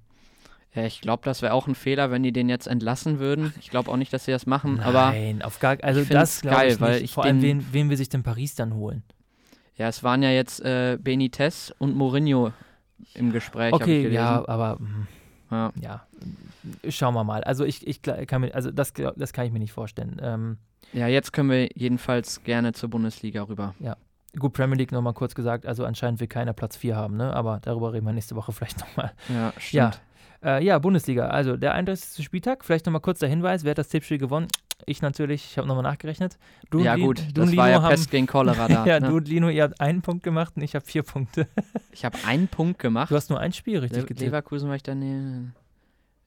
ja, 0.74 0.86
ich 0.86 1.02
glaube, 1.02 1.24
das 1.26 1.42
wäre 1.42 1.54
auch 1.54 1.68
ein 1.68 1.76
Fehler, 1.76 2.10
wenn 2.10 2.24
die 2.24 2.32
den 2.32 2.50
jetzt 2.50 2.68
entlassen 2.68 3.20
würden. 3.20 3.54
Ich 3.60 3.70
glaube 3.70 3.92
auch 3.92 3.98
nicht, 3.98 4.12
dass 4.12 4.26
sie 4.26 4.32
das 4.32 4.46
machen, 4.46 4.80
aber 4.80 5.12
Nein, 5.12 5.42
auf 5.42 5.60
gar 5.60 5.78
Also 5.84 6.04
das 6.04 6.42
geil, 6.42 6.74
ich 6.74 6.82
weil 6.82 7.04
ich 7.04 7.12
Vor 7.14 7.26
allem, 7.26 7.42
wen, 7.42 7.66
wen 7.72 7.90
will 7.90 7.98
sich 7.98 8.10
denn 8.10 8.24
Paris 8.24 8.56
dann 8.56 8.74
holen? 8.74 9.04
ja, 9.82 9.88
es 9.88 10.04
waren 10.04 10.22
ja 10.22 10.30
jetzt 10.30 10.62
äh, 10.62 10.98
Benitez 11.02 11.74
und 11.80 11.96
Mourinho 11.96 12.54
im 13.16 13.32
Gespräch. 13.32 13.74
Okay, 13.74 14.10
ja, 14.10 14.48
aber 14.48 14.76
mm, 14.76 15.08
ja. 15.52 15.72
ja, 15.80 16.08
schauen 16.90 17.14
wir 17.14 17.24
mal. 17.24 17.44
Also 17.44 17.66
ich, 17.66 17.86
ich 17.86 18.02
kann 18.02 18.42
mir, 18.42 18.56
also 18.56 18.72
das, 18.72 18.94
das 18.94 19.34
kann 19.34 19.46
ich 19.46 19.52
mir 19.52 19.60
nicht 19.60 19.74
vorstellen. 19.74 20.20
Ähm, 20.22 20.58
Ja, 20.94 21.08
jetzt 21.08 21.34
können 21.34 21.50
wir 21.50 21.70
jedenfalls 21.76 22.44
gerne 22.44 22.74
zur 22.74 22.90
Bundesliga 22.90 23.44
rüber. 23.44 23.76
gut, 24.38 24.54
Premier 24.54 24.78
League 24.78 24.92
nochmal 24.92 25.14
kurz 25.14 25.36
gesagt, 25.36 25.66
also 25.66 25.86
anscheinend 25.86 26.20
will 26.20 26.28
keiner 26.28 26.54
Platz 26.54 26.78
4 26.78 26.96
haben, 26.96 27.18
ne? 27.18 27.34
Aber 27.34 27.60
darüber 27.62 27.94
reden 27.94 28.06
wir 28.06 28.14
nächste 28.14 28.36
Woche 28.36 28.52
vielleicht 28.54 28.80
nochmal. 28.80 29.12
Ja, 29.30 29.54
stimmt. 29.58 30.02
Äh, 30.44 30.64
ja, 30.64 30.80
Bundesliga, 30.80 31.28
also 31.28 31.56
der 31.56 31.74
31. 31.74 32.26
Spieltag, 32.26 32.66
vielleicht 32.66 32.86
nochmal 32.86 33.02
kurz 33.02 33.20
der 33.20 33.30
Hinweis, 33.30 33.64
wer 33.64 33.72
hat 33.72 33.78
das 33.78 33.90
Tippspiel 33.90 34.18
gewonnen? 34.18 34.48
Ich 34.86 35.02
natürlich, 35.02 35.44
ich 35.46 35.58
habe 35.58 35.68
nochmal 35.68 35.84
nachgerechnet. 35.84 36.38
Du 36.70 36.80
Ja, 36.80 36.94
Lin- 36.96 37.06
gut, 37.06 37.20
du 37.20 37.42
das 37.42 37.56
war 37.56 37.66
Lino 37.68 37.78
ja 37.78 37.82
haben, 37.84 37.90
Pest 37.92 38.12
gegen 38.12 38.28
Cholera 38.28 38.68
da. 38.70 38.86
Ja, 38.86 39.00
ne? 39.00 39.08
du 39.10 39.16
und 39.18 39.28
Lino, 39.28 39.50
ihr 39.50 39.64
habt 39.64 39.80
einen 39.82 40.02
Punkt 40.02 40.24
gemacht 40.24 40.54
und 40.56 40.62
ich 40.64 40.76
habe 40.76 40.86
vier 40.86 41.04
Punkte. 41.04 41.48
Ich 41.94 42.06
habe 42.06 42.18
einen 42.26 42.48
Punkt 42.48 42.80
gemacht. 42.80 43.12
Du 43.12 43.16
hast 43.16 43.30
nur 43.30 43.40
ein 43.40 43.52
Spiel 43.52 43.80
richtig 43.80 43.98
Le 44.04 44.08
getippt. 44.08 44.22
Leverkusen 44.22 44.70
war 44.70 44.76
ich 44.78 44.84
daneben. 44.84 45.54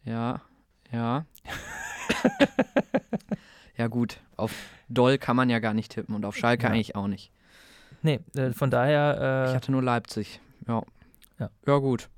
Ja, 0.05 0.43
ja. 0.93 1.25
ja, 3.77 3.87
gut. 3.89 4.19
Auf 4.37 4.53
Doll 4.89 5.19
kann 5.19 5.37
man 5.37 5.51
ja 5.51 5.59
gar 5.59 5.75
nicht 5.75 5.93
tippen 5.93 6.15
und 6.15 6.25
auf 6.25 6.37
Schalke 6.37 6.65
Ja. 6.65 6.71
eigentlich 6.71 6.95
auch 6.97 7.07
nicht. 7.09 7.31
Nee, 8.03 8.21
äh, 8.37 8.51
von 8.53 8.71
daher, 8.71 9.47
Ich 9.47 9.53
äh, 9.53 9.57
hatte 9.57 9.73
nur 9.73 9.83
Leipzig. 9.83 10.41
Ja. 10.69 10.83
Ja. 11.39 11.51
Ja, 11.67 11.79
gut. 11.79 12.09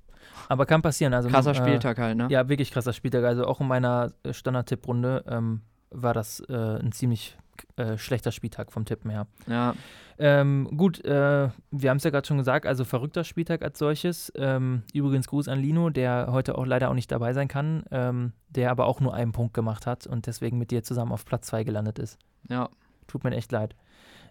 aber 0.49 0.67
kann 0.67 0.83
passieren. 0.83 1.15
Also, 1.15 1.29
Krasser 1.29 1.53
äh, 1.53 1.55
Spieltag 1.55 1.99
halt, 1.99 2.17
ne? 2.17 2.27
Ja, 2.31 2.49
wirklich 2.49 2.71
krasser 2.73 2.93
Spieltag. 2.93 3.25
Also 3.25 3.47
auch 3.47 3.61
in 3.61 3.69
meiner 3.69 4.13
äh, 4.25 4.33
Standard-Tipprunde 4.33 5.25
ähm, 5.29 5.61
war 5.91 6.15
das 6.15 6.41
äh, 6.49 6.79
ein 6.79 6.93
ziemlich 6.93 7.37
äh, 7.77 7.97
schlechter 7.97 8.33
Spieltag 8.33 8.73
vom 8.73 8.85
Tippen 8.85 9.11
her. 9.11 9.27
Ja. 9.47 9.75
Ähm, 10.19 10.69
gut, 10.77 11.05
äh, 11.05 11.49
wir 11.71 11.91
haben 11.91 11.97
es 11.97 12.05
ja 12.05 12.11
gerade 12.11 12.27
schon 12.27 12.39
gesagt, 12.39 12.67
also 12.67 12.85
verrückter 12.85 13.25
Spieltag 13.25 13.63
als 13.63 13.79
solches. 13.79 14.33
Ähm, 14.37 14.83
übrigens 14.93 15.27
Gruß 15.27 15.49
an 15.49 15.61
Lino, 15.61 15.91
der 15.91 16.29
heute 16.31 16.57
auch 16.57 16.67
leider 16.67 16.91
auch 16.91 16.95
nicht 16.95 17.11
dabei 17.13 17.33
sein 17.33 17.49
kann, 17.49 17.85
ähm, 17.91 18.33
der 18.49 18.71
aber 18.71 18.87
auch 18.87 19.01
nur 19.01 19.15
einen 19.15 19.33
Punkt 19.33 19.55
gemacht 19.55 19.87
hat 19.87 20.07
und 20.07 20.27
deswegen 20.27 20.59
mit 20.59 20.71
dir 20.71 20.83
zusammen 20.83 21.13
auf 21.13 21.25
Platz 21.25 21.47
2 21.49 21.65
gelandet 21.65 21.99
ist. 21.99 22.19
Ja. 22.49 22.69
Tut 23.07 23.25
mir 23.25 23.35
echt 23.35 23.53
leid. 23.53 23.75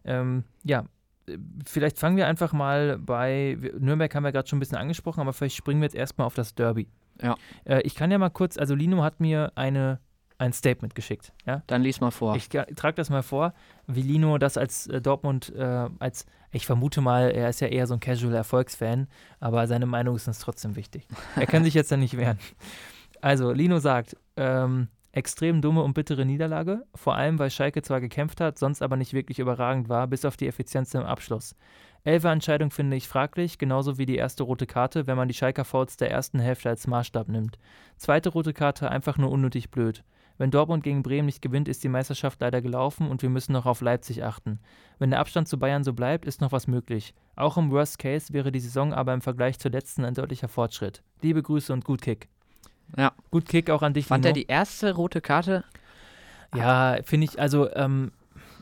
Ähm, 0.04 0.44
ja, 0.64 0.86
vielleicht 1.66 1.98
fangen 1.98 2.18
wir 2.18 2.28
einfach 2.28 2.54
mal 2.54 2.98
bei, 2.98 3.58
Nürnberg 3.80 4.14
haben 4.14 4.24
wir 4.24 4.32
gerade 4.32 4.48
schon 4.48 4.58
ein 4.58 4.60
bisschen 4.60 4.78
angesprochen, 4.78 5.22
aber 5.22 5.34
vielleicht 5.34 5.56
springen 5.56 5.82
wir 5.82 5.86
jetzt 5.86 5.96
erstmal 5.96 6.28
auf 6.28 6.36
das 6.36 6.56
Derby. 6.56 6.88
Ja. 7.22 7.36
Äh, 7.64 7.82
ich 7.82 7.96
kann 7.96 8.12
ja 8.12 8.18
mal 8.18 8.30
kurz, 8.30 8.58
also 8.58 8.76
Lino 8.76 9.04
hat 9.04 9.20
mir 9.20 9.52
eine, 9.56 10.00
ein 10.38 10.54
Statement 10.54 10.96
geschickt. 10.96 11.34
Ja? 11.46 11.64
Dann 11.68 11.82
lies 11.82 12.02
mal 12.02 12.12
vor. 12.12 12.36
Ich 12.36 12.50
trage 12.50 12.96
das 12.96 13.10
mal 13.10 13.24
vor, 13.24 13.54
wie 13.88 14.02
Lino 14.02 14.38
das 14.38 14.58
als 14.58 14.88
äh, 14.88 15.02
Dortmund, 15.02 15.54
äh, 15.56 15.90
als, 16.00 16.26
ich 16.52 16.66
vermute 16.66 17.02
mal, 17.02 17.32
er 17.32 17.50
ist 17.50 17.62
ja 17.62 17.68
eher 17.68 17.88
so 17.88 17.94
ein 17.94 18.00
Casual-Erfolgsfan, 18.00 19.08
aber 19.40 19.68
seine 19.68 19.86
Meinung 19.86 20.16
ist 20.16 20.28
uns 20.28 20.40
trotzdem 20.40 20.76
wichtig. 20.76 21.08
Er 21.36 21.46
kann 21.46 21.64
sich 21.66 21.74
jetzt 21.74 21.92
dann 21.92 22.00
nicht 22.00 22.18
wehren. 22.18 22.40
Also, 23.22 23.52
Lino 23.52 23.80
sagt, 23.80 24.18
ähm, 24.36 24.90
extrem 25.16 25.62
dumme 25.62 25.82
und 25.82 25.94
bittere 25.94 26.26
Niederlage, 26.26 26.86
vor 26.94 27.16
allem 27.16 27.40
weil 27.40 27.50
Schalke 27.50 27.82
zwar 27.82 28.02
gekämpft 28.02 28.42
hat, 28.42 28.60
sonst 28.60 28.82
aber 28.82 28.98
nicht 28.98 29.14
wirklich 29.14 29.40
überragend 29.40 29.88
war, 29.88 30.08
bis 30.08 30.26
auf 30.26 30.36
die 30.36 30.48
Effizienz 30.48 30.94
im 30.94 31.04
Abschluss. 31.04 31.56
Elfer-Entscheidung 32.04 32.70
finde 32.70 32.98
ich 32.98 33.08
fraglich, 33.08 33.58
genauso 33.58 33.98
wie 33.98 34.06
die 34.06 34.18
erste 34.18 34.44
rote 34.44 34.68
Karte, 34.68 35.08
wenn 35.08 35.18
man 35.18 35.28
die 35.28 35.34
Schalker 35.34 35.66
Fouls 35.66 35.98
der 35.98 36.12
ersten 36.12 36.40
Hälfte 36.40 36.70
als 36.70 36.86
Maßstab 36.86 37.30
nimmt. 37.30 37.58
Zweite 37.98 38.30
rote 38.30 38.54
Karte 38.54 38.92
einfach 38.92 39.18
nur 39.18 39.32
unnötig 39.32 39.72
blöd. 39.72 40.04
Wenn 40.38 40.52
Dortmund 40.52 40.84
gegen 40.84 41.02
Bremen 41.02 41.28
nicht 41.28 41.42
gewinnt, 41.42 41.68
ist 41.68 41.84
die 41.84 41.90
Meisterschaft 41.90 42.42
leider 42.42 42.62
gelaufen 42.62 43.10
und 43.10 43.22
wir 43.22 43.30
müssen 43.30 43.54
noch 43.54 43.66
auf 43.66 43.82
Leipzig 43.82 44.24
achten. 44.24 44.60
Wenn 45.00 45.12
der 45.12 45.20
Abstand 45.20 45.48
zu 45.48 45.58
Bayern 45.58 45.84
so 45.84 45.94
bleibt, 45.94 46.26
ist 46.26 46.42
noch 46.42 46.52
was 46.52 46.68
möglich. 46.68 47.14
Auch 47.36 47.58
im 47.58 47.72
Worst 47.72 48.00
Case 48.00 48.34
wäre 48.34 48.52
die 48.52 48.60
Saison 48.60 48.94
aber 48.94 49.14
im 49.14 49.22
Vergleich 49.22 49.60
zur 49.60 49.72
letzten 49.72 50.04
ein 50.04 50.14
deutlicher 50.14 50.50
Fortschritt. 50.50 51.04
Liebe 51.22 51.42
Grüße 51.42 51.72
und 51.72 51.86
gut 51.86 52.02
Kick. 52.02 52.28
Ja. 52.98 53.14
Gut 53.32 53.48
Kick 53.48 53.70
auch 53.70 53.82
an 53.82 53.94
dich, 53.94 54.08
Fand 54.08 54.26
er 54.26 54.34
die 54.34 54.48
erste 54.48 54.94
rote 54.94 55.22
Karte? 55.22 55.64
Ja, 56.54 56.98
finde 57.04 57.26
ich, 57.26 57.40
also 57.40 57.72
ähm, 57.74 58.12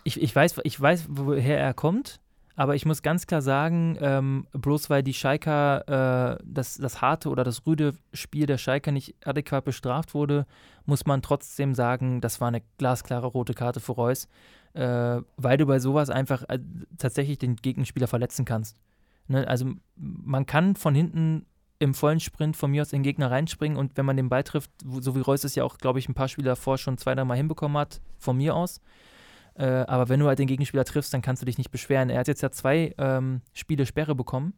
ich, 0.03 0.21
ich, 0.21 0.35
weiß, 0.35 0.61
ich 0.63 0.79
weiß, 0.79 1.07
woher 1.09 1.59
er 1.59 1.73
kommt, 1.73 2.19
aber 2.55 2.75
ich 2.75 2.85
muss 2.85 3.01
ganz 3.01 3.25
klar 3.25 3.41
sagen, 3.41 3.97
ähm, 3.99 4.47
bloß 4.53 4.89
weil 4.89 5.01
die 5.01 5.13
Schalker, 5.13 6.37
äh, 6.37 6.43
das, 6.45 6.75
das 6.75 7.01
harte 7.01 7.29
oder 7.29 7.43
das 7.43 7.65
rüde 7.65 7.93
Spiel 8.13 8.45
der 8.45 8.59
Schalker 8.59 8.91
nicht 8.91 9.15
adäquat 9.25 9.65
bestraft 9.65 10.13
wurde, 10.13 10.45
muss 10.85 11.05
man 11.05 11.21
trotzdem 11.21 11.73
sagen, 11.73 12.21
das 12.21 12.41
war 12.41 12.49
eine 12.49 12.61
glasklare 12.77 13.27
rote 13.27 13.53
Karte 13.53 13.79
für 13.79 13.93
Reus, 13.93 14.27
äh, 14.73 15.21
weil 15.37 15.57
du 15.57 15.65
bei 15.65 15.79
sowas 15.79 16.11
einfach 16.11 16.43
äh, 16.47 16.59
tatsächlich 16.97 17.39
den 17.39 17.55
Gegenspieler 17.55 18.07
verletzen 18.07 18.45
kannst. 18.45 18.77
Ne? 19.27 19.47
Also 19.47 19.71
man 19.95 20.45
kann 20.45 20.75
von 20.75 20.93
hinten 20.93 21.47
im 21.79 21.95
vollen 21.95 22.19
Sprint 22.19 22.55
von 22.55 22.71
mir 22.71 22.83
aus 22.83 22.93
in 22.93 22.99
den 22.99 23.03
Gegner 23.03 23.31
reinspringen 23.31 23.77
und 23.77 23.97
wenn 23.97 24.05
man 24.05 24.15
den 24.15 24.29
Ball 24.29 24.43
trifft, 24.43 24.71
so 24.99 25.15
wie 25.15 25.21
Reus 25.21 25.43
es 25.43 25.55
ja 25.55 25.63
auch, 25.63 25.77
glaube 25.77 25.99
ich, 25.99 26.07
ein 26.07 26.13
paar 26.13 26.27
Spiele 26.27 26.49
davor 26.49 26.77
schon 26.77 26.97
zwei, 26.97 27.15
drei 27.15 27.25
Mal 27.25 27.35
hinbekommen 27.35 27.77
hat, 27.77 27.99
von 28.19 28.37
mir 28.37 28.55
aus. 28.55 28.79
Äh, 29.55 29.65
aber 29.65 30.09
wenn 30.09 30.19
du 30.19 30.27
halt 30.27 30.39
den 30.39 30.47
Gegenspieler 30.47 30.85
triffst, 30.85 31.13
dann 31.13 31.21
kannst 31.21 31.41
du 31.41 31.45
dich 31.45 31.57
nicht 31.57 31.71
beschweren. 31.71 32.09
Er 32.09 32.19
hat 32.19 32.27
jetzt 32.27 32.41
ja 32.41 32.51
zwei 32.51 32.93
ähm, 32.97 33.41
Spiele 33.53 33.85
Sperre 33.85 34.15
bekommen. 34.15 34.53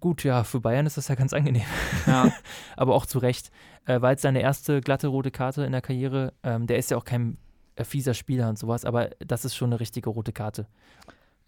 Gut, 0.00 0.24
ja, 0.24 0.44
für 0.44 0.60
Bayern 0.60 0.86
ist 0.86 0.96
das 0.96 1.08
ja 1.08 1.14
ganz 1.16 1.32
angenehm. 1.32 1.66
Ja. 2.06 2.32
aber 2.76 2.94
auch 2.94 3.06
zu 3.06 3.18
Recht. 3.18 3.50
Äh, 3.86 4.00
war 4.00 4.12
jetzt 4.12 4.22
seine 4.22 4.40
erste 4.40 4.80
glatte 4.80 5.08
rote 5.08 5.30
Karte 5.30 5.64
in 5.64 5.72
der 5.72 5.82
Karriere. 5.82 6.32
Ähm, 6.42 6.66
der 6.66 6.78
ist 6.78 6.90
ja 6.90 6.96
auch 6.96 7.04
kein 7.04 7.38
äh, 7.76 7.84
fieser 7.84 8.14
Spieler 8.14 8.48
und 8.48 8.58
sowas, 8.58 8.84
aber 8.84 9.10
das 9.18 9.44
ist 9.44 9.56
schon 9.56 9.70
eine 9.70 9.80
richtige 9.80 10.10
rote 10.10 10.32
Karte. 10.32 10.66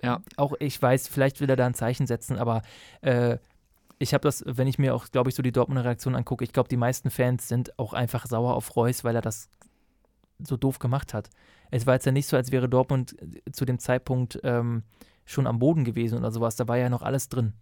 Ja. 0.02 0.20
Auch 0.36 0.54
ich 0.58 0.80
weiß, 0.80 1.08
vielleicht 1.08 1.40
will 1.40 1.48
er 1.48 1.56
da 1.56 1.66
ein 1.66 1.74
Zeichen 1.74 2.06
setzen, 2.06 2.38
aber 2.38 2.62
äh, 3.00 3.38
ich 3.98 4.12
habe 4.12 4.22
das, 4.22 4.44
wenn 4.46 4.66
ich 4.66 4.78
mir 4.78 4.94
auch, 4.94 5.06
glaube 5.10 5.30
ich, 5.30 5.36
so 5.36 5.42
die 5.42 5.52
Dortmunder 5.52 5.84
Reaktion 5.84 6.14
angucke, 6.14 6.44
ich 6.44 6.52
glaube, 6.52 6.68
die 6.68 6.76
meisten 6.76 7.10
Fans 7.10 7.48
sind 7.48 7.78
auch 7.78 7.94
einfach 7.94 8.26
sauer 8.26 8.54
auf 8.54 8.76
Reus, 8.76 9.04
weil 9.04 9.14
er 9.14 9.22
das 9.22 9.48
so 10.38 10.56
doof 10.56 10.78
gemacht 10.78 11.14
hat. 11.14 11.30
Es 11.70 11.86
war 11.86 11.94
jetzt 11.94 12.06
ja 12.06 12.12
nicht 12.12 12.26
so, 12.28 12.36
als 12.36 12.52
wäre 12.52 12.68
Dortmund 12.68 13.16
äh, 13.20 13.50
zu 13.52 13.64
dem 13.64 13.78
Zeitpunkt 13.78 14.38
ähm, 14.44 14.82
schon 15.24 15.46
am 15.46 15.58
Boden 15.58 15.84
gewesen 15.84 16.18
oder 16.18 16.30
sowas. 16.30 16.56
Da 16.56 16.68
war 16.68 16.76
ja 16.76 16.88
noch 16.88 17.02
alles 17.02 17.28
drin. 17.28 17.52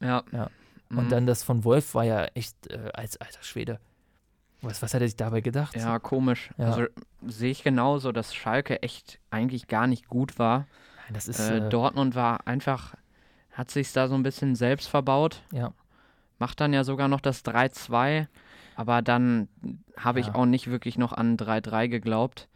Ja. 0.00 0.22
Ja. 0.32 0.50
Mhm. 0.88 0.98
Und 0.98 1.12
dann 1.12 1.26
das 1.26 1.42
von 1.42 1.64
Wolf 1.64 1.94
war 1.94 2.04
ja 2.04 2.24
echt 2.34 2.66
äh, 2.68 2.90
als 2.94 3.16
alter 3.18 3.42
Schwede. 3.42 3.78
Was, 4.62 4.82
was 4.82 4.92
hat 4.92 5.00
er 5.00 5.08
sich 5.08 5.16
dabei 5.16 5.40
gedacht? 5.40 5.74
Ja, 5.76 5.98
komisch. 5.98 6.50
Ja. 6.58 6.66
Also 6.66 6.84
sehe 7.26 7.50
ich 7.50 7.62
genauso, 7.62 8.12
dass 8.12 8.34
Schalke 8.34 8.82
echt 8.82 9.18
eigentlich 9.30 9.68
gar 9.68 9.86
nicht 9.86 10.06
gut 10.08 10.38
war. 10.38 10.66
Nein, 11.04 11.14
das 11.14 11.28
ist. 11.28 11.40
Äh, 11.40 11.58
Äh, 11.58 11.68
Dortmund 11.70 12.14
war 12.14 12.46
einfach, 12.46 12.94
hat 13.52 13.70
sich 13.70 13.92
da 13.92 14.06
so 14.08 14.14
ein 14.14 14.22
bisschen 14.22 14.54
selbst 14.56 14.88
verbaut. 14.88 15.42
ja. 15.52 15.72
Macht 16.38 16.58
dann 16.62 16.72
ja 16.72 16.84
sogar 16.84 17.06
noch 17.08 17.20
das 17.20 17.44
3-2. 17.44 18.26
Aber 18.80 19.02
dann 19.02 19.48
habe 19.98 20.20
ich 20.20 20.28
Ja. 20.28 20.34
auch 20.36 20.46
nicht 20.46 20.70
wirklich 20.70 20.96
noch 20.96 21.12
an 21.12 21.36
3-3 21.36 21.86
geglaubt. 21.88 22.48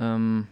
Ähm, 0.00 0.48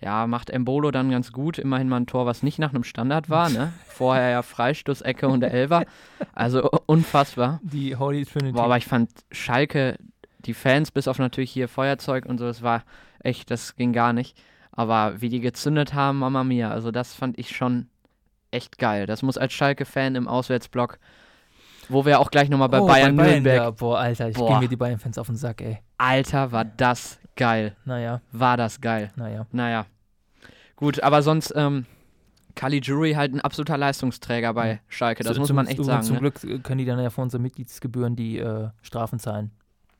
ja, 0.00 0.28
macht 0.28 0.48
Embolo 0.48 0.92
dann 0.92 1.10
ganz 1.10 1.32
gut. 1.32 1.58
Immerhin 1.58 1.88
mal 1.88 1.96
ein 1.98 2.06
Tor, 2.06 2.24
was 2.24 2.44
nicht 2.44 2.60
nach 2.60 2.70
einem 2.70 2.84
Standard 2.84 3.28
war. 3.28 3.50
Ne? 3.50 3.72
Vorher 3.88 4.30
ja 4.30 4.42
Freistoß, 4.42 5.00
Ecke 5.02 5.26
und 5.28 5.40
der 5.40 5.52
Elfer. 5.52 5.84
Also 6.32 6.70
unfassbar. 6.86 7.58
Die 7.64 7.96
Holy 7.96 8.24
Trinity. 8.24 8.52
Boah, 8.52 8.64
aber 8.66 8.76
ich 8.76 8.86
fand 8.86 9.10
Schalke, 9.32 9.98
die 10.38 10.54
Fans, 10.54 10.92
bis 10.92 11.08
auf 11.08 11.18
natürlich 11.18 11.50
hier 11.50 11.66
Feuerzeug 11.66 12.24
und 12.26 12.38
so, 12.38 12.44
das 12.44 12.62
war 12.62 12.84
echt, 13.18 13.50
das 13.50 13.74
ging 13.74 13.92
gar 13.92 14.12
nicht. 14.12 14.40
Aber 14.70 15.20
wie 15.20 15.30
die 15.30 15.40
gezündet 15.40 15.94
haben, 15.94 16.20
Mama 16.20 16.44
Mia, 16.44 16.70
also 16.70 16.92
das 16.92 17.12
fand 17.12 17.38
ich 17.40 17.56
schon 17.56 17.88
echt 18.52 18.78
geil. 18.78 19.06
Das 19.06 19.22
muss 19.22 19.36
als 19.36 19.52
Schalke-Fan 19.52 20.14
im 20.14 20.28
Auswärtsblock, 20.28 21.00
wo 21.90 22.04
wir 22.04 22.20
auch 22.20 22.30
gleich 22.30 22.48
nochmal 22.48 22.68
bei 22.68 22.80
oh, 22.80 22.86
Bayern, 22.86 23.16
bei 23.16 23.24
Bayern 23.24 23.42
Nürnberg. 23.42 23.56
Ja, 23.56 23.70
boah, 23.70 23.98
Alter, 23.98 24.28
ich 24.28 24.36
gehe 24.36 24.58
mir 24.58 24.68
die 24.68 24.76
Bayern-Fans 24.76 25.18
auf 25.18 25.26
den 25.26 25.36
Sack, 25.36 25.60
ey. 25.60 25.78
Alter, 25.98 26.52
war 26.52 26.64
das 26.64 27.18
geil. 27.36 27.76
Naja, 27.84 28.20
War 28.32 28.56
das 28.56 28.80
geil. 28.80 29.10
naja. 29.16 29.46
Naja. 29.52 29.86
Gut, 30.76 31.02
aber 31.02 31.22
sonst, 31.22 31.52
ähm, 31.56 31.86
Caligiuri 32.54 33.12
halt 33.12 33.34
ein 33.34 33.40
absoluter 33.40 33.78
Leistungsträger 33.78 34.54
bei 34.54 34.80
Schalke, 34.88 35.22
das 35.22 35.34
Zu- 35.34 35.40
muss 35.40 35.48
zum, 35.48 35.56
man 35.56 35.66
echt 35.66 35.82
sagen. 35.84 36.02
Zum 36.02 36.14
ne? 36.16 36.20
Glück 36.20 36.44
äh, 36.44 36.58
können 36.58 36.78
die 36.78 36.84
dann 36.84 36.98
ja 36.98 37.10
von 37.10 37.24
unseren 37.24 37.42
Mitgliedsgebühren 37.42 38.16
die 38.16 38.38
äh, 38.38 38.68
Strafen 38.82 39.18
zahlen. 39.18 39.50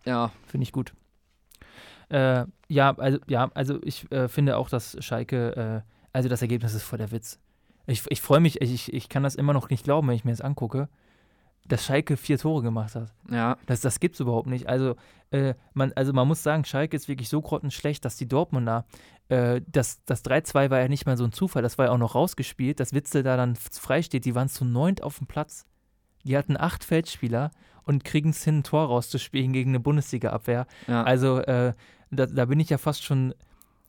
Ja, 0.05 0.33
Finde 0.47 0.65
ich 0.65 0.73
gut. 0.73 0.93
Äh, 2.09 2.45
ja, 2.69 2.95
also, 2.97 3.19
ja, 3.29 3.51
also 3.55 3.79
ich 3.83 4.11
äh, 4.11 4.29
finde 4.29 4.57
auch, 4.57 4.69
dass 4.69 4.97
Schalke, 5.01 5.85
äh, 5.85 5.91
also 6.13 6.29
das 6.29 6.43
Ergebnis 6.43 6.75
ist 6.75 6.83
voll 6.83 6.99
der 6.99 7.13
Witz. 7.13 7.39
Ich, 7.87 8.03
ich 8.09 8.21
freue 8.21 8.41
mich, 8.41 8.61
ich, 8.61 8.93
ich 8.93 9.09
kann 9.09 9.23
das 9.23 9.35
immer 9.37 9.53
noch 9.53 9.71
nicht 9.71 9.85
glauben, 9.85 10.09
wenn 10.09 10.15
ich 10.15 10.25
mir 10.25 10.33
das 10.33 10.41
angucke, 10.41 10.89
dass 11.67 11.85
Schalke 11.85 12.17
vier 12.17 12.39
Tore 12.39 12.63
gemacht 12.63 12.95
hat. 12.95 13.13
ja, 13.31 13.57
Das, 13.67 13.81
das 13.81 14.01
gibt's 14.01 14.19
überhaupt 14.21 14.49
nicht. 14.49 14.69
Also, 14.69 14.97
äh, 15.31 15.55
man, 15.75 15.93
also 15.95 16.13
man 16.13 16.27
muss 16.27 16.43
sagen, 16.43 16.65
Schalke 16.65 16.97
ist 16.97 17.07
wirklich 17.09 17.29
so 17.29 17.41
grottenschlecht, 17.41 18.05
dass 18.05 18.17
die 18.17 18.27
Dortmunder, 18.27 18.85
äh, 19.29 19.61
das, 19.69 20.03
das 20.05 20.25
3-2 20.25 20.71
war 20.71 20.81
ja 20.81 20.89
nicht 20.89 21.07
mal 21.07 21.17
so 21.17 21.25
ein 21.25 21.33
Zufall, 21.33 21.63
das 21.63 21.79
war 21.79 21.87
ja 21.87 21.93
auch 21.93 21.99
noch 21.99 22.15
rausgespielt, 22.17 22.81
dass 22.81 22.93
Witzel 22.93 23.23
da 23.23 23.37
dann 23.37 23.53
f- 23.53 23.69
frei 23.73 24.03
steht, 24.03 24.25
die 24.25 24.35
waren 24.35 24.49
zu 24.49 24.65
neunt 24.65 25.03
auf 25.03 25.19
dem 25.19 25.27
Platz. 25.29 25.65
Die 26.25 26.37
hatten 26.37 26.57
acht 26.59 26.83
Feldspieler 26.85 27.51
und 27.85 28.05
kriegen 28.05 28.31
es 28.31 28.43
hin, 28.45 28.59
ein 28.59 28.63
Tor 28.65 28.87
rauszuspielen 28.87 29.53
gegen 29.53 29.71
eine 29.71 29.81
Bundesliga-Abwehr. 29.81 30.67
ja. 30.89 31.03
Also, 31.05 31.39
äh, 31.39 31.73
da, 32.11 32.27
da 32.27 32.45
bin 32.47 32.59
ich 32.59 32.69
ja 32.71 32.79
fast 32.79 33.05
schon, 33.05 33.33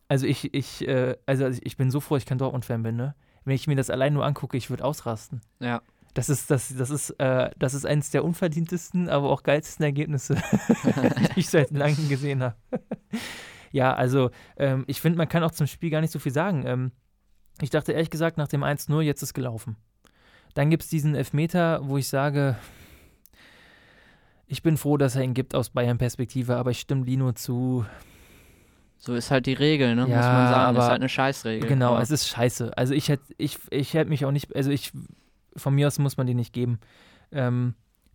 also 0.08 0.26
ich, 0.26 0.54
ich, 0.54 0.86
äh, 0.86 1.16
also 1.26 1.46
ich 1.48 1.76
bin 1.76 1.90
so 1.90 1.98
froh, 2.00 2.16
ich 2.16 2.26
kein 2.26 2.38
Dortmund-Fan 2.38 2.82
bin, 2.84 2.94
ne? 2.96 3.14
Wenn 3.44 3.56
ich 3.56 3.66
mir 3.66 3.74
das 3.74 3.90
allein 3.90 4.12
nur 4.12 4.24
angucke, 4.24 4.56
ich 4.56 4.70
würde 4.70 4.84
ausrasten. 4.84 5.40
ja. 5.58 5.82
Das 6.14 6.28
ist, 6.28 6.50
das, 6.50 6.74
das 6.76 6.90
ist, 6.90 7.10
äh, 7.18 7.50
das 7.58 7.72
ist 7.74 7.86
eines 7.86 8.10
der 8.10 8.22
unverdientesten, 8.24 9.08
aber 9.08 9.30
auch 9.30 9.42
geilsten 9.42 9.82
Ergebnisse, 9.84 10.34
die 11.34 11.40
ich 11.40 11.48
seit 11.48 11.70
langem 11.70 12.08
gesehen 12.08 12.42
habe. 12.42 12.56
ja, 13.72 13.94
also 13.94 14.30
ähm, 14.58 14.84
ich 14.86 15.00
finde, 15.00 15.16
man 15.16 15.28
kann 15.28 15.42
auch 15.42 15.52
zum 15.52 15.66
Spiel 15.66 15.88
gar 15.90 16.02
nicht 16.02 16.12
so 16.12 16.18
viel 16.18 16.32
sagen. 16.32 16.64
Ähm, 16.66 16.92
ich 17.62 17.70
dachte 17.70 17.92
ehrlich 17.92 18.10
gesagt, 18.10 18.36
nach 18.36 18.48
dem 18.48 18.62
1-0, 18.62 19.00
jetzt 19.00 19.22
ist 19.22 19.32
gelaufen. 19.32 19.76
Dann 20.54 20.68
gibt 20.68 20.82
es 20.82 20.90
diesen 20.90 21.14
Elfmeter, 21.14 21.80
wo 21.88 21.96
ich 21.96 22.08
sage, 22.08 22.56
ich 24.46 24.62
bin 24.62 24.76
froh, 24.76 24.96
dass 24.98 25.16
er 25.16 25.22
ihn 25.22 25.32
gibt 25.34 25.54
aus 25.54 25.70
Bayern-Perspektive, 25.70 26.56
aber 26.56 26.70
ich 26.72 26.80
stimme 26.80 27.04
Lino 27.06 27.32
zu. 27.32 27.86
So 28.98 29.14
ist 29.14 29.30
halt 29.30 29.46
die 29.46 29.54
Regel, 29.54 29.94
ne? 29.94 30.02
muss 30.02 30.10
Ja, 30.10 30.16
man 30.16 30.24
sagen. 30.52 30.76
ist 30.76 30.78
aber- 30.80 30.82
halt 30.90 31.00
eine 31.00 31.08
Scheißregel. 31.08 31.68
Genau, 31.68 31.92
aber 31.92 32.02
es 32.02 32.10
ist 32.10 32.28
scheiße. 32.28 32.76
Also 32.76 32.92
ich 32.94 33.08
hätte 33.08 33.24
ich, 33.38 33.58
ich 33.70 33.94
hätt 33.94 34.08
mich 34.08 34.24
auch 34.26 34.30
nicht, 34.30 34.54
also 34.54 34.70
ich, 34.70 34.92
von 35.56 35.74
mir 35.74 35.86
aus 35.86 35.98
muss 35.98 36.16
man 36.16 36.26
den 36.26 36.36
nicht 36.36 36.52
geben. 36.52 36.78
Ähm, 37.30 37.74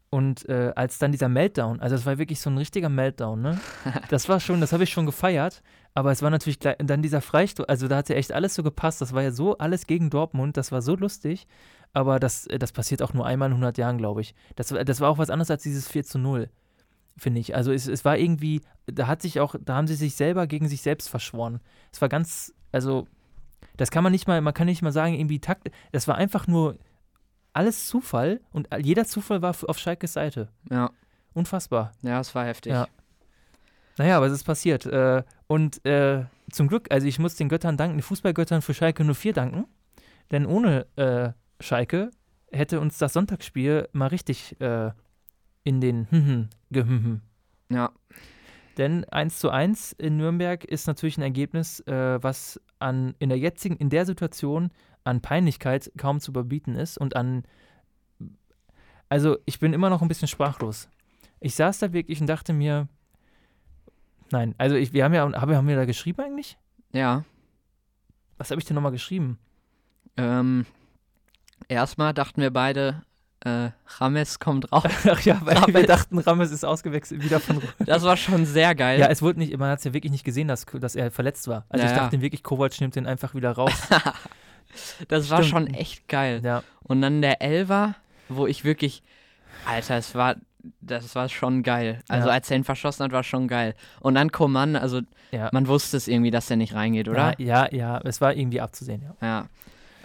und 0.10 0.47
äh, 0.47 0.71
als 0.76 1.00
dann 1.00 1.12
dieser 1.12 1.28
Meltdown, 1.28 1.82
also 1.82 1.95
es 1.95 2.06
war 2.06 2.17
wirklich 2.17 2.39
so 2.39 2.50
ein 2.50 2.58
richtiger 2.58 2.88
Meltdown, 2.89 3.41
ne? 3.41 3.60
Das 4.10 4.30
war 4.30 4.39
schon, 4.39 4.62
das 4.62 4.71
habe 4.71 4.84
ich 4.86 4.89
schon 4.89 5.06
gefeiert, 5.06 5.62
aber 5.93 6.12
es 6.12 6.21
war 6.21 6.30
natürlich 6.30 6.60
gleich, 6.60 6.78
dann 6.80 7.02
dieser 7.02 7.19
Freistoß, 7.21 7.67
also 7.67 7.88
da 7.89 7.97
hat 7.97 8.08
ja 8.10 8.15
echt 8.15 8.32
alles 8.32 8.56
so 8.56 8.63
gepasst, 8.63 9.02
das 9.02 9.12
war 9.13 9.21
ja 9.23 9.32
so 9.32 9.58
alles 9.58 9.86
gegen 9.86 10.10
Dortmund, 10.10 10.56
das 10.56 10.71
war 10.71 10.82
so 10.82 10.95
lustig, 10.95 11.45
aber 11.91 12.19
das, 12.19 12.47
äh, 12.47 12.58
das 12.58 12.71
passiert 12.71 13.02
auch 13.02 13.13
nur 13.13 13.26
einmal 13.26 13.47
in 13.50 13.54
100 13.56 13.78
Jahren, 13.78 13.97
glaube 13.97 14.21
ich. 14.21 14.34
Das, 14.56 14.71
war- 14.71 14.86
das 14.86 15.02
war 15.02 15.10
auch 15.10 15.17
was 15.17 15.30
anderes 15.30 15.52
als 15.52 15.63
dieses 15.63 15.89
4 15.89 16.06
zu 16.06 16.19
0, 16.19 16.50
finde 17.17 17.41
ich. 17.41 17.54
Also 17.54 17.73
es, 17.73 17.86
es 17.88 18.06
war 18.06 18.17
irgendwie, 18.17 18.62
da 18.86 19.08
hat 19.08 19.21
sich 19.21 19.41
auch, 19.41 19.56
da 19.62 19.76
haben 19.76 19.88
sie 19.88 19.95
sich 19.95 20.15
selber 20.15 20.47
gegen 20.47 20.69
sich 20.69 20.82
selbst 20.84 21.10
verschworen. 21.10 21.60
Es 21.91 22.00
war 22.02 22.08
ganz, 22.08 22.54
also 22.71 23.08
das 23.76 23.91
kann 23.91 24.04
man 24.04 24.13
nicht 24.13 24.26
mal, 24.28 24.39
man 24.39 24.54
kann 24.54 24.67
nicht 24.67 24.82
mal 24.84 24.93
sagen, 24.93 25.15
irgendwie 25.15 25.39
Takt, 25.39 25.69
das 25.91 26.08
war 26.08 26.15
einfach 26.15 26.47
nur 26.47 26.78
alles 27.58 27.88
Zufall 27.88 28.39
und 28.52 28.67
jeder 28.80 29.06
Zufall 29.06 29.41
war 29.41 29.56
auf 29.67 29.80
Schalkes 29.80 30.13
Seite. 30.13 30.50
ja, 30.70 30.91
Unfassbar. 31.34 31.91
ja, 32.02 32.20
es 32.20 32.34
war 32.34 32.46
heftig. 32.46 32.72
Ja. 32.74 32.88
Naja, 33.98 34.17
aber 34.17 34.28
es 34.28 34.34
ist 34.34 34.43
passiert. 34.43 34.86
Äh, 34.86 35.24
und 35.48 35.84
äh, 35.86 36.26
zum 36.52 36.67
Glück, 36.67 36.88
also 36.91 37.08
ich 37.08 37.20
muss 37.20 37.36
den 37.36 37.50
Göttern 37.50 37.78
danken, 37.78 37.98
den 37.98 38.04
Fußballgöttern 38.04 38.62
für 38.62 38.74
Schalke 38.74 39.04
04 39.04 39.34
danken. 39.34 39.65
Denn 40.32 40.46
ohne 40.46 40.86
äh, 40.96 41.32
Schalke 41.60 42.12
hätte 42.52 42.80
uns 42.80 42.98
das 42.98 43.13
Sonntagsspiel 43.13 43.89
mal 43.91 44.08
richtig 44.08 44.60
äh, 44.62 44.91
in 45.63 45.82
den 45.82 46.08
hm 46.10 46.50
gehümhm. 46.70 47.22
Ja, 47.70 47.91
Denn 48.78 49.04
1 49.06 49.39
zu 49.39 49.50
1 49.50 49.93
in 49.93 50.17
Nürnberg 50.17 50.63
ist 50.63 50.88
natürlich 50.88 51.17
ein 51.17 51.24
Ergebnis, 51.24 51.80
äh, 51.82 52.22
was 52.22 52.62
an, 52.80 53.15
in 53.20 53.30
der 53.30 53.38
jetzigen, 53.38 53.78
in 53.78 53.89
der 53.89 54.06
Situation 54.06 54.72
an 55.08 55.22
Peinlichkeit 55.22 55.91
kaum 55.98 56.20
zu 56.20 56.32
überbieten 56.32 56.76
ist 56.76 56.98
und 56.98 57.15
an, 57.15 57.43
also 59.10 59.38
ich 59.46 59.60
bin 59.60 59.74
immer 59.74 59.89
noch 59.89 60.02
ein 60.02 60.08
bisschen 60.08 60.28
sprachlos. 60.28 60.89
Ich 61.39 61.56
saß 61.56 61.80
da 61.80 61.93
wirklich 61.93 62.20
und 62.22 62.28
dachte 62.28 62.54
mir, 62.54 62.88
nein, 64.32 64.54
also 64.58 64.76
ich, 64.76 64.93
wir 64.93 65.04
haben 65.04 65.13
ja, 65.13 65.22
haben, 65.22 65.56
haben 65.56 65.67
wir 65.67 65.76
da 65.76 65.86
geschrieben 65.86 66.22
eigentlich? 66.22 66.58
ja. 66.93 67.24
Was 68.39 68.52
habe 68.52 68.62
ich 68.62 68.67
denn 68.67 68.76
nochmal 68.76 68.91
geschrieben? 68.91 69.39
Ähm, 70.15 70.67
erstmal 71.67 72.13
dachten 72.13 72.39
wir 72.39 72.54
beide, 72.54 73.02
äh, 73.39 73.72
Rames 73.98 74.38
kommt 74.38 74.72
raus. 74.72 74.84
Ach 75.10 75.22
ja, 75.22 75.39
weil 75.43 75.56
wir 75.56 75.62
Rames. 75.63 75.88
dachten, 75.88 76.20
Rames 76.20 76.52
ist 76.52 76.63
ausgewechselt 76.63 77.24
wieder 77.24 77.39
von 77.39 77.60
Das 77.80 78.04
war 78.04 78.15
schon 78.15 78.46
sehr 78.46 78.76
geil. 78.76 79.00
Ja, 79.00 79.08
es 79.08 79.24
wurde 79.24 79.39
nicht, 79.39 79.58
man 79.58 79.72
hat 79.72 79.80
es 79.80 79.86
ja 79.86 79.93
wirklich 79.93 80.12
nicht 80.12 80.24
gesehen, 80.24 80.48
dass, 80.48 80.67
dass 80.67 80.96
er 80.96 81.10
verletzt 81.10 81.48
war. 81.48 81.65
Also 81.70 81.84
Ja, 81.84 81.91
ich 81.91 81.98
ja. 81.98 82.04
dachte 82.04 82.22
wirklich, 82.22 82.43
Kovac 82.43 82.80
nimmt 82.80 82.96
den 82.96 83.08
einfach 83.08 83.34
wieder 83.34 83.54
raus. 83.54 83.74
das 85.08 85.30
war 85.30 85.44
Stimmt. 85.44 85.50
schon 85.68 85.74
echt 85.74 86.08
geil. 86.08 86.42
ja. 86.44 86.63
Und 86.84 87.02
dann 87.02 87.22
der 87.22 87.42
Elver, 87.42 87.96
wo 88.30 88.48
ich 88.48 88.63
wirklich, 88.63 89.04
Alter, 89.66 89.98
es 89.98 90.16
war, 90.16 90.36
das 90.82 91.16
war 91.16 91.28
schon 91.30 91.63
geil. 91.63 92.02
Also 92.08 92.28
Ja. 92.30 92.34
als 92.34 92.50
er 92.52 92.58
ihn 92.58 92.63
verschossen 92.63 93.04
hat, 93.06 93.12
war 93.12 93.24
schon 93.24 93.48
geil. 93.48 93.76
Und 94.00 94.16
dann 94.16 94.32
Coman, 94.32 94.76
also 94.76 95.02
Ja. 95.32 95.50
man 95.52 95.68
wusste 95.68 95.98
es 95.98 96.08
irgendwie, 96.08 96.32
dass 96.32 96.48
der 96.48 96.58
nicht 96.58 96.74
reingeht, 96.74 97.08
oder? 97.10 97.34
Ja, 97.40 97.68
ja, 97.70 97.76
ja, 97.76 98.02
es 98.04 98.22
war 98.22 98.34
irgendwie 98.34 98.62
abzusehen, 98.62 99.02
ja. 99.02 99.28
Ja. 99.28 99.46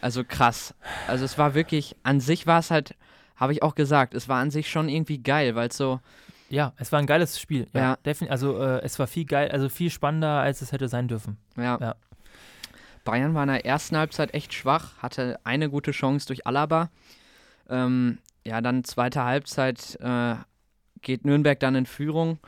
Also 0.00 0.24
krass. 0.24 0.74
Also 1.06 1.24
es 1.24 1.38
war 1.38 1.54
wirklich, 1.54 1.94
an 2.02 2.18
sich 2.20 2.46
war 2.48 2.58
es 2.58 2.70
halt, 2.72 2.94
habe 3.36 3.52
ich 3.52 3.62
auch 3.62 3.74
gesagt, 3.76 4.14
es 4.14 4.28
war 4.28 4.40
an 4.40 4.50
sich 4.50 4.68
schon 4.68 4.88
irgendwie 4.88 5.18
geil, 5.18 5.54
weil 5.54 5.68
es 5.68 5.76
so, 5.76 6.00
Ja, 6.48 6.72
es 6.76 6.90
war 6.92 6.98
ein 6.98 7.06
geiles 7.06 7.40
Spiel. 7.40 7.66
Ja, 7.72 7.96
Ja. 8.04 8.12
Also 8.28 8.60
äh, 8.60 8.82
es 8.82 8.98
war 8.98 9.06
viel 9.06 9.24
geil, 9.24 9.50
also 9.52 9.68
viel 9.68 9.90
spannender, 9.90 10.40
als 10.40 10.60
es 10.60 10.70
hätte 10.72 10.88
sein 10.88 11.06
dürfen. 11.08 11.38
ja. 11.56 11.78
Ja. 11.80 11.94
Bayern 13.04 13.34
war 13.34 13.42
in 13.42 13.48
der 13.48 13.66
ersten 13.66 13.96
Halbzeit 13.96 14.34
echt 14.34 14.52
schwach, 14.54 14.96
hatte 14.98 15.38
eine 15.44 15.68
gute 15.70 15.90
Chance 15.90 16.26
durch 16.26 16.46
Alaba. 16.46 16.90
Ähm, 17.68 18.18
ja, 18.46 18.60
dann 18.60 18.84
zweite 18.84 19.24
Halbzeit 19.24 19.98
äh, 20.00 20.34
geht 21.00 21.24
Nürnberg 21.24 21.58
dann 21.60 21.74
in 21.74 21.86
Führung. 21.86 22.38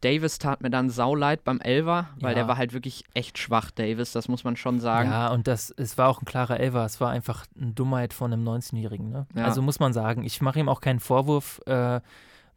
Davis 0.00 0.38
tat 0.38 0.62
mir 0.62 0.70
dann 0.70 0.88
sauleid 0.88 1.44
beim 1.44 1.60
Elver, 1.60 2.08
weil 2.20 2.30
Ja. 2.30 2.36
der 2.36 2.48
war 2.48 2.56
halt 2.56 2.72
wirklich 2.72 3.04
echt 3.12 3.36
schwach, 3.36 3.70
Davis, 3.70 4.12
das 4.12 4.28
muss 4.28 4.44
man 4.44 4.56
schon 4.56 4.80
sagen. 4.80 5.10
Ja, 5.10 5.28
und 5.28 5.46
das, 5.46 5.70
es 5.76 5.98
war 5.98 6.08
auch 6.08 6.22
ein 6.22 6.24
klarer 6.24 6.58
Elfer. 6.58 6.84
Es 6.86 7.00
war 7.02 7.10
einfach 7.10 7.44
eine 7.60 7.72
Dummheit 7.72 8.14
von 8.14 8.32
einem 8.32 8.48
19-Jährigen. 8.48 9.10
Ne? 9.10 9.26
Ja. 9.34 9.44
Also 9.44 9.60
muss 9.60 9.78
man 9.78 9.92
sagen, 9.92 10.24
ich 10.24 10.40
mache 10.40 10.58
ihm 10.58 10.70
auch 10.70 10.80
keinen 10.80 11.00
Vorwurf. 11.00 11.60
Äh, 11.66 12.00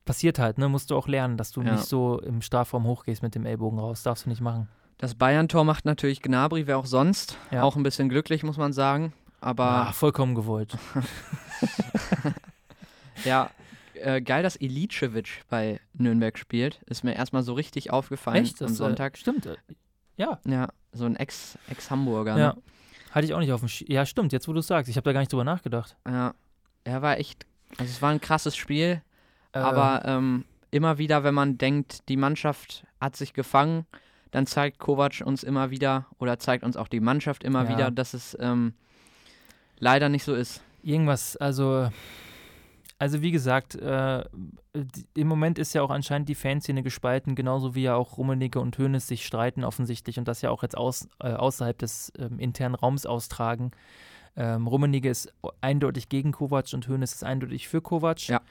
passiert 0.05 0.39
halt, 0.39 0.57
ne? 0.57 0.67
Musst 0.69 0.91
du 0.91 0.95
auch 0.97 1.07
lernen, 1.07 1.35
dass 1.37 1.51
du 1.51 1.61
Ja. 1.61 1.73
nicht 1.73 1.85
so 1.85 2.19
im 2.21 2.41
Strafraum 2.41 2.85
hochgehst 2.85 3.23
mit 3.23 3.35
dem 3.35 3.45
Ellbogen 3.45 3.77
raus. 3.79 4.03
Darfst 4.03 4.25
du 4.25 4.29
nicht 4.29 4.41
machen. 4.41 4.69
Das 4.97 5.15
Bayern-Tor 5.15 5.63
macht 5.65 5.85
natürlich 5.85 6.21
Gnabry, 6.21 6.67
wer 6.67 6.77
auch 6.77 6.85
sonst. 6.85 7.37
Ja. 7.51 7.63
Auch 7.63 7.75
ein 7.75 7.83
bisschen 7.83 8.09
glücklich, 8.09 8.43
muss 8.43 8.57
man 8.57 8.73
sagen. 8.73 9.13
Aber 9.41 9.87
Ah, 9.87 9.91
vollkommen 9.91 10.35
gewollt. 10.35 10.77
ja, 13.25 13.49
äh, 13.95 14.21
geil, 14.21 14.43
dass 14.43 14.55
Ilicevic 14.55 15.41
bei 15.49 15.79
Nürnberg 15.93 16.37
spielt. 16.37 16.79
Ist 16.85 17.03
mir 17.03 17.15
erstmal 17.15 17.43
so 17.43 17.53
richtig 17.53 17.91
aufgefallen 17.91 18.43
Echt? 18.43 18.61
am 18.61 18.67
Das, 18.69 18.77
Sonntag. 18.77 19.15
Äh, 19.15 19.17
stimmt. 19.17 19.45
äh, 19.45 19.55
Ja, 20.17 20.39
Ja, 20.45 20.69
so 20.93 21.05
ein 21.05 21.15
Ex- 21.15 21.57
Ex-Hamburger. 21.69 22.37
ja. 22.37 22.53
ne? 22.53 22.61
Hatte 23.11 23.25
ich 23.25 23.33
auch 23.33 23.39
nicht 23.39 23.51
auf 23.51 23.59
dem 23.59 23.69
Sch 23.69 23.83
Ja, 23.87 24.05
stimmt, 24.07 24.33
jetzt 24.33 24.47
wo 24.47 24.53
du 24.53 24.59
es 24.59 24.67
sagst. 24.67 24.89
Ich 24.89 24.95
habe 24.97 25.05
da 25.05 25.13
gar 25.13 25.19
nicht 25.19 25.31
drüber 25.31 25.43
nachgedacht. 25.43 25.95
Ja, 26.07 26.33
er 26.83 27.01
war 27.03 27.17
echt, 27.19 27.45
also 27.77 27.91
es 27.91 28.01
war 28.01 28.09
ein 28.09 28.21
krasses 28.21 28.55
Spiel, 28.55 29.01
Äh, 29.51 29.59
aber 29.59 30.01
ähm, 30.05 30.45
immer 30.71 30.97
wieder, 30.97 31.23
wenn 31.23 31.35
man 31.35 31.59
denkt, 31.59 32.09
die 32.09 32.17
Mannschaft 32.17 32.85
hat 32.99 33.15
sich 33.15 33.33
gefangen, 33.33 33.85
dann 34.33 34.45
zeigt 34.47 34.79
Kovac 34.79 35.21
uns 35.25 35.43
immer 35.43 35.69
wieder 35.69 36.07
oder 36.19 36.37
zeigt 36.39 36.63
uns 36.65 36.75
auch 36.75 36.87
die 36.89 36.99
Mannschaft 36.99 37.43
immer 37.43 37.63
Ja. 37.63 37.69
wieder, 37.69 37.91
dass 37.91 38.13
es 38.13 38.35
ähm, 38.39 38.73
leider 39.79 40.09
nicht 40.09 40.23
so 40.25 40.33
ist. 40.35 40.61
irgendwas, 40.81 41.37
also, 41.37 41.89
Also 42.99 43.21
wie 43.21 43.31
gesagt, 43.31 43.75
äh, 43.75 44.23
im 45.13 45.27
Moment 45.27 45.59
ist 45.59 45.73
ja 45.73 45.81
auch 45.81 45.89
anscheinend 45.89 46.29
die 46.29 46.35
Fanszene 46.35 46.83
gespalten, 46.83 47.35
genauso 47.35 47.75
wie 47.75 47.83
ja 47.83 47.95
auch 47.95 48.17
Rummenigge 48.17 48.59
und 48.61 48.77
Hoeneß 48.77 49.07
sich 49.07 49.25
streiten 49.25 49.63
offensichtlich 49.65 50.19
und 50.19 50.27
das 50.27 50.41
ja 50.41 50.51
auch 50.51 50.63
jetzt 50.63 50.77
aus, 50.77 51.09
äh, 51.19 51.33
außerhalb 51.33 51.77
des 51.77 52.13
ähm, 52.17 52.39
internen 52.39 52.75
Raums 52.75 53.05
austragen. 53.05 53.71
Ähm, 54.37 54.67
Rummenigge 54.67 55.09
ist 55.09 55.33
eindeutig 55.61 56.07
gegen 56.09 56.31
Kovac 56.31 56.73
und 56.73 56.87
Hoeneß 56.87 57.13
ist 57.13 57.23
eindeutig 57.23 57.67
für 57.67 57.81
Kovac. 57.81 58.27
Ja 58.27 58.41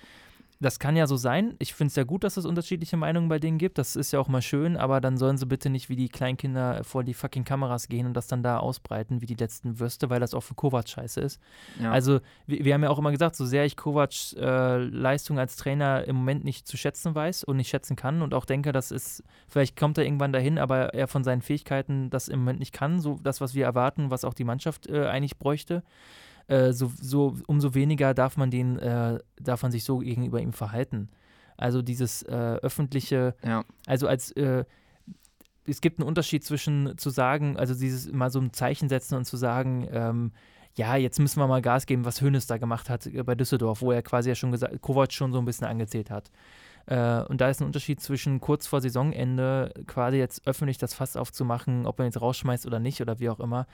das 0.62 0.78
kann 0.78 0.96
ja 0.96 1.06
so 1.06 1.16
sein. 1.16 1.54
Ich 1.58 1.74
finde 1.74 1.88
es 1.88 1.96
ja 1.96 2.04
gut, 2.04 2.24
dass 2.24 2.36
es 2.36 2.46
unterschiedliche 2.46 2.96
Meinungen 2.96 3.28
bei 3.28 3.38
denen 3.38 3.58
gibt. 3.58 3.78
Das 3.78 3.96
ist 3.96 4.12
ja 4.12 4.20
auch 4.20 4.28
mal 4.28 4.40
schön, 4.40 4.76
aber 4.76 5.00
dann 5.00 5.16
sollen 5.16 5.36
sie 5.36 5.46
bitte 5.46 5.70
nicht 5.70 5.88
wie 5.88 5.96
die 5.96 6.08
Kleinkinder 6.08 6.84
vor 6.84 7.02
die 7.02 7.14
fucking 7.14 7.44
Kameras 7.44 7.88
gehen 7.88 8.06
und 8.06 8.14
das 8.14 8.28
dann 8.28 8.42
da 8.42 8.58
ausbreiten 8.58 9.20
wie 9.20 9.26
die 9.26 9.34
letzten 9.34 9.80
Würste, 9.80 10.08
weil 10.08 10.20
das 10.20 10.34
auch 10.34 10.42
für 10.42 10.54
Kovac 10.54 10.88
scheiße 10.88 11.20
ist. 11.20 11.40
Ja. 11.80 11.90
Also, 11.90 12.20
wir, 12.46 12.64
wir, 12.64 12.74
haben 12.74 12.84
ja 12.84 12.90
auch 12.90 12.98
immer 12.98 13.10
gesagt, 13.10 13.34
so 13.34 13.44
sehr 13.44 13.64
ich 13.64 13.76
Kovacs 13.76 14.34
äh, 14.38 14.76
Leistung 14.78 15.38
als 15.38 15.56
Trainer 15.56 16.04
im 16.04 16.16
Moment 16.16 16.44
nicht 16.44 16.68
zu 16.68 16.76
schätzen 16.76 17.14
weiß 17.14 17.44
und 17.44 17.56
nicht 17.56 17.68
schätzen 17.68 17.96
kann 17.96 18.22
und 18.22 18.32
auch 18.32 18.44
denke, 18.44 18.70
das 18.70 18.92
ist, 18.92 19.24
vielleicht 19.48 19.76
kommt 19.76 19.98
er 19.98 20.04
irgendwann 20.04 20.32
dahin, 20.32 20.58
aber 20.58 20.94
er 20.94 21.08
von 21.08 21.24
seinen 21.24 21.42
Fähigkeiten 21.42 22.08
das 22.08 22.28
im 22.28 22.38
Moment 22.38 22.60
nicht 22.60 22.72
kann, 22.72 23.00
so 23.00 23.18
das, 23.22 23.40
was 23.40 23.54
wir 23.54 23.64
erwarten, 23.64 24.10
was 24.10 24.24
auch 24.24 24.34
die 24.34 24.44
Mannschaft 24.44 24.86
äh, 24.86 25.06
eigentlich 25.06 25.38
bräuchte. 25.38 25.82
Äh, 26.46 26.72
so, 26.72 26.90
so, 27.00 27.36
umso 27.46 27.74
weniger 27.74 28.14
darf 28.14 28.36
man 28.36 28.50
den, 28.50 28.78
äh, 28.78 29.18
darf 29.40 29.62
man 29.62 29.72
sich 29.72 29.84
so 29.84 29.98
gegenüber 29.98 30.40
ihm 30.40 30.52
verhalten. 30.52 31.08
Also 31.56 31.82
dieses 31.82 32.22
äh, 32.22 32.32
öffentliche, 32.62 33.34
ja. 33.44 33.64
also 33.86 34.08
als 34.08 34.32
äh, 34.32 34.64
es 35.66 35.80
gibt 35.80 36.00
einen 36.00 36.08
Unterschied 36.08 36.44
zwischen 36.44 36.98
zu 36.98 37.10
sagen, 37.10 37.56
also 37.56 37.74
dieses 37.74 38.10
mal 38.10 38.30
so 38.30 38.40
ein 38.40 38.52
Zeichen 38.52 38.88
setzen 38.88 39.14
und 39.16 39.24
zu 39.24 39.36
sagen, 39.36 39.86
ähm, 39.92 40.32
ja, 40.74 40.96
jetzt 40.96 41.18
müssen 41.18 41.38
wir 41.38 41.46
mal 41.46 41.62
Gas 41.62 41.86
geben, 41.86 42.04
was 42.04 42.20
Hönes 42.20 42.46
da 42.46 42.56
gemacht 42.58 42.88
hat 42.88 43.06
äh, 43.06 43.22
bei 43.22 43.34
Düsseldorf, 43.34 43.82
wo 43.82 43.92
er 43.92 44.02
quasi 44.02 44.30
ja 44.30 44.34
schon 44.34 44.52
gesagt, 44.52 44.80
Kovac 44.80 45.12
schon 45.12 45.32
so 45.32 45.38
ein 45.38 45.44
bisschen 45.44 45.66
angezählt 45.66 46.10
hat. 46.10 46.30
Äh, 46.86 47.22
und 47.24 47.40
da 47.40 47.48
ist 47.48 47.60
ein 47.60 47.66
Unterschied 47.66 48.00
zwischen 48.00 48.40
kurz 48.40 48.66
vor 48.66 48.80
Saisonende 48.80 49.72
quasi 49.86 50.16
jetzt 50.16 50.46
öffentlich 50.46 50.78
das 50.78 50.94
Fass 50.94 51.16
aufzumachen, 51.16 51.86
ob 51.86 51.98
man 51.98 52.06
jetzt 52.06 52.20
rausschmeißt 52.20 52.66
oder 52.66 52.78
nicht 52.78 53.00
oder 53.00 53.20
wie 53.20 53.28
auch 53.28 53.40
immer 53.40 53.66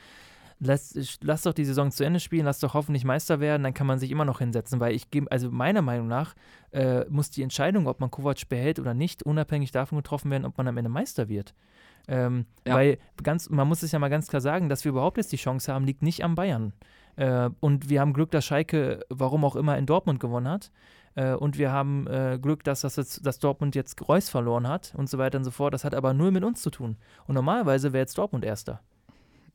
lass, 0.60 1.18
lass 1.22 1.42
doch 1.42 1.52
die 1.52 1.64
Saison 1.64 1.90
zu 1.90 2.04
Ende 2.04 2.20
spielen, 2.20 2.44
lass 2.44 2.58
doch 2.60 2.74
hoffentlich 2.74 3.04
Meister 3.04 3.40
werden, 3.40 3.62
dann 3.62 3.74
kann 3.74 3.86
man 3.86 3.98
sich 3.98 4.10
immer 4.10 4.24
noch 4.24 4.38
hinsetzen, 4.38 4.80
weil 4.80 4.94
ich 4.94 5.10
gebe, 5.10 5.30
also 5.30 5.50
meiner 5.50 5.82
Meinung 5.82 6.08
nach 6.08 6.34
äh, 6.72 7.04
muss 7.08 7.30
die 7.30 7.42
Entscheidung, 7.42 7.86
ob 7.86 8.00
man 8.00 8.10
Kovac 8.10 8.48
behält 8.48 8.78
oder 8.78 8.94
nicht, 8.94 9.22
unabhängig 9.22 9.72
davon 9.72 9.98
getroffen 9.98 10.30
werden, 10.30 10.44
ob 10.44 10.56
man 10.58 10.68
am 10.68 10.76
Ende 10.76 10.90
Meister 10.90 11.28
wird. 11.28 11.54
Ähm, 12.08 12.46
ja. 12.66 12.74
Weil 12.74 12.98
ganz, 13.22 13.50
man 13.50 13.68
muss 13.68 13.82
es 13.82 13.92
ja 13.92 13.98
mal 13.98 14.08
ganz 14.08 14.28
klar 14.28 14.40
sagen, 14.40 14.68
dass 14.68 14.84
wir 14.84 14.90
überhaupt 14.90 15.18
jetzt 15.18 15.32
die 15.32 15.36
Chance 15.36 15.72
haben, 15.72 15.84
liegt 15.84 16.02
nicht 16.02 16.24
am 16.24 16.34
Bayern. 16.34 16.72
Äh, 17.16 17.50
und 17.60 17.90
wir 17.90 18.00
haben 18.00 18.14
Glück, 18.14 18.30
dass 18.30 18.44
Schalke, 18.44 19.04
warum 19.10 19.44
auch 19.44 19.56
immer, 19.56 19.76
in 19.76 19.86
Dortmund 19.86 20.18
gewonnen 20.18 20.48
hat. 20.48 20.70
Äh, 21.14 21.34
und 21.34 21.58
wir 21.58 21.70
haben 21.70 22.06
äh, 22.06 22.38
Glück, 22.40 22.64
dass, 22.64 22.80
das 22.80 22.96
jetzt, 22.96 23.26
dass 23.26 23.38
Dortmund 23.40 23.74
jetzt 23.74 24.08
Reus 24.08 24.30
verloren 24.30 24.66
hat 24.66 24.94
und 24.96 25.10
so 25.10 25.18
weiter 25.18 25.36
und 25.36 25.44
so 25.44 25.50
fort. 25.50 25.74
Das 25.74 25.84
hat 25.84 25.94
aber 25.94 26.14
null 26.14 26.30
mit 26.30 26.44
uns 26.44 26.62
zu 26.62 26.70
tun. 26.70 26.96
Und 27.26 27.34
normalerweise 27.34 27.92
wäre 27.92 28.02
jetzt 28.02 28.16
Dortmund 28.16 28.44
Erster. 28.44 28.80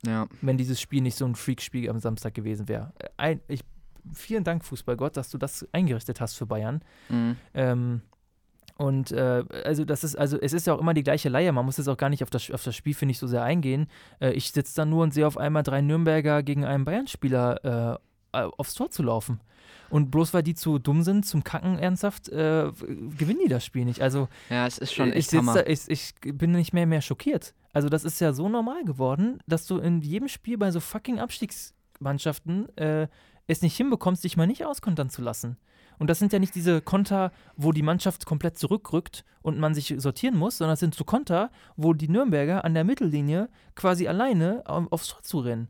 Ja. 0.06 0.26
Wenn 0.40 0.56
dieses 0.56 0.80
Spiel 0.80 1.02
nicht 1.02 1.16
so 1.16 1.24
ein 1.24 1.34
Freak-Spiel 1.34 1.88
am 1.88 1.98
Samstag 1.98 2.34
gewesen 2.34 2.68
wäre. 2.68 2.92
Ein, 3.16 3.40
ich, 3.48 3.60
vielen 4.12 4.44
Dank, 4.44 4.64
Fußballgott, 4.64 5.16
dass 5.16 5.30
du 5.30 5.38
das 5.38 5.66
eingerichtet 5.72 6.20
hast 6.20 6.34
für 6.34 6.46
Bayern. 6.46 6.82
Mhm. 7.08 7.36
Ähm, 7.54 8.00
und 8.76 9.12
äh, 9.12 9.44
also 9.64 9.84
das 9.84 10.02
ist, 10.02 10.16
also 10.16 10.38
es 10.40 10.52
ist 10.52 10.66
ja 10.66 10.74
auch 10.74 10.80
immer 10.80 10.94
die 10.94 11.04
gleiche 11.04 11.28
Leier. 11.28 11.52
Man 11.52 11.64
muss 11.64 11.76
jetzt 11.76 11.88
auch 11.88 11.96
gar 11.96 12.10
nicht 12.10 12.22
auf 12.22 12.30
das, 12.30 12.50
auf 12.50 12.64
das 12.64 12.74
Spiel, 12.74 12.94
finde 12.94 13.12
ich, 13.12 13.18
so 13.18 13.26
sehr 13.26 13.42
eingehen. 13.42 13.86
Äh, 14.20 14.32
ich 14.32 14.50
sitze 14.50 14.74
da 14.74 14.84
nur 14.84 15.04
und 15.04 15.14
sehe 15.14 15.26
auf 15.26 15.38
einmal 15.38 15.62
drei 15.62 15.80
Nürnberger 15.80 16.42
gegen 16.42 16.64
einen 16.64 16.84
Bayern-Spieler 16.84 18.00
äh, 18.32 18.38
aufs 18.38 18.74
Tor 18.74 18.90
zu 18.90 19.04
laufen. 19.04 19.40
Und 19.90 20.10
bloß 20.10 20.34
weil 20.34 20.42
die 20.42 20.54
zu 20.54 20.80
dumm 20.80 21.02
sind 21.02 21.24
zum 21.24 21.44
Kacken 21.44 21.78
ernsthaft, 21.78 22.28
äh, 22.28 22.72
gewinnen 23.16 23.40
die 23.44 23.48
das 23.48 23.64
Spiel 23.64 23.84
nicht. 23.84 24.00
Also 24.00 24.28
ja, 24.50 24.66
es 24.66 24.78
ist 24.78 24.92
schon 24.92 25.12
echt 25.12 25.32
ich, 25.32 25.40
da, 25.40 25.62
ich, 25.66 25.88
ich 25.88 26.14
bin 26.20 26.50
nicht 26.52 26.72
mehr 26.72 26.86
mehr 26.86 27.00
schockiert. 27.00 27.54
Also 27.74 27.88
das 27.88 28.04
ist 28.04 28.20
ja 28.20 28.32
so 28.32 28.48
normal 28.48 28.84
geworden, 28.84 29.40
dass 29.46 29.66
du 29.66 29.78
in 29.78 30.00
jedem 30.00 30.28
Spiel 30.28 30.56
bei 30.56 30.70
so 30.70 30.80
fucking 30.80 31.18
Abstiegsmannschaften 31.18 32.74
äh, 32.78 33.08
es 33.46 33.60
nicht 33.60 33.76
hinbekommst, 33.76 34.24
dich 34.24 34.36
mal 34.36 34.46
nicht 34.46 34.64
auskontern 34.64 35.10
zu 35.10 35.20
lassen. 35.20 35.58
Und 35.98 36.08
das 36.08 36.18
sind 36.18 36.32
ja 36.32 36.38
nicht 36.38 36.54
diese 36.54 36.80
Konter, 36.80 37.32
wo 37.56 37.72
die 37.72 37.82
Mannschaft 37.82 38.26
komplett 38.26 38.58
zurückrückt 38.58 39.24
und 39.42 39.58
man 39.58 39.74
sich 39.74 39.94
sortieren 39.98 40.36
muss, 40.36 40.58
sondern 40.58 40.72
das 40.72 40.80
sind 40.80 40.94
so 40.94 41.04
Konter, 41.04 41.50
wo 41.76 41.92
die 41.92 42.08
Nürnberger 42.08 42.64
an 42.64 42.74
der 42.74 42.84
Mittellinie 42.84 43.48
quasi 43.74 44.08
alleine 44.08 44.62
aufs 44.66 45.08
Tor 45.08 45.22
zu 45.22 45.40
rennen. 45.40 45.68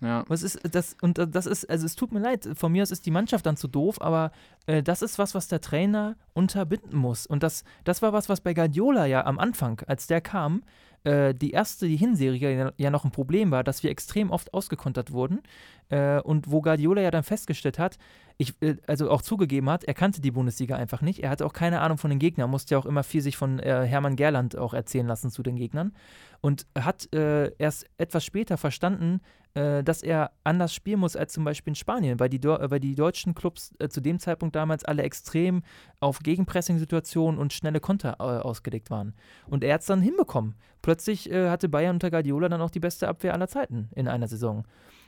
Ja. 0.00 0.24
Was 0.28 0.42
ist 0.42 0.60
das? 0.74 0.94
Und 1.00 1.18
das 1.18 1.46
ist, 1.46 1.68
also 1.70 1.86
es 1.86 1.96
tut 1.96 2.12
mir 2.12 2.20
leid, 2.20 2.46
von 2.54 2.70
mir 2.70 2.82
aus 2.82 2.90
ist 2.90 3.06
die 3.06 3.10
Mannschaft 3.10 3.46
dann 3.46 3.56
zu 3.56 3.66
doof, 3.66 4.00
aber 4.00 4.30
äh, 4.66 4.82
das 4.82 5.00
ist 5.00 5.18
was, 5.18 5.34
was 5.34 5.48
der 5.48 5.62
Trainer 5.62 6.16
unterbinden 6.34 6.98
muss. 6.98 7.26
Und 7.26 7.42
das, 7.42 7.64
das 7.84 8.02
war 8.02 8.12
was, 8.12 8.28
was 8.28 8.42
bei 8.42 8.52
Guardiola 8.52 9.06
ja 9.06 9.24
am 9.24 9.38
Anfang, 9.38 9.80
als 9.86 10.06
der 10.06 10.20
kam, 10.20 10.62
äh, 11.06 11.34
die 11.34 11.52
erste, 11.52 11.86
die 11.86 11.96
Hinserie 11.96 12.72
ja 12.76 12.90
noch 12.90 13.04
ein 13.04 13.12
Problem 13.12 13.52
war, 13.52 13.62
dass 13.62 13.82
wir 13.82 13.90
extrem 13.90 14.30
oft 14.30 14.52
ausgekontert 14.52 15.12
wurden. 15.12 15.40
Äh, 15.88 16.20
und 16.20 16.50
wo 16.50 16.62
Guardiola 16.62 17.02
ja 17.02 17.10
dann 17.10 17.22
festgestellt 17.22 17.78
hat, 17.78 17.98
ich, 18.38 18.60
äh, 18.60 18.76
also 18.86 19.10
auch 19.10 19.22
zugegeben 19.22 19.70
hat, 19.70 19.84
er 19.84 19.94
kannte 19.94 20.20
die 20.20 20.30
Bundesliga 20.30 20.76
einfach 20.76 21.00
nicht. 21.00 21.20
Er 21.20 21.30
hatte 21.30 21.46
auch 21.46 21.52
keine 21.52 21.80
Ahnung 21.80 21.98
von 21.98 22.10
den 22.10 22.18
Gegnern, 22.18 22.50
musste 22.50 22.74
ja 22.74 22.78
auch 22.78 22.86
immer 22.86 23.02
viel 23.02 23.22
sich 23.22 23.36
von 23.36 23.58
äh, 23.60 23.86
Hermann 23.86 24.16
Gerland 24.16 24.56
auch 24.56 24.74
erzählen 24.74 25.06
lassen 25.06 25.30
zu 25.30 25.42
den 25.42 25.56
Gegnern. 25.56 25.92
Und 26.40 26.66
hat 26.78 27.12
äh, 27.14 27.52
erst 27.58 27.86
etwas 27.98 28.24
später 28.24 28.56
verstanden, 28.56 29.20
äh, 29.54 29.82
dass 29.82 30.02
er 30.02 30.32
anders 30.44 30.74
spielen 30.74 31.00
muss 31.00 31.16
als 31.16 31.32
zum 31.32 31.44
Beispiel 31.44 31.70
in 31.70 31.76
Spanien, 31.76 32.20
weil 32.20 32.28
die, 32.28 32.42
weil 32.44 32.80
die 32.80 32.94
deutschen 32.94 33.34
Clubs 33.34 33.72
zu 33.88 34.00
dem 34.00 34.18
Zeitpunkt 34.18 34.54
damals 34.54 34.84
alle 34.84 35.02
extrem 35.02 35.62
auf 36.00 36.18
Gegenpressing-Situationen 36.18 37.40
und 37.40 37.52
schnelle 37.52 37.80
Konter 37.80 38.20
ausgelegt 38.20 38.90
waren. 38.90 39.14
Und 39.46 39.64
er 39.64 39.74
hat 39.74 39.80
es 39.80 39.86
dann 39.86 40.02
hinbekommen. 40.02 40.56
Plötzlich 40.82 41.30
hatte 41.32 41.68
Bayern 41.68 41.96
unter 41.96 42.10
Guardiola 42.10 42.48
dann 42.48 42.60
auch 42.60 42.70
die 42.70 42.80
beste 42.80 43.08
Abwehr 43.08 43.32
aller 43.32 43.48
Zeiten 43.48 43.88
in 43.94 44.08
einer 44.08 44.28
Saison. 44.28 44.64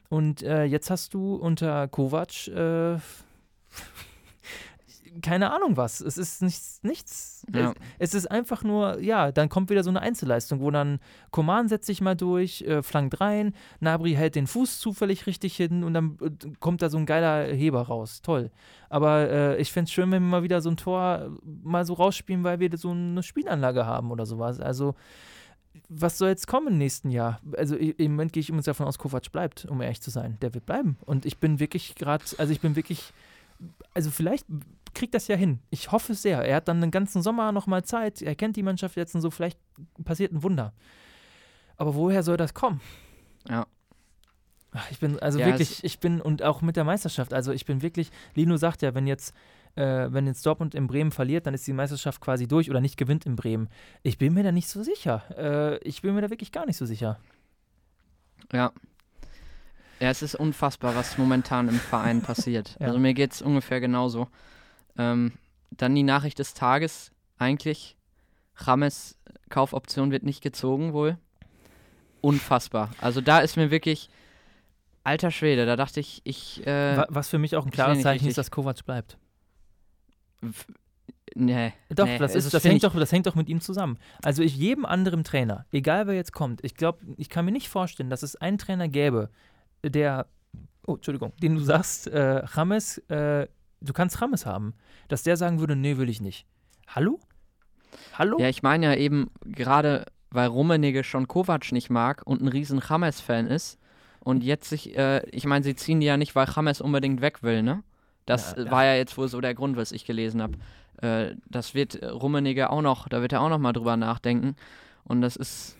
Und 0.08 0.42
äh, 0.42 0.64
jetzt 0.64 0.90
hast 0.90 1.14
du 1.14 1.34
unter 1.34 1.86
Kovac 1.88 2.48
äh, 2.48 2.98
keine 5.22 5.52
Ahnung 5.52 5.76
was. 5.76 6.00
Es 6.00 6.18
ist 6.18 6.42
nichts, 6.42 6.80
nichts. 6.82 7.44
Ja. 7.52 7.72
Es, 7.98 8.10
es, 8.10 8.14
ist 8.14 8.30
einfach 8.30 8.62
nur, 8.62 9.00
ja, 9.00 9.32
dann 9.32 9.48
kommt 9.48 9.70
wieder 9.70 9.82
so 9.82 9.90
eine 9.90 10.00
Einzelleistung, 10.00 10.60
wo 10.60 10.70
dann 10.70 10.98
Koman 11.30 11.68
setzt 11.68 11.86
sich 11.86 12.00
mal 12.00 12.14
durch, 12.14 12.62
äh, 12.62 12.82
flankt 12.82 13.20
rein, 13.20 13.54
Nabri 13.80 14.14
hält 14.14 14.34
den 14.34 14.46
Fuß 14.46 14.80
zufällig 14.80 15.26
richtig 15.26 15.56
hin 15.56 15.84
und 15.84 15.94
dann 15.94 16.18
äh, 16.20 16.50
kommt 16.60 16.82
da 16.82 16.88
so 16.88 16.98
ein 16.98 17.06
geiler 17.06 17.44
Heber 17.52 17.82
raus. 17.82 18.22
Toll. 18.22 18.50
Aber 18.88 19.30
äh, 19.30 19.60
ich 19.60 19.72
fände 19.72 19.88
es 19.88 19.92
schön, 19.92 20.10
wenn 20.10 20.22
wir 20.22 20.28
mal 20.30 20.42
wieder 20.42 20.60
so 20.60 20.70
ein 20.70 20.76
Tor 20.76 21.30
mal 21.42 21.84
so 21.84 21.94
rausspielen, 21.94 22.44
weil 22.44 22.60
wir 22.60 22.70
so 22.76 22.90
eine 22.90 23.22
Spielanlage 23.22 23.86
haben 23.86 24.10
oder 24.10 24.26
sowas. 24.26 24.60
Also 24.60 24.94
was 25.88 26.18
soll 26.18 26.28
jetzt 26.28 26.46
kommen 26.46 26.68
im 26.68 26.78
nächsten 26.78 27.10
Jahr? 27.10 27.40
Also 27.56 27.76
im 27.76 28.12
Moment 28.12 28.32
gehe 28.32 28.40
ich 28.40 28.48
immer 28.48 28.62
davon 28.62 28.86
aus, 28.86 28.98
Kovac 28.98 29.30
bleibt, 29.32 29.64
um 29.66 29.80
ehrlich 29.80 30.00
zu 30.00 30.10
sein. 30.10 30.38
Der 30.40 30.54
wird 30.54 30.66
bleiben. 30.66 30.98
Und 31.04 31.26
ich 31.26 31.38
bin 31.38 31.60
wirklich 31.60 31.94
gerade, 31.94 32.24
also 32.38 32.52
ich 32.52 32.60
bin 32.60 32.76
wirklich, 32.76 33.12
also 33.94 34.10
vielleicht 34.10 34.46
kriegt 34.94 35.14
das 35.14 35.28
ja 35.28 35.36
hin. 35.36 35.60
Ich 35.70 35.92
hoffe 35.92 36.12
es 36.12 36.22
sehr. 36.22 36.42
Er 36.42 36.56
hat 36.56 36.68
dann 36.68 36.80
den 36.80 36.90
ganzen 36.90 37.22
Sommer 37.22 37.52
nochmal 37.52 37.84
Zeit. 37.84 38.22
Er 38.22 38.34
kennt 38.34 38.56
die 38.56 38.62
Mannschaft 38.62 38.96
jetzt 38.96 39.14
und 39.14 39.20
so. 39.20 39.30
Vielleicht 39.30 39.58
passiert 40.04 40.32
ein 40.32 40.42
Wunder. 40.42 40.72
Aber 41.76 41.94
woher 41.94 42.22
soll 42.22 42.36
das 42.36 42.54
kommen? 42.54 42.80
Ja. 43.48 43.66
Ich 44.90 44.98
bin 44.98 45.18
also 45.18 45.38
ja, 45.38 45.46
wirklich, 45.46 45.82
ich 45.82 45.98
bin 45.98 46.20
und 46.20 46.42
auch 46.42 46.60
mit 46.60 46.76
der 46.76 46.84
Meisterschaft, 46.84 47.32
also 47.32 47.52
ich 47.52 47.64
bin 47.64 47.80
wirklich, 47.80 48.10
Lino 48.34 48.58
sagt 48.58 48.82
ja, 48.82 48.94
wenn 48.94 49.06
jetzt 49.06 49.34
äh, 49.78 50.12
wenn 50.12 50.26
jetzt 50.26 50.44
Dortmund 50.44 50.74
in 50.74 50.88
Bremen 50.88 51.12
verliert, 51.12 51.46
dann 51.46 51.54
ist 51.54 51.66
die 51.66 51.72
Meisterschaft 51.72 52.20
quasi 52.20 52.48
durch 52.48 52.68
oder 52.68 52.80
nicht 52.80 52.96
gewinnt 52.96 53.26
in 53.26 53.36
Bremen. 53.36 53.68
Ich 54.02 54.18
bin 54.18 54.34
mir 54.34 54.42
da 54.42 54.50
nicht 54.50 54.68
so 54.68 54.82
sicher. 54.82 55.22
Äh, 55.38 55.78
ich 55.78 56.02
bin 56.02 56.14
mir 56.14 56.20
da 56.20 56.30
wirklich 56.30 56.50
gar 56.50 56.66
nicht 56.66 56.76
so 56.76 56.84
sicher. 56.84 57.20
Ja. 58.52 58.72
Ja, 60.00 60.10
es 60.10 60.22
ist 60.22 60.34
unfassbar, 60.34 60.96
was 60.96 61.16
momentan 61.16 61.68
im 61.68 61.76
Verein 61.76 62.22
passiert. 62.22 62.76
Ja. 62.80 62.88
Also 62.88 62.98
mir 62.98 63.14
geht 63.14 63.32
es 63.32 63.42
ungefähr 63.42 63.80
genauso. 63.80 64.28
Ähm, 64.96 65.32
dann 65.70 65.94
die 65.94 66.02
Nachricht 66.02 66.40
des 66.40 66.54
Tages, 66.54 67.12
eigentlich, 67.38 67.96
Rames 68.56 69.16
Kaufoption 69.48 70.10
wird 70.10 70.24
nicht 70.24 70.42
gezogen 70.42 70.92
wohl. 70.92 71.18
Unfassbar. 72.20 72.90
Also 73.00 73.20
da 73.20 73.38
ist 73.38 73.56
mir 73.56 73.70
wirklich, 73.70 74.10
alter 75.04 75.30
Schwede, 75.30 75.66
da 75.66 75.76
dachte 75.76 76.00
ich, 76.00 76.20
ich. 76.24 76.66
Äh, 76.66 77.04
was 77.08 77.28
für 77.28 77.38
mich 77.38 77.54
auch 77.54 77.64
ein 77.64 77.70
klares 77.70 78.02
Zeichen 78.02 78.26
ist, 78.26 78.38
dass 78.38 78.50
Kovac 78.50 78.84
bleibt. 78.84 79.18
Nee. 81.34 81.72
Doch, 81.90 82.06
nee, 82.06 82.18
das, 82.18 82.34
ist, 82.34 82.52
das, 82.52 82.64
hängt 82.64 82.82
doch, 82.82 82.94
das 82.94 83.12
hängt 83.12 83.26
doch 83.26 83.34
mit 83.34 83.48
ihm 83.48 83.60
zusammen. 83.60 83.98
Also 84.22 84.42
ich 84.42 84.56
jedem 84.56 84.84
anderen 84.84 85.24
Trainer, 85.24 85.66
egal 85.70 86.06
wer 86.06 86.14
jetzt 86.14 86.32
kommt, 86.32 86.64
ich 86.64 86.74
glaube, 86.74 86.98
ich 87.16 87.28
kann 87.28 87.44
mir 87.44 87.52
nicht 87.52 87.68
vorstellen, 87.68 88.10
dass 88.10 88.22
es 88.22 88.34
einen 88.36 88.58
Trainer 88.58 88.88
gäbe, 88.88 89.30
der, 89.84 90.26
oh, 90.86 90.94
Entschuldigung, 90.94 91.32
den 91.42 91.54
du 91.54 91.60
sagst, 91.60 92.08
äh, 92.08 92.42
James, 92.54 92.98
äh, 93.08 93.46
du 93.80 93.92
kannst 93.92 94.20
James 94.20 94.46
haben, 94.46 94.74
dass 95.08 95.22
der 95.22 95.36
sagen 95.36 95.60
würde, 95.60 95.76
nee, 95.76 95.96
will 95.96 96.08
ich 96.08 96.20
nicht. 96.20 96.46
Hallo? 96.88 97.20
Hallo? 98.14 98.38
Ja, 98.40 98.48
ich 98.48 98.62
meine 98.62 98.86
ja 98.86 98.94
eben, 98.94 99.30
gerade 99.44 100.06
weil 100.30 100.48
Rummenigge 100.48 101.04
schon 101.04 101.28
Kovac 101.28 101.72
nicht 101.72 101.90
mag 101.90 102.22
und 102.26 102.42
ein 102.42 102.48
riesen 102.48 102.82
James-Fan 102.86 103.46
ist 103.46 103.78
und 104.20 104.42
jetzt 104.42 104.68
sich, 104.68 104.96
äh, 104.96 105.24
ich 105.30 105.46
meine, 105.46 105.64
sie 105.64 105.74
ziehen 105.74 106.00
die 106.00 106.06
ja 106.06 106.16
nicht, 106.16 106.34
weil 106.34 106.48
James 106.54 106.80
unbedingt 106.80 107.20
weg 107.20 107.42
will, 107.42 107.62
ne? 107.62 107.82
Das 108.28 108.54
ja, 108.56 108.70
war 108.70 108.84
ja. 108.84 108.94
jetzt 108.94 109.16
wohl 109.16 109.28
so 109.28 109.40
der 109.40 109.54
Grund, 109.54 109.76
was 109.76 109.90
ich 109.90 110.04
gelesen 110.04 110.42
habe. 110.42 110.58
Äh, 111.00 111.36
das 111.48 111.74
wird 111.74 112.02
Rummenigge 112.02 112.70
auch 112.70 112.82
noch, 112.82 113.08
da 113.08 113.22
wird 113.22 113.32
er 113.32 113.40
auch 113.40 113.48
noch 113.48 113.58
mal 113.58 113.72
drüber 113.72 113.96
nachdenken. 113.96 114.54
Und 115.04 115.22
das 115.22 115.36
ist, 115.36 115.76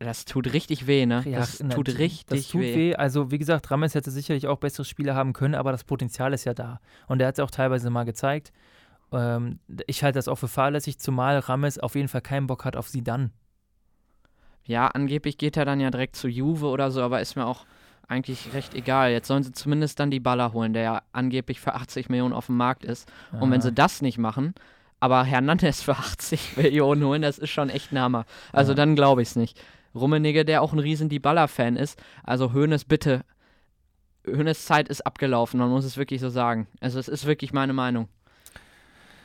das 0.00 0.24
tut 0.24 0.52
richtig 0.52 0.88
weh, 0.88 1.06
ne? 1.06 1.22
Ja, 1.24 1.38
das 1.38 1.58
tut 1.58 1.98
richtig 1.98 2.26
das 2.26 2.48
tut 2.48 2.62
weh. 2.62 2.74
weh. 2.74 2.94
Also, 2.96 3.30
wie 3.30 3.38
gesagt, 3.38 3.70
Rames 3.70 3.94
hätte 3.94 4.10
sicherlich 4.10 4.48
auch 4.48 4.58
bessere 4.58 4.84
Spiele 4.84 5.14
haben 5.14 5.32
können, 5.32 5.54
aber 5.54 5.70
das 5.70 5.84
Potenzial 5.84 6.32
ist 6.32 6.44
ja 6.44 6.54
da. 6.54 6.80
Und 7.06 7.20
er 7.20 7.28
hat 7.28 7.36
es 7.36 7.40
auch 7.40 7.50
teilweise 7.50 7.88
mal 7.90 8.04
gezeigt. 8.04 8.52
Ähm, 9.12 9.60
ich 9.86 10.02
halte 10.02 10.18
das 10.18 10.26
auch 10.26 10.36
für 10.36 10.48
fahrlässig, 10.48 10.98
zumal 10.98 11.38
Rames 11.38 11.78
auf 11.78 11.94
jeden 11.94 12.08
Fall 12.08 12.22
keinen 12.22 12.48
Bock 12.48 12.64
hat 12.64 12.76
auf 12.76 12.88
sie 12.88 13.04
dann. 13.04 13.30
Ja, 14.64 14.88
angeblich 14.88 15.38
geht 15.38 15.56
er 15.56 15.64
dann 15.64 15.80
ja 15.80 15.90
direkt 15.90 16.16
zu 16.16 16.28
Juve 16.28 16.66
oder 16.66 16.90
so, 16.90 17.02
aber 17.02 17.20
ist 17.20 17.36
mir 17.36 17.46
auch 17.46 17.64
eigentlich 18.08 18.52
recht 18.52 18.74
egal. 18.74 19.10
Jetzt 19.10 19.28
sollen 19.28 19.42
sie 19.42 19.52
zumindest 19.52 19.98
dann 20.00 20.10
die 20.10 20.20
Baller 20.20 20.52
holen, 20.52 20.72
der 20.72 20.82
ja 20.82 21.02
angeblich 21.12 21.60
für 21.60 21.74
80 21.74 22.08
Millionen 22.08 22.34
auf 22.34 22.46
dem 22.46 22.56
Markt 22.56 22.84
ist. 22.84 23.10
Aha. 23.32 23.40
Und 23.40 23.50
wenn 23.50 23.60
sie 23.60 23.72
das 23.72 24.02
nicht 24.02 24.18
machen, 24.18 24.54
aber 25.00 25.24
Hernandez 25.24 25.82
für 25.82 25.96
80 25.96 26.56
Millionen 26.56 27.04
holen, 27.04 27.22
das 27.22 27.38
ist 27.38 27.50
schon 27.50 27.70
echt 27.70 27.92
ein 27.92 28.00
Hammer. 28.00 28.24
Also 28.52 28.72
ja. 28.72 28.76
dann 28.76 28.96
glaube 28.96 29.22
ich 29.22 29.28
es 29.28 29.36
nicht. 29.36 29.60
Rummenigge, 29.94 30.44
der 30.44 30.62
auch 30.62 30.72
ein 30.72 30.78
riesen 30.78 31.08
Die 31.08 31.18
Baller-Fan 31.18 31.76
ist. 31.76 32.00
Also 32.22 32.52
Hoeneß, 32.52 32.84
bitte. 32.84 33.24
Hoeneß 34.26 34.64
Zeit 34.64 34.88
ist 34.88 35.04
abgelaufen, 35.06 35.58
man 35.58 35.70
muss 35.70 35.84
es 35.84 35.96
wirklich 35.96 36.20
so 36.20 36.28
sagen. 36.28 36.68
Also 36.80 36.98
es 36.98 37.08
ist 37.08 37.26
wirklich 37.26 37.52
meine 37.52 37.72
Meinung. 37.72 38.08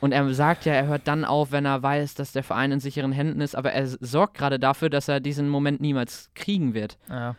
Und 0.00 0.12
er 0.12 0.32
sagt 0.32 0.64
ja, 0.64 0.74
er 0.74 0.86
hört 0.86 1.08
dann 1.08 1.24
auf, 1.24 1.50
wenn 1.50 1.64
er 1.64 1.82
weiß, 1.82 2.14
dass 2.14 2.32
der 2.32 2.44
Verein 2.44 2.72
in 2.72 2.80
sicheren 2.80 3.12
Händen 3.12 3.40
ist, 3.40 3.56
aber 3.56 3.72
er 3.72 3.86
sorgt 3.86 4.36
gerade 4.36 4.58
dafür, 4.58 4.90
dass 4.90 5.08
er 5.08 5.20
diesen 5.20 5.48
Moment 5.48 5.80
niemals 5.80 6.30
kriegen 6.34 6.74
wird. 6.74 6.98
Ja. 7.08 7.34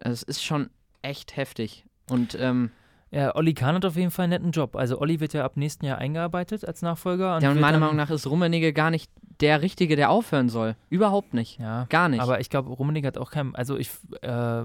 Es 0.00 0.22
ist 0.22 0.42
schon 0.42 0.70
echt 1.02 1.36
heftig. 1.36 1.84
Und 2.10 2.36
ähm, 2.38 2.70
ja, 3.10 3.34
Olli 3.34 3.54
Kahn 3.54 3.74
hat 3.74 3.84
auf 3.84 3.96
jeden 3.96 4.10
Fall 4.10 4.24
einen 4.24 4.30
netten 4.30 4.50
Job. 4.52 4.76
Also 4.76 5.00
Olli 5.00 5.20
wird 5.20 5.32
ja 5.32 5.44
ab 5.44 5.56
nächsten 5.56 5.84
Jahr 5.84 5.98
eingearbeitet 5.98 6.64
als 6.64 6.82
Nachfolger. 6.82 7.36
Und 7.36 7.42
ja, 7.42 7.50
und 7.50 7.60
meiner 7.60 7.78
Meinung 7.78 7.96
nach 7.96 8.10
ist 8.10 8.26
Rummenigge 8.26 8.72
gar 8.72 8.90
nicht 8.90 9.10
der 9.40 9.62
Richtige, 9.62 9.96
der 9.96 10.10
aufhören 10.10 10.48
soll. 10.48 10.76
Überhaupt 10.90 11.34
nicht. 11.34 11.58
Ja, 11.58 11.86
gar 11.88 12.08
nicht. 12.08 12.20
Aber 12.20 12.40
ich 12.40 12.50
glaube, 12.50 12.70
Rummenigge 12.70 13.08
hat 13.08 13.18
auch 13.18 13.30
keinen, 13.30 13.54
also 13.54 13.76
ich, 13.76 13.90
äh, 14.22 14.64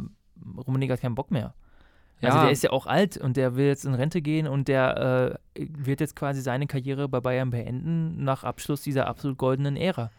Rummenigge 0.67 0.93
hat 0.93 1.01
keinen 1.01 1.15
Bock 1.15 1.31
mehr. 1.31 1.53
Ja. 2.21 2.29
Also 2.29 2.41
der 2.43 2.51
ist 2.51 2.63
ja 2.63 2.71
auch 2.71 2.85
alt 2.85 3.17
und 3.17 3.35
der 3.35 3.55
will 3.55 3.65
jetzt 3.65 3.85
in 3.85 3.93
Rente 3.93 4.21
gehen 4.21 4.47
und 4.47 4.67
der 4.67 5.39
äh, 5.55 5.67
wird 5.77 5.99
jetzt 5.99 6.15
quasi 6.15 6.41
seine 6.41 6.67
Karriere 6.67 7.09
bei 7.09 7.19
Bayern 7.19 7.49
beenden 7.49 8.23
nach 8.23 8.43
Abschluss 8.43 8.81
dieser 8.81 9.07
absolut 9.07 9.37
goldenen 9.37 9.75
Ära, 9.75 10.11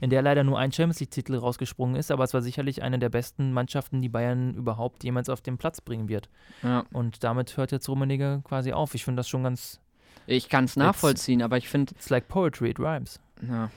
in 0.00 0.10
der 0.10 0.22
leider 0.22 0.44
nur 0.44 0.58
ein 0.58 0.72
Champions 0.72 1.00
League-Titel 1.00 1.36
rausgesprungen 1.36 1.96
ist, 1.96 2.10
aber 2.10 2.24
es 2.24 2.34
war 2.34 2.42
sicherlich 2.42 2.82
eine 2.82 2.98
der 2.98 3.08
besten 3.08 3.52
Mannschaften, 3.52 4.02
die 4.02 4.08
Bayern 4.08 4.54
überhaupt 4.54 5.04
jemals 5.04 5.28
auf 5.28 5.40
den 5.40 5.58
Platz 5.58 5.80
bringen 5.80 6.08
wird. 6.08 6.28
Ja. 6.62 6.84
Und 6.92 7.24
damit 7.24 7.56
hört 7.56 7.72
jetzt 7.72 7.88
Rummenigge 7.88 8.42
quasi 8.44 8.72
auf. 8.72 8.94
Ich 8.94 9.04
finde 9.04 9.20
das 9.20 9.28
schon 9.28 9.44
ganz. 9.44 9.80
Ich 10.26 10.48
kann 10.48 10.64
es 10.64 10.76
nachvollziehen, 10.76 11.42
aber 11.42 11.56
ich 11.56 11.68
finde. 11.68 11.94
It's 11.94 12.10
like 12.10 12.28
poetry, 12.28 12.70
it 12.70 12.78
rhymes. 12.78 13.20
Ja. 13.46 13.70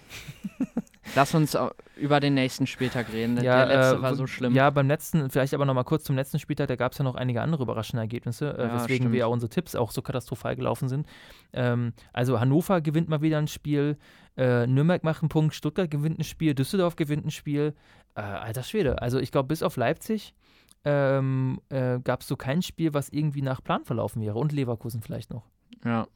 Lass 1.15 1.33
uns 1.33 1.57
über 1.95 2.19
den 2.19 2.33
nächsten 2.33 2.67
Spieltag 2.67 3.11
reden. 3.11 3.37
Ja, 3.41 3.65
der 3.65 3.77
letzte 3.77 3.95
äh, 3.95 4.01
war 4.01 4.15
so 4.15 4.27
schlimm. 4.27 4.53
Ja, 4.53 4.69
beim 4.69 4.87
letzten, 4.87 5.29
vielleicht 5.29 5.53
aber 5.53 5.65
nochmal 5.65 5.83
kurz 5.83 6.03
zum 6.03 6.15
letzten 6.15 6.39
Spieltag, 6.39 6.67
da 6.67 6.75
gab 6.75 6.91
es 6.91 6.97
ja 6.97 7.03
noch 7.03 7.15
einige 7.15 7.41
andere 7.41 7.63
überraschende 7.63 8.01
Ergebnisse, 8.01 8.57
äh, 8.57 8.63
ja, 8.63 8.75
weswegen 8.75 9.03
stimmt. 9.03 9.11
wir 9.13 9.19
ja 9.19 9.25
unsere 9.27 9.49
Tipps 9.49 9.75
auch 9.75 9.91
so 9.91 10.01
katastrophal 10.01 10.55
gelaufen 10.55 10.89
sind. 10.89 11.07
Ähm, 11.53 11.93
also 12.13 12.39
Hannover 12.39 12.81
gewinnt 12.81 13.09
mal 13.09 13.21
wieder 13.21 13.37
ein 13.37 13.47
Spiel, 13.47 13.97
äh, 14.37 14.67
Nürnberg 14.67 15.03
macht 15.03 15.23
einen 15.23 15.29
Punkt, 15.29 15.55
Stuttgart 15.55 15.89
gewinnt 15.89 16.19
ein 16.19 16.23
Spiel, 16.23 16.53
Düsseldorf 16.53 16.95
gewinnt 16.95 17.25
ein 17.25 17.31
Spiel. 17.31 17.73
Äh, 18.15 18.21
alter 18.21 18.63
Schwede. 18.63 19.01
Also 19.01 19.19
ich 19.19 19.31
glaube, 19.31 19.47
bis 19.47 19.63
auf 19.63 19.77
Leipzig 19.77 20.33
ähm, 20.85 21.59
äh, 21.69 21.99
gab 21.99 22.21
es 22.21 22.27
so 22.27 22.35
kein 22.35 22.61
Spiel, 22.61 22.93
was 22.93 23.09
irgendwie 23.09 23.41
nach 23.41 23.63
Plan 23.63 23.83
verlaufen 23.83 24.21
wäre. 24.21 24.37
Und 24.37 24.51
Leverkusen 24.51 25.01
vielleicht 25.01 25.31
noch. 25.31 25.43
Ja. 25.83 26.07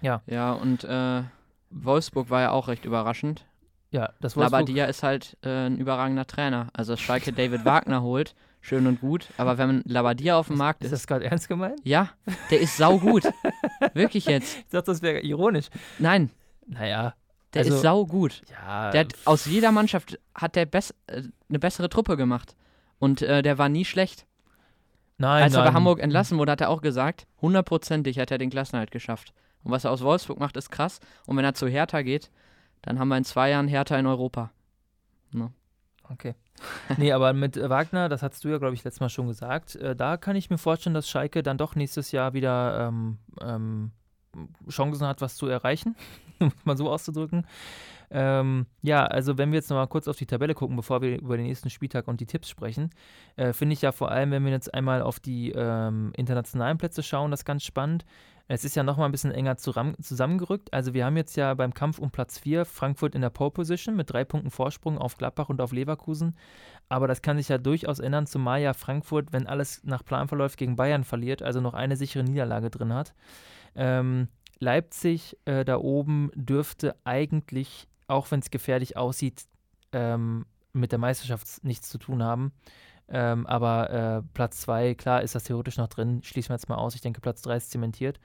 Ja. 0.00 0.22
Ja, 0.26 0.52
und 0.52 0.84
äh, 0.84 1.22
Wolfsburg 1.70 2.30
war 2.30 2.40
ja 2.40 2.50
auch 2.50 2.68
recht 2.68 2.84
überraschend. 2.84 3.44
Ja, 3.90 4.12
das 4.20 4.36
Wolfsburg. 4.36 4.60
Labadia 4.60 4.84
ist 4.84 5.02
halt 5.02 5.36
äh, 5.42 5.66
ein 5.66 5.78
überragender 5.78 6.26
Trainer. 6.26 6.68
Also 6.74 6.96
Schalke 6.96 7.32
David 7.32 7.64
Wagner 7.64 8.02
holt, 8.02 8.34
schön 8.60 8.86
und 8.86 9.00
gut. 9.00 9.28
Aber 9.38 9.56
wenn 9.56 9.82
Labadia 9.86 10.36
auf 10.36 10.48
dem 10.48 10.58
Markt 10.58 10.82
ist. 10.82 10.92
Ist 10.92 11.02
das 11.02 11.06
gerade 11.06 11.24
ernst 11.24 11.48
gemeint? 11.48 11.80
Ja, 11.84 12.10
der 12.50 12.60
ist 12.60 12.76
saugut. 12.76 13.24
Wirklich 13.94 14.26
jetzt. 14.26 14.58
Ich 14.58 14.68
dachte, 14.68 14.90
das 14.90 15.00
wäre 15.00 15.20
ironisch. 15.20 15.68
Nein. 15.98 16.30
Naja. 16.66 17.14
Der 17.54 17.62
also, 17.62 17.76
ist 17.76 17.82
saugut. 17.82 18.42
Ja. 18.50 18.90
Der 18.90 19.00
hat, 19.00 19.14
aus 19.24 19.46
jeder 19.46 19.72
Mannschaft 19.72 20.18
hat 20.34 20.54
der 20.54 20.66
bess 20.66 20.94
äh, 21.06 21.22
eine 21.48 21.58
bessere 21.58 21.88
Truppe 21.88 22.18
gemacht. 22.18 22.54
Und 22.98 23.22
äh, 23.22 23.42
der 23.42 23.56
war 23.56 23.70
nie 23.70 23.86
schlecht. 23.86 24.26
Nein, 25.16 25.42
Als 25.44 25.54
er 25.54 25.64
bei 25.64 25.72
Hamburg 25.72 26.00
entlassen 26.00 26.38
wurde, 26.38 26.52
hat 26.52 26.60
er 26.60 26.70
auch 26.70 26.80
gesagt, 26.80 27.26
hundertprozentig 27.40 28.18
hat 28.18 28.30
er 28.30 28.38
den 28.38 28.50
Klassenhalt 28.50 28.90
geschafft. 28.90 29.32
Und 29.64 29.72
was 29.72 29.84
er 29.84 29.90
aus 29.90 30.02
Wolfsburg 30.02 30.38
macht, 30.38 30.56
ist 30.56 30.70
krass. 30.70 31.00
Und 31.26 31.36
wenn 31.36 31.44
er 31.44 31.54
zu 31.54 31.66
Hertha 31.66 32.02
geht, 32.02 32.30
dann 32.82 32.98
haben 32.98 33.08
wir 33.08 33.16
in 33.16 33.24
zwei 33.24 33.50
Jahren 33.50 33.68
Hertha 33.68 33.98
in 33.98 34.06
Europa. 34.06 34.50
Ne? 35.32 35.52
Okay. 36.10 36.34
nee, 36.96 37.12
aber 37.12 37.32
mit 37.32 37.56
Wagner, 37.56 38.08
das 38.08 38.22
hast 38.22 38.44
du 38.44 38.48
ja, 38.48 38.58
glaube 38.58 38.74
ich, 38.74 38.82
letztes 38.84 39.00
Mal 39.00 39.08
schon 39.08 39.28
gesagt, 39.28 39.76
äh, 39.76 39.94
da 39.94 40.16
kann 40.16 40.36
ich 40.36 40.50
mir 40.50 40.58
vorstellen, 40.58 40.94
dass 40.94 41.08
Schalke 41.08 41.42
dann 41.42 41.58
doch 41.58 41.74
nächstes 41.74 42.12
Jahr 42.12 42.32
wieder 42.32 42.88
ähm, 42.88 43.18
ähm, 43.40 43.92
Chancen 44.68 45.06
hat, 45.06 45.20
was 45.20 45.36
zu 45.36 45.46
erreichen, 45.46 45.96
um 46.40 46.48
es 46.48 46.64
mal 46.64 46.76
so 46.76 46.90
auszudrücken. 46.90 47.46
Ähm, 48.10 48.66
ja, 48.80 49.04
also 49.04 49.36
wenn 49.36 49.50
wir 49.52 49.56
jetzt 49.56 49.68
nochmal 49.68 49.86
kurz 49.86 50.08
auf 50.08 50.16
die 50.16 50.26
Tabelle 50.26 50.54
gucken, 50.54 50.76
bevor 50.76 51.02
wir 51.02 51.18
über 51.20 51.36
den 51.36 51.46
nächsten 51.46 51.68
Spieltag 51.68 52.08
und 52.08 52.20
die 52.20 52.26
Tipps 52.26 52.48
sprechen, 52.48 52.90
äh, 53.36 53.52
finde 53.52 53.74
ich 53.74 53.82
ja 53.82 53.92
vor 53.92 54.10
allem, 54.10 54.30
wenn 54.30 54.44
wir 54.44 54.52
jetzt 54.52 54.72
einmal 54.72 55.02
auf 55.02 55.20
die 55.20 55.52
ähm, 55.54 56.12
internationalen 56.16 56.78
Plätze 56.78 57.02
schauen, 57.02 57.30
das 57.30 57.44
ganz 57.44 57.64
spannend. 57.64 58.06
Es 58.50 58.64
ist 58.64 58.74
ja 58.74 58.82
nochmal 58.82 59.08
ein 59.08 59.12
bisschen 59.12 59.30
enger 59.30 59.58
zusammengerückt. 59.58 60.72
Also 60.72 60.94
wir 60.94 61.04
haben 61.04 61.18
jetzt 61.18 61.36
ja 61.36 61.52
beim 61.52 61.74
Kampf 61.74 61.98
um 61.98 62.10
Platz 62.10 62.38
4 62.38 62.64
Frankfurt 62.64 63.14
in 63.14 63.20
der 63.20 63.28
Pole 63.28 63.50
Position 63.50 63.94
mit 63.94 64.10
drei 64.10 64.24
Punkten 64.24 64.50
Vorsprung 64.50 64.96
auf 64.96 65.18
Gladbach 65.18 65.50
und 65.50 65.60
auf 65.60 65.72
Leverkusen. 65.72 66.34
Aber 66.88 67.06
das 67.06 67.20
kann 67.20 67.36
sich 67.36 67.50
ja 67.50 67.58
durchaus 67.58 67.98
ändern, 67.98 68.26
zumal 68.26 68.62
ja 68.62 68.72
Frankfurt, 68.72 69.34
wenn 69.34 69.46
alles 69.46 69.84
nach 69.84 70.02
Plan 70.02 70.28
verläuft, 70.28 70.56
gegen 70.56 70.76
Bayern 70.76 71.04
verliert, 71.04 71.42
also 71.42 71.60
noch 71.60 71.74
eine 71.74 71.98
sichere 71.98 72.24
Niederlage 72.24 72.70
drin 72.70 72.94
hat. 72.94 73.12
Ähm, 73.76 74.28
Leipzig 74.60 75.36
äh, 75.44 75.66
da 75.66 75.76
oben 75.76 76.30
dürfte 76.34 76.96
eigentlich, 77.04 77.86
auch 78.06 78.30
wenn 78.30 78.40
es 78.40 78.50
gefährlich 78.50 78.96
aussieht, 78.96 79.44
ähm, 79.92 80.46
mit 80.72 80.92
der 80.92 80.98
Meisterschaft 80.98 81.62
nichts 81.64 81.90
zu 81.90 81.98
tun 81.98 82.22
haben. 82.22 82.52
Ähm, 83.10 83.46
aber 83.46 83.90
äh, 83.90 84.22
Platz 84.34 84.60
2, 84.60 84.94
klar, 84.94 85.22
ist 85.22 85.34
das 85.34 85.44
theoretisch 85.44 85.78
noch 85.78 85.88
drin. 85.88 86.22
Schließen 86.22 86.50
wir 86.50 86.56
jetzt 86.56 86.68
mal 86.68 86.76
aus. 86.76 86.94
Ich 86.94 87.00
denke, 87.00 87.20
Platz 87.20 87.42
3 87.42 87.56
ist 87.56 87.70
zementiert. 87.70 88.20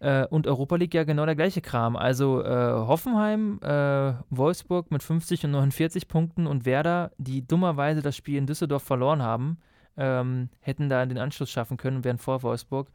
Äh, 0.00 0.26
und 0.26 0.46
Europa 0.46 0.76
League 0.76 0.94
ja 0.94 1.04
genau 1.04 1.26
der 1.26 1.36
gleiche 1.36 1.60
Kram. 1.60 1.94
Also 1.94 2.42
äh, 2.42 2.72
Hoffenheim, 2.72 3.60
äh, 3.62 4.14
Wolfsburg 4.30 4.90
mit 4.90 5.02
50 5.02 5.44
und 5.44 5.52
49 5.52 6.08
Punkten 6.08 6.46
und 6.46 6.64
Werder, 6.64 7.12
die 7.18 7.46
dummerweise 7.46 8.02
das 8.02 8.16
Spiel 8.16 8.38
in 8.38 8.46
Düsseldorf 8.46 8.82
verloren 8.82 9.22
haben, 9.22 9.58
ähm, 9.96 10.48
hätten 10.60 10.88
da 10.88 11.04
den 11.04 11.18
Anschluss 11.18 11.50
schaffen 11.50 11.76
können 11.76 11.98
und 11.98 12.04
wären 12.04 12.18
vor 12.18 12.42
Wolfsburg. 12.42 12.90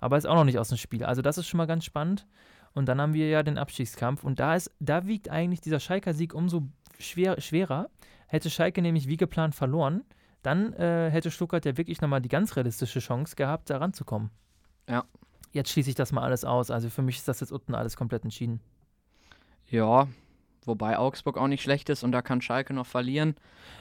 Aber 0.00 0.18
ist 0.18 0.26
auch 0.26 0.34
noch 0.34 0.44
nicht 0.44 0.58
aus 0.58 0.68
dem 0.68 0.78
Spiel. 0.78 1.04
Also 1.04 1.22
das 1.22 1.38
ist 1.38 1.46
schon 1.46 1.58
mal 1.58 1.66
ganz 1.66 1.84
spannend. 1.84 2.26
Und 2.72 2.86
dann 2.86 3.00
haben 3.00 3.14
wir 3.14 3.28
ja 3.28 3.42
den 3.42 3.58
Abstiegskampf. 3.58 4.22
Und 4.22 4.38
da, 4.38 4.54
ist, 4.54 4.70
da 4.78 5.06
wiegt 5.06 5.28
eigentlich 5.30 5.60
dieser 5.60 5.80
Schalker-Sieg 5.80 6.34
umso 6.34 6.68
schwer, 6.98 7.40
schwerer. 7.40 7.88
Hätte 8.26 8.50
Schalke 8.50 8.80
nämlich 8.82 9.08
wie 9.08 9.16
geplant 9.16 9.54
verloren, 9.54 10.04
dann 10.42 10.72
äh, 10.74 11.10
hätte 11.10 11.30
Stuttgart 11.30 11.64
ja 11.64 11.76
wirklich 11.76 12.00
nochmal 12.00 12.20
die 12.20 12.28
ganz 12.28 12.56
realistische 12.56 13.00
Chance 13.00 13.36
gehabt, 13.36 13.70
da 13.70 13.78
ranzukommen. 13.78 14.30
Ja. 14.88 15.04
Jetzt 15.52 15.70
schließe 15.70 15.90
ich 15.90 15.96
das 15.96 16.12
mal 16.12 16.22
alles 16.22 16.44
aus. 16.44 16.70
Also 16.70 16.88
für 16.90 17.02
mich 17.02 17.16
ist 17.16 17.28
das 17.28 17.40
jetzt 17.40 17.52
unten 17.52 17.74
alles 17.74 17.96
komplett 17.96 18.24
entschieden. 18.24 18.60
Ja, 19.66 20.08
wobei 20.64 20.98
Augsburg 20.98 21.36
auch 21.38 21.48
nicht 21.48 21.62
schlecht 21.62 21.88
ist 21.88 22.02
und 22.02 22.12
da 22.12 22.22
kann 22.22 22.40
Schalke 22.40 22.72
noch 22.72 22.86
verlieren. 22.86 23.34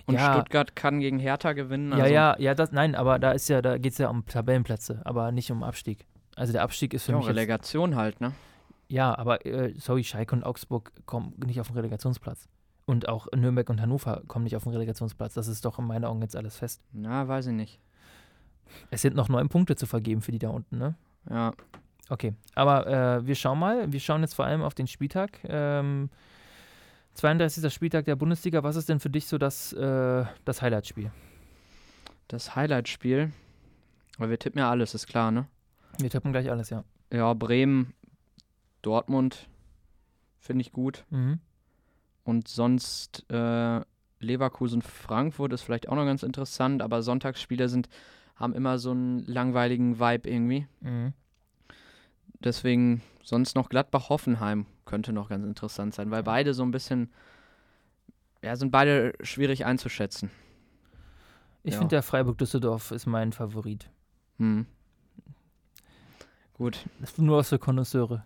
Und 0.06 0.16
ja. 0.16 0.34
Stuttgart 0.34 0.76
kann 0.76 1.00
gegen 1.00 1.20
Hertha 1.20 1.54
gewinnen. 1.54 1.94
Also 1.94 2.06
ja, 2.06 2.12
ja, 2.34 2.40
ja, 2.40 2.56
das, 2.56 2.72
nein, 2.72 2.96
aber 2.96 3.20
da 3.20 3.32
ist 3.32 3.50
ja, 3.50 3.62
da 3.62 3.78
geht 3.78 3.94
es 3.94 3.98
ja 3.98 4.10
um 4.10 4.26
Tabellenplätze, 4.26 5.02
aber 5.06 5.32
nicht 5.32 5.52
um 5.52 5.64
Abstieg. 5.64 6.06
Also 6.36 6.54
der 6.54 6.64
Abstieg 6.64 6.94
ist 6.94 7.06
für 7.06 7.12
ja, 7.14 7.18
mich. 7.18 7.28
Relegation 7.28 7.96
halt, 7.96 8.22
ne? 8.22 8.34
Ja, 8.88 9.16
aber 9.18 9.46
äh, 9.46 9.74
sorry, 9.78 10.04
Schalke 10.04 10.36
und 10.36 10.44
Augsburg 10.44 10.92
kommen 11.06 11.34
nicht 11.46 11.60
auf 11.60 11.68
den 11.68 11.76
Relegationsplatz. 11.76 12.48
Und 12.90 13.08
auch 13.08 13.28
Nürnberg 13.36 13.70
und 13.70 13.80
Hannover 13.80 14.24
kommen 14.26 14.46
nicht 14.46 14.56
auf 14.56 14.64
den 14.64 14.72
Relegationsplatz. 14.72 15.36
Das 15.36 15.48
ist 15.48 15.64
doch 15.64 15.78
in 15.78 15.86
meinen 15.86 16.06
Augen 16.06 16.24
jetzt 16.24 16.36
alles 16.36 16.58
fest. 16.58 16.82
Na, 16.92 17.28
weiß 17.28 17.46
ich 17.46 17.54
nicht. 17.54 17.80
Es 18.90 19.04
sind 19.04 19.16
noch 19.16 19.30
neun 19.30 19.48
Punkte 19.48 19.76
zu 19.76 19.86
vergeben 19.86 20.24
für 20.24 20.32
die 20.32 20.40
da 20.40 20.50
unten, 20.50 20.80
ne? 20.80 20.96
Ja. 21.30 21.54
Okay, 22.10 22.34
aber 22.56 22.88
äh, 22.88 23.28
wir 23.28 23.36
schauen 23.36 23.60
mal. 23.60 23.94
Wir 23.94 24.00
schauen 24.00 24.22
jetzt 24.22 24.34
vor 24.34 24.46
allem 24.46 24.64
auf 24.64 24.74
den 24.74 24.88
Spieltag. 24.88 25.38
Ähm, 25.44 26.10
32. 27.14 27.72
Spieltag 27.72 28.06
der 28.06 28.16
Bundesliga. 28.16 28.64
Was 28.64 28.76
ist 28.76 28.90
denn 28.90 29.00
für 29.00 29.12
dich 29.12 29.28
so 29.28 29.38
das, 29.38 29.72
äh, 29.74 30.26
das 30.44 30.64
Highlight-Spiel? 30.64 31.12
Das 32.28 32.56
Highlight-Spiel? 32.56 33.32
Weil 34.18 34.30
wir 34.32 34.40
tippen 34.40 34.58
ja 34.58 34.72
alles, 34.72 34.96
ist 34.96 35.06
klar, 35.06 35.30
ne? 35.30 35.46
Wir 36.00 36.10
tippen 36.10 36.32
gleich 36.32 36.50
alles, 36.50 36.72
ja. 36.72 36.84
Ja, 37.14 37.36
Bremen, 37.36 37.94
Dortmund 38.82 39.48
finde 40.40 40.64
ich 40.64 40.72
gut. 40.72 41.06
Mhm. 41.12 41.40
Und 42.24 42.48
sonst 42.48 43.26
äh, 43.32 43.82
Leverkusen-Frankfurt 44.20 45.54
ist 45.54 45.62
vielleicht 45.64 45.90
auch 45.90 45.96
noch 45.96 46.06
ganz 46.06 46.24
interessant, 46.24 46.82
aber 46.82 47.02
Sonntagsspiele 47.02 47.70
sind, 47.70 47.90
haben 48.36 48.54
immer 48.54 48.78
so 48.80 48.92
einen 48.92 49.20
langweiligen 49.26 50.00
Vibe 50.00 50.30
irgendwie. 50.30 50.68
Mhm. 50.82 51.14
deswegen 52.42 53.02
sonst 53.22 53.56
noch 53.56 53.68
Gladbach-Hoffenheim 53.70 54.66
könnte 54.86 55.12
noch 55.12 55.28
ganz 55.30 55.46
interessant 55.46 55.94
sein, 55.94 56.10
weil 56.10 56.24
beide 56.24 56.54
so 56.54 56.64
ein 56.64 56.72
bisschen, 56.72 57.12
ja, 58.42 58.56
sind 58.56 58.72
beide 58.72 59.14
schwierig 59.22 59.66
einzuschätzen. 59.66 60.32
Ich 61.64 61.74
Ja. 61.74 61.80
finde, 61.80 61.96
der 61.96 62.04
Freiburg-Düsseldorf 62.04 62.92
ist 62.92 63.06
mein 63.08 63.34
Favorit. 63.34 63.90
Hm. 64.38 64.66
Gut, 66.54 66.86
Das 67.00 67.12
ist 67.12 67.20
nur 67.20 67.38
aus 67.38 67.50
der 67.50 67.60
Konnoisseure. 67.60 68.24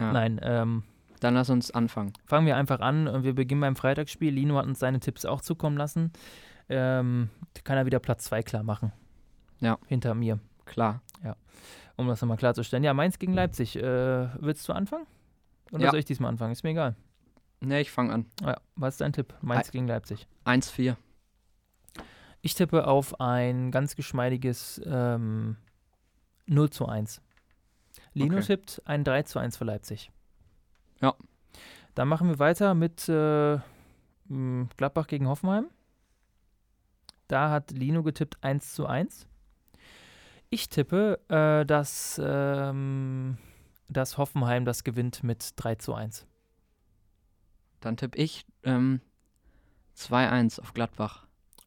Ja. 0.00 0.12
Nein, 0.12 0.40
ähm, 0.42 0.82
dann 1.20 1.34
lass 1.34 1.50
uns 1.50 1.70
anfangen. 1.70 2.12
fangen 2.26 2.46
wir 2.46 2.56
einfach 2.56 2.80
an. 2.80 3.22
Wir 3.24 3.34
beginnen 3.34 3.60
beim 3.60 3.76
Freitagsspiel. 3.76 4.32
Lino 4.32 4.56
hat 4.56 4.66
uns 4.66 4.78
seine 4.78 5.00
Tipps 5.00 5.24
auch 5.24 5.40
zukommen 5.40 5.76
lassen. 5.76 6.12
Ähm, 6.68 7.30
kann 7.64 7.76
er 7.78 7.86
wieder 7.86 7.98
Platz 7.98 8.24
2 8.24 8.42
klar 8.42 8.62
machen. 8.62 8.92
Ja. 9.60 9.78
Hinter 9.86 10.14
mir, 10.14 10.38
Klar. 10.66 11.02
um 11.96 12.06
das 12.08 12.20
nochmal 12.20 12.36
klarzustellen. 12.36 12.84
Ja, 12.84 12.94
Mainz 12.94 13.18
gegen 13.18 13.32
Leipzig. 13.32 13.74
Äh, 13.76 14.28
willst 14.40 14.68
du 14.68 14.72
anfangen? 14.72 15.06
Oder 15.72 15.84
Ja. 15.84 15.90
soll 15.90 15.98
ich 16.00 16.04
diesmal 16.04 16.30
anfangen? 16.30 16.52
Ist 16.52 16.62
mir 16.62 16.70
egal. 16.70 16.94
Ne, 17.60 17.80
ich 17.80 17.90
fange 17.90 18.12
an. 18.12 18.26
Ah 18.42 18.50
Ja, 18.50 18.56
was 18.76 18.94
ist 18.94 19.00
dein 19.00 19.12
Tipp? 19.12 19.34
Mainz 19.40 19.70
gegen 19.72 19.88
Leipzig. 19.88 20.28
1-4. 20.44 20.96
Ich 22.40 22.54
tippe 22.54 22.86
auf 22.86 23.20
ein 23.20 23.70
ganz 23.72 23.96
geschmeidiges 23.96 24.80
ähm, 24.86 25.56
0 26.46 26.70
zu 26.70 26.86
1. 26.86 27.20
Lino 28.14 28.36
Okay. 28.36 28.46
tippt 28.46 28.82
ein 28.84 29.02
3 29.02 29.24
zu 29.24 29.38
1 29.40 29.56
für 29.56 29.64
Leipzig. 29.64 30.12
Ja. 31.00 31.14
Dann 31.94 32.08
machen 32.08 32.28
wir 32.28 32.38
weiter 32.38 32.74
mit 32.74 33.08
äh, 33.08 33.58
Gladbach 34.76 35.06
gegen 35.06 35.26
Hoffenheim. 35.28 35.66
Da 37.28 37.50
hat 37.50 37.70
Lino 37.72 38.02
getippt 38.02 38.42
1 38.42 38.74
zu 38.74 38.86
1. 38.86 39.26
Ich 40.50 40.68
tippe, 40.68 41.20
äh, 41.28 41.66
dass, 41.66 42.20
ähm, 42.24 43.36
dass 43.88 44.16
Hoffenheim 44.16 44.64
das 44.64 44.82
gewinnt 44.84 45.22
mit 45.22 45.52
3 45.56 45.74
zu 45.74 45.94
1. 45.94 46.26
Dann 47.80 47.96
tippe 47.96 48.16
ich 48.18 48.46
ähm, 48.64 49.00
2-1 49.96 50.60
auf 50.60 50.72
Gladbach. 50.72 51.26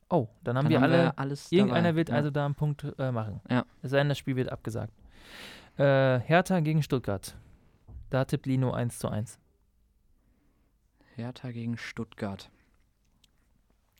Oh, 0.09 0.27
dann 0.43 0.57
haben 0.57 0.65
Dann 0.65 0.71
wir 0.71 0.77
haben 0.82 0.91
alle 0.91 1.03
wir 1.03 1.19
alles 1.19 1.51
Irgendeiner 1.51 1.89
dabei. 1.89 1.95
wird 1.95 2.09
ja. 2.09 2.15
also 2.15 2.32
da 2.32 2.45
einen 2.45 2.55
Punkt 2.55 2.86
äh, 2.97 3.11
machen. 3.11 3.39
Ja. 3.49 3.65
Es 3.82 3.91
sei 3.91 3.99
denn, 3.99 4.09
das 4.09 4.17
Spiel 4.17 4.36
wird 4.36 4.51
abgesagt. 4.51 4.93
Äh, 5.77 6.19
Hertha 6.19 6.59
gegen 6.59 6.84
Stuttgart. 6.84 7.36
Da 8.12 8.26
tippt 8.26 8.45
Lino 8.45 8.72
1 8.72 8.99
zu 8.99 9.07
1. 9.07 9.39
Hertha 11.16 11.51
gegen 11.51 11.78
Stuttgart. 11.78 12.51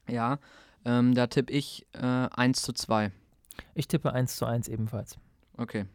Ja, 0.08 0.40
ähm, 0.84 1.16
da 1.16 1.28
tippe 1.28 1.54
ich 1.54 1.88
äh, 1.94 2.28
1 2.30 2.62
zu 2.62 2.74
2. 2.74 3.12
Ich 3.74 3.88
tippe 3.88 4.12
1 4.12 4.36
zu 4.36 4.46
1 4.46 4.68
ebenfalls. 4.68 5.18
Okay. 5.56 5.86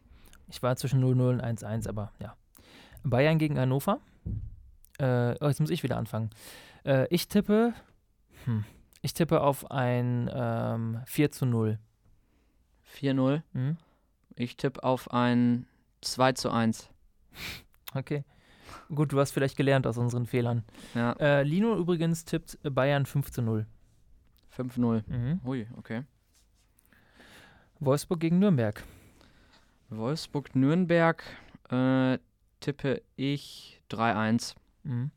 Ich 0.47 0.63
war 0.63 0.75
zwischen 0.77 1.03
0-0 1.03 1.29
und 1.29 1.43
1-1, 1.43 1.87
aber 1.87 2.11
ja. 2.19 2.35
Bayern 3.03 3.37
gegen 3.37 3.59
Hannover. 3.59 3.99
Äh, 4.97 5.35
oh, 5.39 5.47
jetzt 5.47 5.59
muss 5.59 5.69
ich 5.69 5.83
wieder 5.83 5.97
anfangen. 5.97 6.31
Äh, 6.85 7.05
ich 7.11 7.27
tippe. 7.27 7.75
Hm, 8.45 8.65
ich 9.03 9.13
tippe 9.13 9.41
auf 9.41 9.69
ein 9.69 10.27
ähm, 10.33 11.01
4 11.05 11.31
zu 11.31 11.45
0. 11.45 11.77
4-0. 12.99 13.43
Hm? 13.53 13.77
Ich 14.35 14.57
tippe 14.57 14.83
auf 14.83 15.11
ein 15.11 15.67
2 16.01 16.31
zu 16.31 16.49
1. 16.49 16.89
Okay. 17.93 18.23
Gut, 18.93 19.13
du 19.13 19.19
hast 19.19 19.31
vielleicht 19.31 19.55
gelernt 19.55 19.87
aus 19.87 19.97
unseren 19.97 20.25
Fehlern. 20.25 20.63
Ja, 20.93 21.13
Äh, 21.13 21.43
Lino 21.43 21.77
übrigens 21.77 22.25
tippt 22.25 22.57
Bayern 22.63 23.05
5 23.05 23.31
zu 23.31 23.41
0. 23.41 23.65
5-0. 24.55 25.03
Mhm. 25.07 25.39
Hui, 25.45 25.67
okay. 25.77 26.03
Wolfsburg 27.79 28.19
gegen 28.19 28.39
Nürnberg. 28.39 28.83
Wolfsburg-Nürnberg 29.89 31.23
äh, 31.69 32.17
tippe 32.59 33.01
ich 33.15 33.81
3-1. 33.91 34.55
Mhm. 34.83 35.11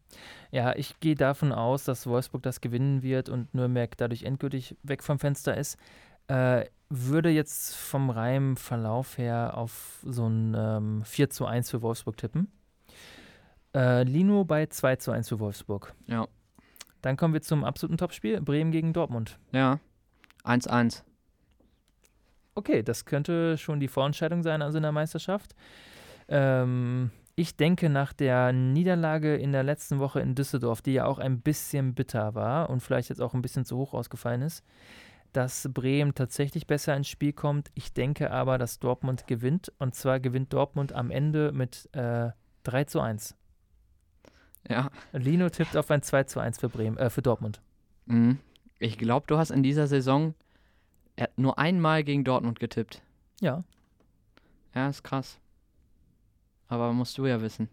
Ja, 0.51 0.75
ich 0.77 0.99
gehe 1.01 1.15
davon 1.15 1.53
aus, 1.53 1.85
dass 1.85 2.07
Wolfsburg 2.07 2.43
das 2.43 2.61
gewinnen 2.61 3.03
wird 3.03 3.29
und 3.29 3.53
Nürnberg 3.55 3.97
dadurch 3.97 4.25
endgültig 4.25 4.77
weg 4.83 5.03
vom 5.03 5.19
Fenster 5.19 5.57
ist. 5.57 5.79
Äh, 6.29 6.67
würde 6.89 7.31
jetzt 7.31 7.75
vom 7.77 8.11
Reimverlauf 8.11 9.17
her 9.19 9.57
auf 9.57 10.01
so 10.05 10.29
ein 10.29 10.55
ähm, 10.57 11.03
4 11.05 11.31
zu 11.31 11.47
1 11.47 11.71
für 11.71 11.83
Wolfsburg 11.83 12.17
tippen. 12.17 12.51
Äh, 13.75 14.03
Lino 14.03 14.45
bei 14.45 14.67
2 14.67 14.97
zu 14.97 15.13
1 15.13 15.29
für 15.29 15.39
Wolfsburg. 15.39 15.95
Ja. 16.07 16.27
Dann 17.03 17.17
kommen 17.17 17.35
wir 17.35 17.43
zum 17.43 17.65
absoluten 17.65 17.99
Topspiel, 17.99 18.41
Bremen 18.41 18.73
gegen 18.73 18.93
Dortmund. 18.93 19.39
Ja. 19.53 19.79
1-1. 20.45 21.03
Okay, 22.55 22.83
das 22.83 23.05
könnte 23.05 23.57
schon 23.57 23.81
die 23.81 23.89
Vorentscheidung 23.89 24.43
sein, 24.43 24.61
also 24.61 24.79
in 24.79 24.83
der 24.83 24.93
Meisterschaft. 24.93 25.55
Ähm, 26.29 27.11
ich 27.37 27.57
denke, 27.57 27.89
nach 27.89 28.13
der 28.13 28.53
Niederlage 28.53 29.37
in 29.37 29.53
der 29.53 29.63
letzten 29.63 29.99
Woche 29.99 30.21
in 30.21 30.35
Düsseldorf, 30.35 30.83
die 30.83 30.93
ja 30.93 31.07
auch 31.07 31.19
ein 31.19 31.41
bisschen 31.41 31.95
bitter 31.95 32.35
war 32.35 32.69
und 32.69 32.81
vielleicht 32.81 33.09
jetzt 33.09 33.23
auch 33.23 33.35
ein 33.35 33.43
bisschen 33.43 33.65
zu 33.65 33.77
hoch 33.79 33.95
ausgefallen 33.95 34.43
ist, 34.43 34.65
dass 35.33 35.69
Bremen 35.73 36.15
tatsächlich 36.15 36.67
besser 36.67 36.95
ins 36.97 37.09
Spiel 37.09 37.33
kommt. 37.33 37.71
Ich 37.75 37.93
denke 37.93 38.31
aber, 38.31 38.59
dass 38.59 38.79
Dortmund 38.79 39.27
gewinnt. 39.27 39.73
Und 39.79 39.95
zwar 39.95 40.21
gewinnt 40.21 40.53
Dortmund 40.53 40.93
am 40.93 41.11
Ende 41.11 41.53
mit 41.53 41.89
äh, 41.93 42.31
3 42.65 42.85
zu 42.85 43.01
1. 43.01 43.37
Ja. 44.69 44.91
Lino 45.13 45.49
tippt 45.49 45.77
auf 45.77 45.91
ein 45.91 46.03
2 46.03 46.25
zu 46.25 46.41
1 46.41 46.59
für, 46.59 46.69
Bremen, 46.69 46.97
äh, 46.99 47.11
für 47.11 47.23
Dortmund. 47.23 47.61
Mhm. 48.07 48.39
Ich 48.79 48.99
glaube, 48.99 49.27
du 49.27 49.37
hast 49.39 49.51
in 49.51 49.63
dieser 49.63 49.87
Saison 49.87 50.35
nur 51.37 51.59
einmal 51.59 52.03
gegen 52.05 52.25
Dortmund 52.25 52.61
getippt. 52.61 53.03
Ja, 53.41 53.63
Ja, 54.75 54.89
ist 54.89 55.03
krass. 55.03 55.39
Aber 56.69 56.93
musst 56.93 57.19
du 57.19 57.27
ja 57.27 57.41
wissen. 57.43 57.69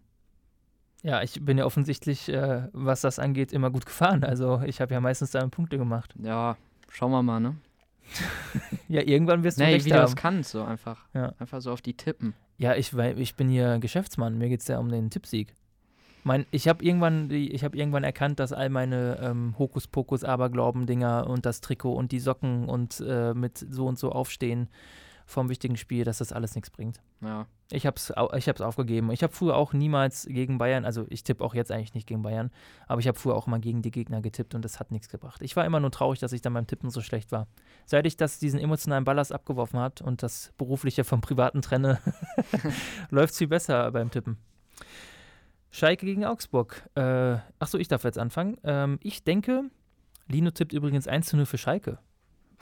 ja, 1.02 1.22
ich 1.22 1.44
bin 1.44 1.56
ja 1.56 1.64
offensichtlich, 1.64 2.28
äh, 2.28 2.68
was 2.72 3.00
das 3.02 3.18
angeht, 3.18 3.52
immer 3.52 3.70
gut 3.70 3.86
gefahren. 3.86 4.24
Also 4.24 4.60
ich 4.66 4.80
habe 4.80 4.92
ja 4.92 5.00
meistens 5.00 5.30
da 5.30 5.46
Punkte 5.46 5.78
gemacht. 5.78 6.14
Ja, 6.22 6.56
schauen 6.90 7.12
wir 7.12 7.22
mal, 7.22 7.40
ne? 7.40 7.56
Ja, 8.88 9.02
irgendwann 9.02 9.44
wirst 9.44 9.58
du 9.60 9.64
Nee, 9.64 9.74
recht 9.74 9.84
wie 9.84 9.90
du 9.90 9.96
das 9.96 10.10
haben. 10.12 10.16
kannst, 10.18 10.50
so 10.50 10.62
einfach. 10.64 11.04
Ja. 11.14 11.34
Einfach 11.38 11.60
so 11.60 11.72
auf 11.72 11.82
die 11.82 11.94
tippen. 11.94 12.34
Ja, 12.56 12.74
ich, 12.74 12.92
ich 12.94 13.34
bin 13.36 13.48
hier 13.50 13.78
Geschäftsmann. 13.78 14.36
Mir 14.38 14.48
geht 14.48 14.60
es 14.62 14.68
ja 14.68 14.78
um 14.78 14.88
den 14.88 15.10
Tippsieg. 15.10 15.54
Mein, 16.24 16.46
ich 16.50 16.68
habe 16.68 16.84
irgendwann, 16.84 17.30
ich 17.30 17.64
hab 17.64 17.74
irgendwann 17.74 18.04
erkannt, 18.04 18.40
dass 18.40 18.52
all 18.52 18.68
meine 18.68 19.18
ähm, 19.20 19.54
Hokuspokus, 19.58 20.24
Aberglauben-Dinger 20.24 21.26
und 21.26 21.46
das 21.46 21.60
Trikot 21.60 21.94
und 21.94 22.12
die 22.12 22.20
Socken 22.20 22.68
und 22.68 23.02
äh, 23.06 23.34
mit 23.34 23.58
so 23.58 23.86
und 23.86 23.98
so 23.98 24.12
aufstehen 24.12 24.68
vom 25.28 25.50
wichtigen 25.50 25.76
Spiel, 25.76 26.04
dass 26.04 26.18
das 26.18 26.32
alles 26.32 26.54
nichts 26.54 26.70
bringt. 26.70 27.02
Ja. 27.20 27.46
Ich 27.70 27.84
habe 27.84 27.96
es 27.96 28.10
ich 28.36 28.48
hab's 28.48 28.62
aufgegeben. 28.62 29.12
Ich 29.12 29.22
habe 29.22 29.32
früher 29.32 29.56
auch 29.56 29.74
niemals 29.74 30.24
gegen 30.26 30.56
Bayern, 30.56 30.86
also 30.86 31.04
ich 31.10 31.22
tippe 31.22 31.44
auch 31.44 31.54
jetzt 31.54 31.70
eigentlich 31.70 31.92
nicht 31.92 32.06
gegen 32.06 32.22
Bayern, 32.22 32.50
aber 32.86 33.02
ich 33.02 33.08
habe 33.08 33.18
früher 33.18 33.34
auch 33.34 33.46
mal 33.46 33.60
gegen 33.60 33.82
die 33.82 33.90
Gegner 33.90 34.22
getippt 34.22 34.54
und 34.54 34.64
das 34.64 34.80
hat 34.80 34.90
nichts 34.90 35.10
gebracht. 35.10 35.42
Ich 35.42 35.54
war 35.54 35.66
immer 35.66 35.80
nur 35.80 35.90
traurig, 35.90 36.18
dass 36.18 36.32
ich 36.32 36.40
dann 36.40 36.54
beim 36.54 36.66
Tippen 36.66 36.88
so 36.88 37.02
schlecht 37.02 37.30
war. 37.30 37.46
Seit 37.84 38.06
ich 38.06 38.16
das, 38.16 38.38
diesen 38.38 38.58
emotionalen 38.58 39.04
Ballast 39.04 39.34
abgeworfen 39.34 39.78
hat 39.78 40.00
und 40.00 40.22
das 40.22 40.54
berufliche 40.56 41.04
vom 41.04 41.20
privaten 41.20 41.60
trenne, 41.60 41.98
läuft 43.10 43.32
es 43.32 43.38
viel 43.38 43.48
besser 43.48 43.90
beim 43.92 44.10
Tippen. 44.10 44.38
Schalke 45.70 46.06
gegen 46.06 46.24
Augsburg. 46.24 46.88
Äh, 46.94 47.38
achso, 47.58 47.78
ich 47.78 47.88
darf 47.88 48.04
jetzt 48.04 48.18
anfangen. 48.18 48.56
Ähm, 48.64 48.98
ich 49.02 49.24
denke, 49.24 49.64
Lino 50.26 50.50
tippt 50.50 50.72
übrigens 50.72 51.06
1 51.06 51.26
zu 51.26 51.36
0 51.36 51.46
für 51.46 51.58
Schalke. 51.58 51.98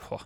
Boah. 0.09 0.21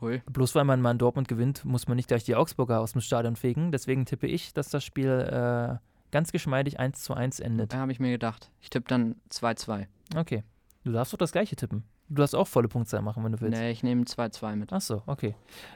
Hui. 0.00 0.22
Bloß 0.30 0.54
weil 0.54 0.64
man 0.64 0.82
mal 0.82 0.90
in 0.90 0.98
Dortmund 0.98 1.26
gewinnt, 1.26 1.64
muss 1.64 1.88
man 1.88 1.96
nicht 1.96 2.08
gleich 2.08 2.24
die 2.24 2.34
Augsburger 2.34 2.80
aus 2.80 2.92
dem 2.92 3.00
Stadion 3.00 3.36
fegen. 3.36 3.72
Deswegen 3.72 4.04
tippe 4.04 4.26
ich, 4.26 4.52
dass 4.52 4.68
das 4.68 4.84
Spiel 4.84 5.08
äh, 5.08 5.78
ganz 6.10 6.32
geschmeidig 6.32 6.78
1 6.78 7.02
zu 7.02 7.14
1 7.14 7.40
endet. 7.40 7.72
Da 7.72 7.78
habe 7.78 7.92
ich 7.92 8.00
mir 8.00 8.10
gedacht. 8.10 8.50
Ich 8.60 8.70
tippe 8.70 8.88
dann 8.88 9.16
2-2. 9.30 9.86
Okay. 10.14 10.44
Du 10.84 10.92
darfst 10.92 11.12
doch 11.12 11.18
das 11.18 11.32
gleiche 11.32 11.56
tippen. 11.56 11.84
Du 12.08 12.16
darfst 12.16 12.34
auch 12.34 12.46
volle 12.46 12.68
Punktzahl 12.68 13.02
machen, 13.02 13.24
wenn 13.24 13.32
du 13.32 13.40
willst. 13.40 13.58
Nee, 13.58 13.70
ich 13.70 13.82
nehme 13.82 14.02
2-2 14.02 14.54
mit. 14.54 14.72
Achso, 14.72 15.02
okay. 15.06 15.34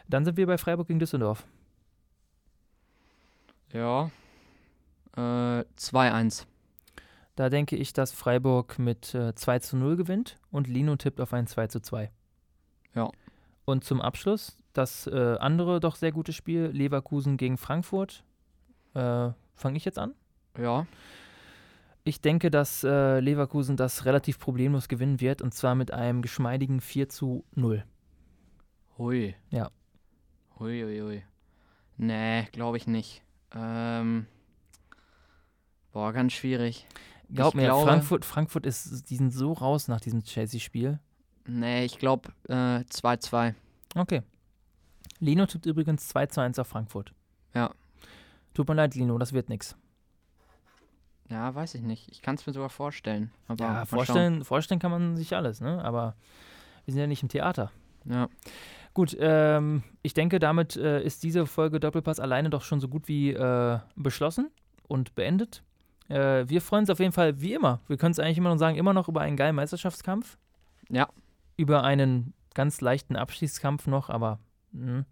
Dann 0.09 0.25
sind 0.25 0.37
wir 0.37 0.47
bei 0.47 0.59
Freiburg 0.59 0.87
gegen 0.87 1.01
Düsseldorf. 1.01 1.45
Ja. 3.73 4.11
Äh, 5.17 5.21
2-1. 5.77 6.47
Da 7.37 7.49
denke 7.49 7.77
ich, 7.77 7.93
dass 7.93 8.13
Freiburg 8.13 8.79
mit 8.79 9.15
äh, 9.15 9.35
2 9.35 9.59
zu 9.61 9.77
0 9.77 9.97
gewinnt 9.97 10.37
und 10.51 10.69
Lino 10.69 10.97
tippt 10.97 11.21
auf 11.21 11.33
ein 11.33 11.47
2 11.47 11.69
zu 11.69 11.81
2. 11.81 12.11
Ja. 12.95 13.11
Und 13.65 13.85
zum 13.85 14.01
Abschluss 14.01 14.57
das 14.73 15.07
äh, 15.07 15.37
andere 15.39 15.81
doch 15.81 15.97
sehr 15.97 16.13
gute 16.13 16.33
Spiel, 16.33 16.67
Leverkusen 16.67 17.37
gegen 17.37 17.57
Frankfurt. 17.57 18.25
Äh, 18.95 19.31
Fange 19.55 19.77
ich 19.77 19.85
jetzt 19.85 19.99
an? 19.99 20.15
Ja. 20.59 20.87
Ich 22.05 22.21
denke, 22.21 22.51
dass 22.51 22.83
äh, 22.83 23.21
Leverkusen 23.21 23.77
das 23.77 24.05
relativ 24.05 24.39
problemlos 24.39 24.89
gewinnen 24.89 25.21
wird 25.21 25.43
und 25.43 25.55
zwar 25.55 25.75
mit 25.75 25.93
einem 25.93 26.23
geschmeidigen 26.23 26.81
4 26.81 27.09
zu 27.09 27.45
0. 27.55 27.85
Hui. 28.97 29.35
Ja. 29.51 29.71
Hui, 30.59 30.83
hui, 30.83 31.01
hui. 31.01 31.23
Nee, 31.97 32.45
glaube 32.53 32.77
ich 32.77 32.87
nicht. 32.87 33.23
Ähm. 33.55 34.27
Boah, 35.93 36.13
ganz 36.13 36.33
schwierig. 36.33 36.87
Glaub 37.33 37.49
Ich 37.49 37.55
mir, 37.55 37.67
glaube- 37.67 37.87
Frankfurt, 37.87 38.25
Frankfurt 38.25 38.67
ist, 38.67 39.09
die 39.11 39.17
sind 39.17 39.31
so 39.33 39.53
raus 39.53 39.89
nach 39.89 40.01
diesem 40.01 40.23
Chelsea-Spiel. 40.23 40.99
Nee, 41.47 41.85
ich 41.85 41.99
glaube 41.99 42.31
äh, 42.49 42.81
2-2. 42.85 43.55
Okay. 43.95 44.23
Lino 45.19 45.47
tippt 45.47 45.67
übrigens 45.67 46.09
2 46.09 46.27
zu 46.27 46.41
1 46.41 46.59
auf 46.59 46.67
Frankfurt. 46.69 47.13
Ja. 47.55 47.73
Tut 48.55 48.69
mir 48.69 48.75
leid, 48.75 48.95
Lino, 48.95 49.17
das 49.19 49.33
wird 49.33 49.49
nichts. 49.49 49.77
Ja, 51.29 51.55
weiß 51.55 51.75
ich 51.77 51.83
nicht. 51.83 52.09
Ich 52.11 52.23
kann 52.23 52.35
es 52.35 52.47
mir 52.47 52.53
sogar 52.53 52.71
vorstellen. 52.71 53.31
Aber 53.47 53.65
ja, 53.65 53.85
vorstellen, 53.87 54.45
vorstellen 54.45 54.81
kann 54.81 54.91
man 54.91 55.17
sich 55.17 55.35
alles, 55.37 55.61
ne? 55.61 55.83
Aber 55.85 56.17
wir 56.85 56.93
sind 56.93 57.01
ja 57.01 57.07
nicht 57.07 57.23
im 57.23 57.29
Theater. 57.29 57.71
Ja. 58.05 58.29
Gut, 58.95 59.17
ähm, 59.21 59.85
ich 60.03 60.15
denke, 60.15 60.41
damit 60.41 60.77
äh, 60.77 61.03
ist 61.03 61.23
diese 61.23 61.47
Folge 61.47 61.79
Doppelpass 61.79 62.19
alleine 62.19 62.51
doch 62.51 62.63
schon 62.63 62.81
so 62.81 62.89
gut 62.89 63.07
wie 63.07 63.31
äh, 63.31 63.79
beschlossen 63.95 64.51
und 64.89 65.15
beendet. 65.15 65.63
Äh, 66.11 66.49
wir 66.49 66.61
freuen 66.61 66.83
uns 66.83 66.91
auf 66.91 66.99
jeden 66.99 67.13
Fall, 67.13 67.41
wie 67.41 67.55
immer. 67.55 67.81
Wir 67.87 67.97
können 67.97 68.13
es 68.13 68.19
eigentlich 68.19 68.39
immer 68.39 68.51
noch 68.51 68.59
sagen, 68.59 68.77
immer 68.77 68.93
noch 68.93 69.09
über 69.09 69.21
einen 69.21 69.37
geilen 69.37 69.55
Meisterschaftskampf. 69.55 70.37
Ja. 70.89 71.09
Über 71.57 71.85
einen 71.85 72.35
ganz 72.55 72.81
leichten 72.81 73.17
Abschießkampf 73.17 73.87
noch, 73.87 74.11
aber. 74.11 74.39
Mh. 74.73 75.05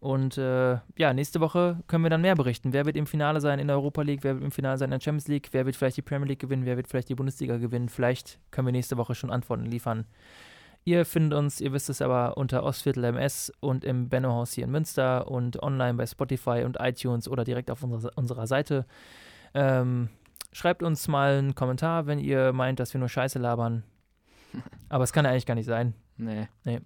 Und 0.00 0.36
äh, 0.36 0.78
ja, 0.98 1.12
nächste 1.14 1.38
Woche 1.38 1.78
können 1.86 2.02
wir 2.02 2.10
dann 2.10 2.22
mehr 2.22 2.34
berichten. 2.34 2.72
Wer 2.72 2.86
wird 2.86 2.96
im 2.96 3.06
Finale 3.06 3.40
sein 3.40 3.60
in 3.60 3.68
der 3.68 3.76
Europa 3.76 4.02
League? 4.02 4.24
Wer 4.24 4.34
wird 4.34 4.44
im 4.44 4.50
Finale 4.50 4.76
sein 4.76 4.88
in 4.88 4.98
der 4.98 5.00
Champions 5.00 5.28
League? 5.28 5.50
Wer 5.52 5.64
wird 5.64 5.76
vielleicht 5.76 5.96
die 5.96 6.02
Premier 6.02 6.26
League 6.26 6.40
gewinnen? 6.40 6.66
Wer 6.66 6.76
wird 6.76 6.88
vielleicht 6.88 7.08
die 7.08 7.14
Bundesliga 7.14 7.56
gewinnen? 7.56 7.88
Vielleicht 7.88 8.40
können 8.50 8.66
wir 8.66 8.72
nächste 8.72 8.96
Woche 8.96 9.14
schon 9.14 9.30
Antworten 9.30 9.64
liefern. 9.64 10.06
Ihr 10.84 11.04
findet 11.04 11.38
uns, 11.38 11.60
ihr 11.60 11.72
wisst 11.72 11.88
es 11.88 12.02
aber, 12.02 12.36
unter 12.36 12.64
Ostviertel 12.64 13.04
MS 13.04 13.52
und 13.60 13.84
im 13.84 14.08
Benno-Haus 14.08 14.54
hier 14.54 14.64
in 14.64 14.72
Münster 14.72 15.30
und 15.30 15.62
online 15.62 15.94
bei 15.94 16.06
Spotify 16.06 16.64
und 16.64 16.78
iTunes 16.80 17.28
oder 17.28 17.44
direkt 17.44 17.70
auf 17.70 17.84
unserer, 17.84 18.10
unserer 18.16 18.48
Seite. 18.48 18.86
Ähm, 19.54 20.08
schreibt 20.52 20.82
uns 20.82 21.08
mal 21.08 21.38
einen 21.38 21.54
Kommentar, 21.54 22.06
wenn 22.06 22.18
ihr 22.18 22.52
meint, 22.52 22.80
dass 22.80 22.92
wir 22.94 22.98
nur 22.98 23.08
Scheiße 23.08 23.38
labern. 23.38 23.82
Aber 24.88 25.04
es 25.04 25.12
kann 25.12 25.24
ja 25.24 25.30
eigentlich 25.30 25.46
gar 25.46 25.54
nicht 25.54 25.66
sein. 25.66 25.94
Nee. 26.16 26.48
Nee. 26.64 26.80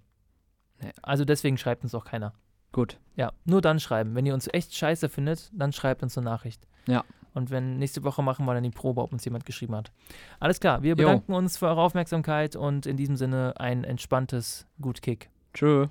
nee. 0.81 0.91
Also 1.01 1.25
deswegen 1.25 1.57
schreibt 1.57 1.83
uns 1.83 1.93
auch 1.93 2.05
keiner. 2.05 2.33
Gut. 2.71 2.99
Ja, 3.15 3.31
nur 3.45 3.61
dann 3.61 3.79
schreiben. 3.79 4.15
Wenn 4.15 4.25
ihr 4.25 4.33
uns 4.33 4.47
echt 4.51 4.75
scheiße 4.75 5.09
findet, 5.09 5.49
dann 5.53 5.73
schreibt 5.73 6.03
uns 6.03 6.17
eine 6.17 6.25
Nachricht. 6.25 6.67
Ja. 6.85 7.03
Und 7.33 7.51
wenn 7.51 7.77
nächste 7.77 8.03
Woche 8.03 8.23
machen 8.23 8.45
wir 8.45 8.53
dann 8.53 8.63
die 8.63 8.71
Probe, 8.71 9.01
ob 9.01 9.13
uns 9.13 9.23
jemand 9.25 9.45
geschrieben 9.45 9.75
hat. 9.75 9.91
Alles 10.39 10.59
klar, 10.59 10.81
wir 10.81 10.95
bedanken 10.95 11.31
jo. 11.31 11.37
uns 11.37 11.57
für 11.57 11.67
eure 11.67 11.81
Aufmerksamkeit 11.81 12.55
und 12.55 12.85
in 12.85 12.97
diesem 12.97 13.15
Sinne 13.15 13.53
ein 13.57 13.83
entspanntes 13.83 14.65
Gut 14.81 15.01
Kick. 15.01 15.29
Tschö. 15.53 15.87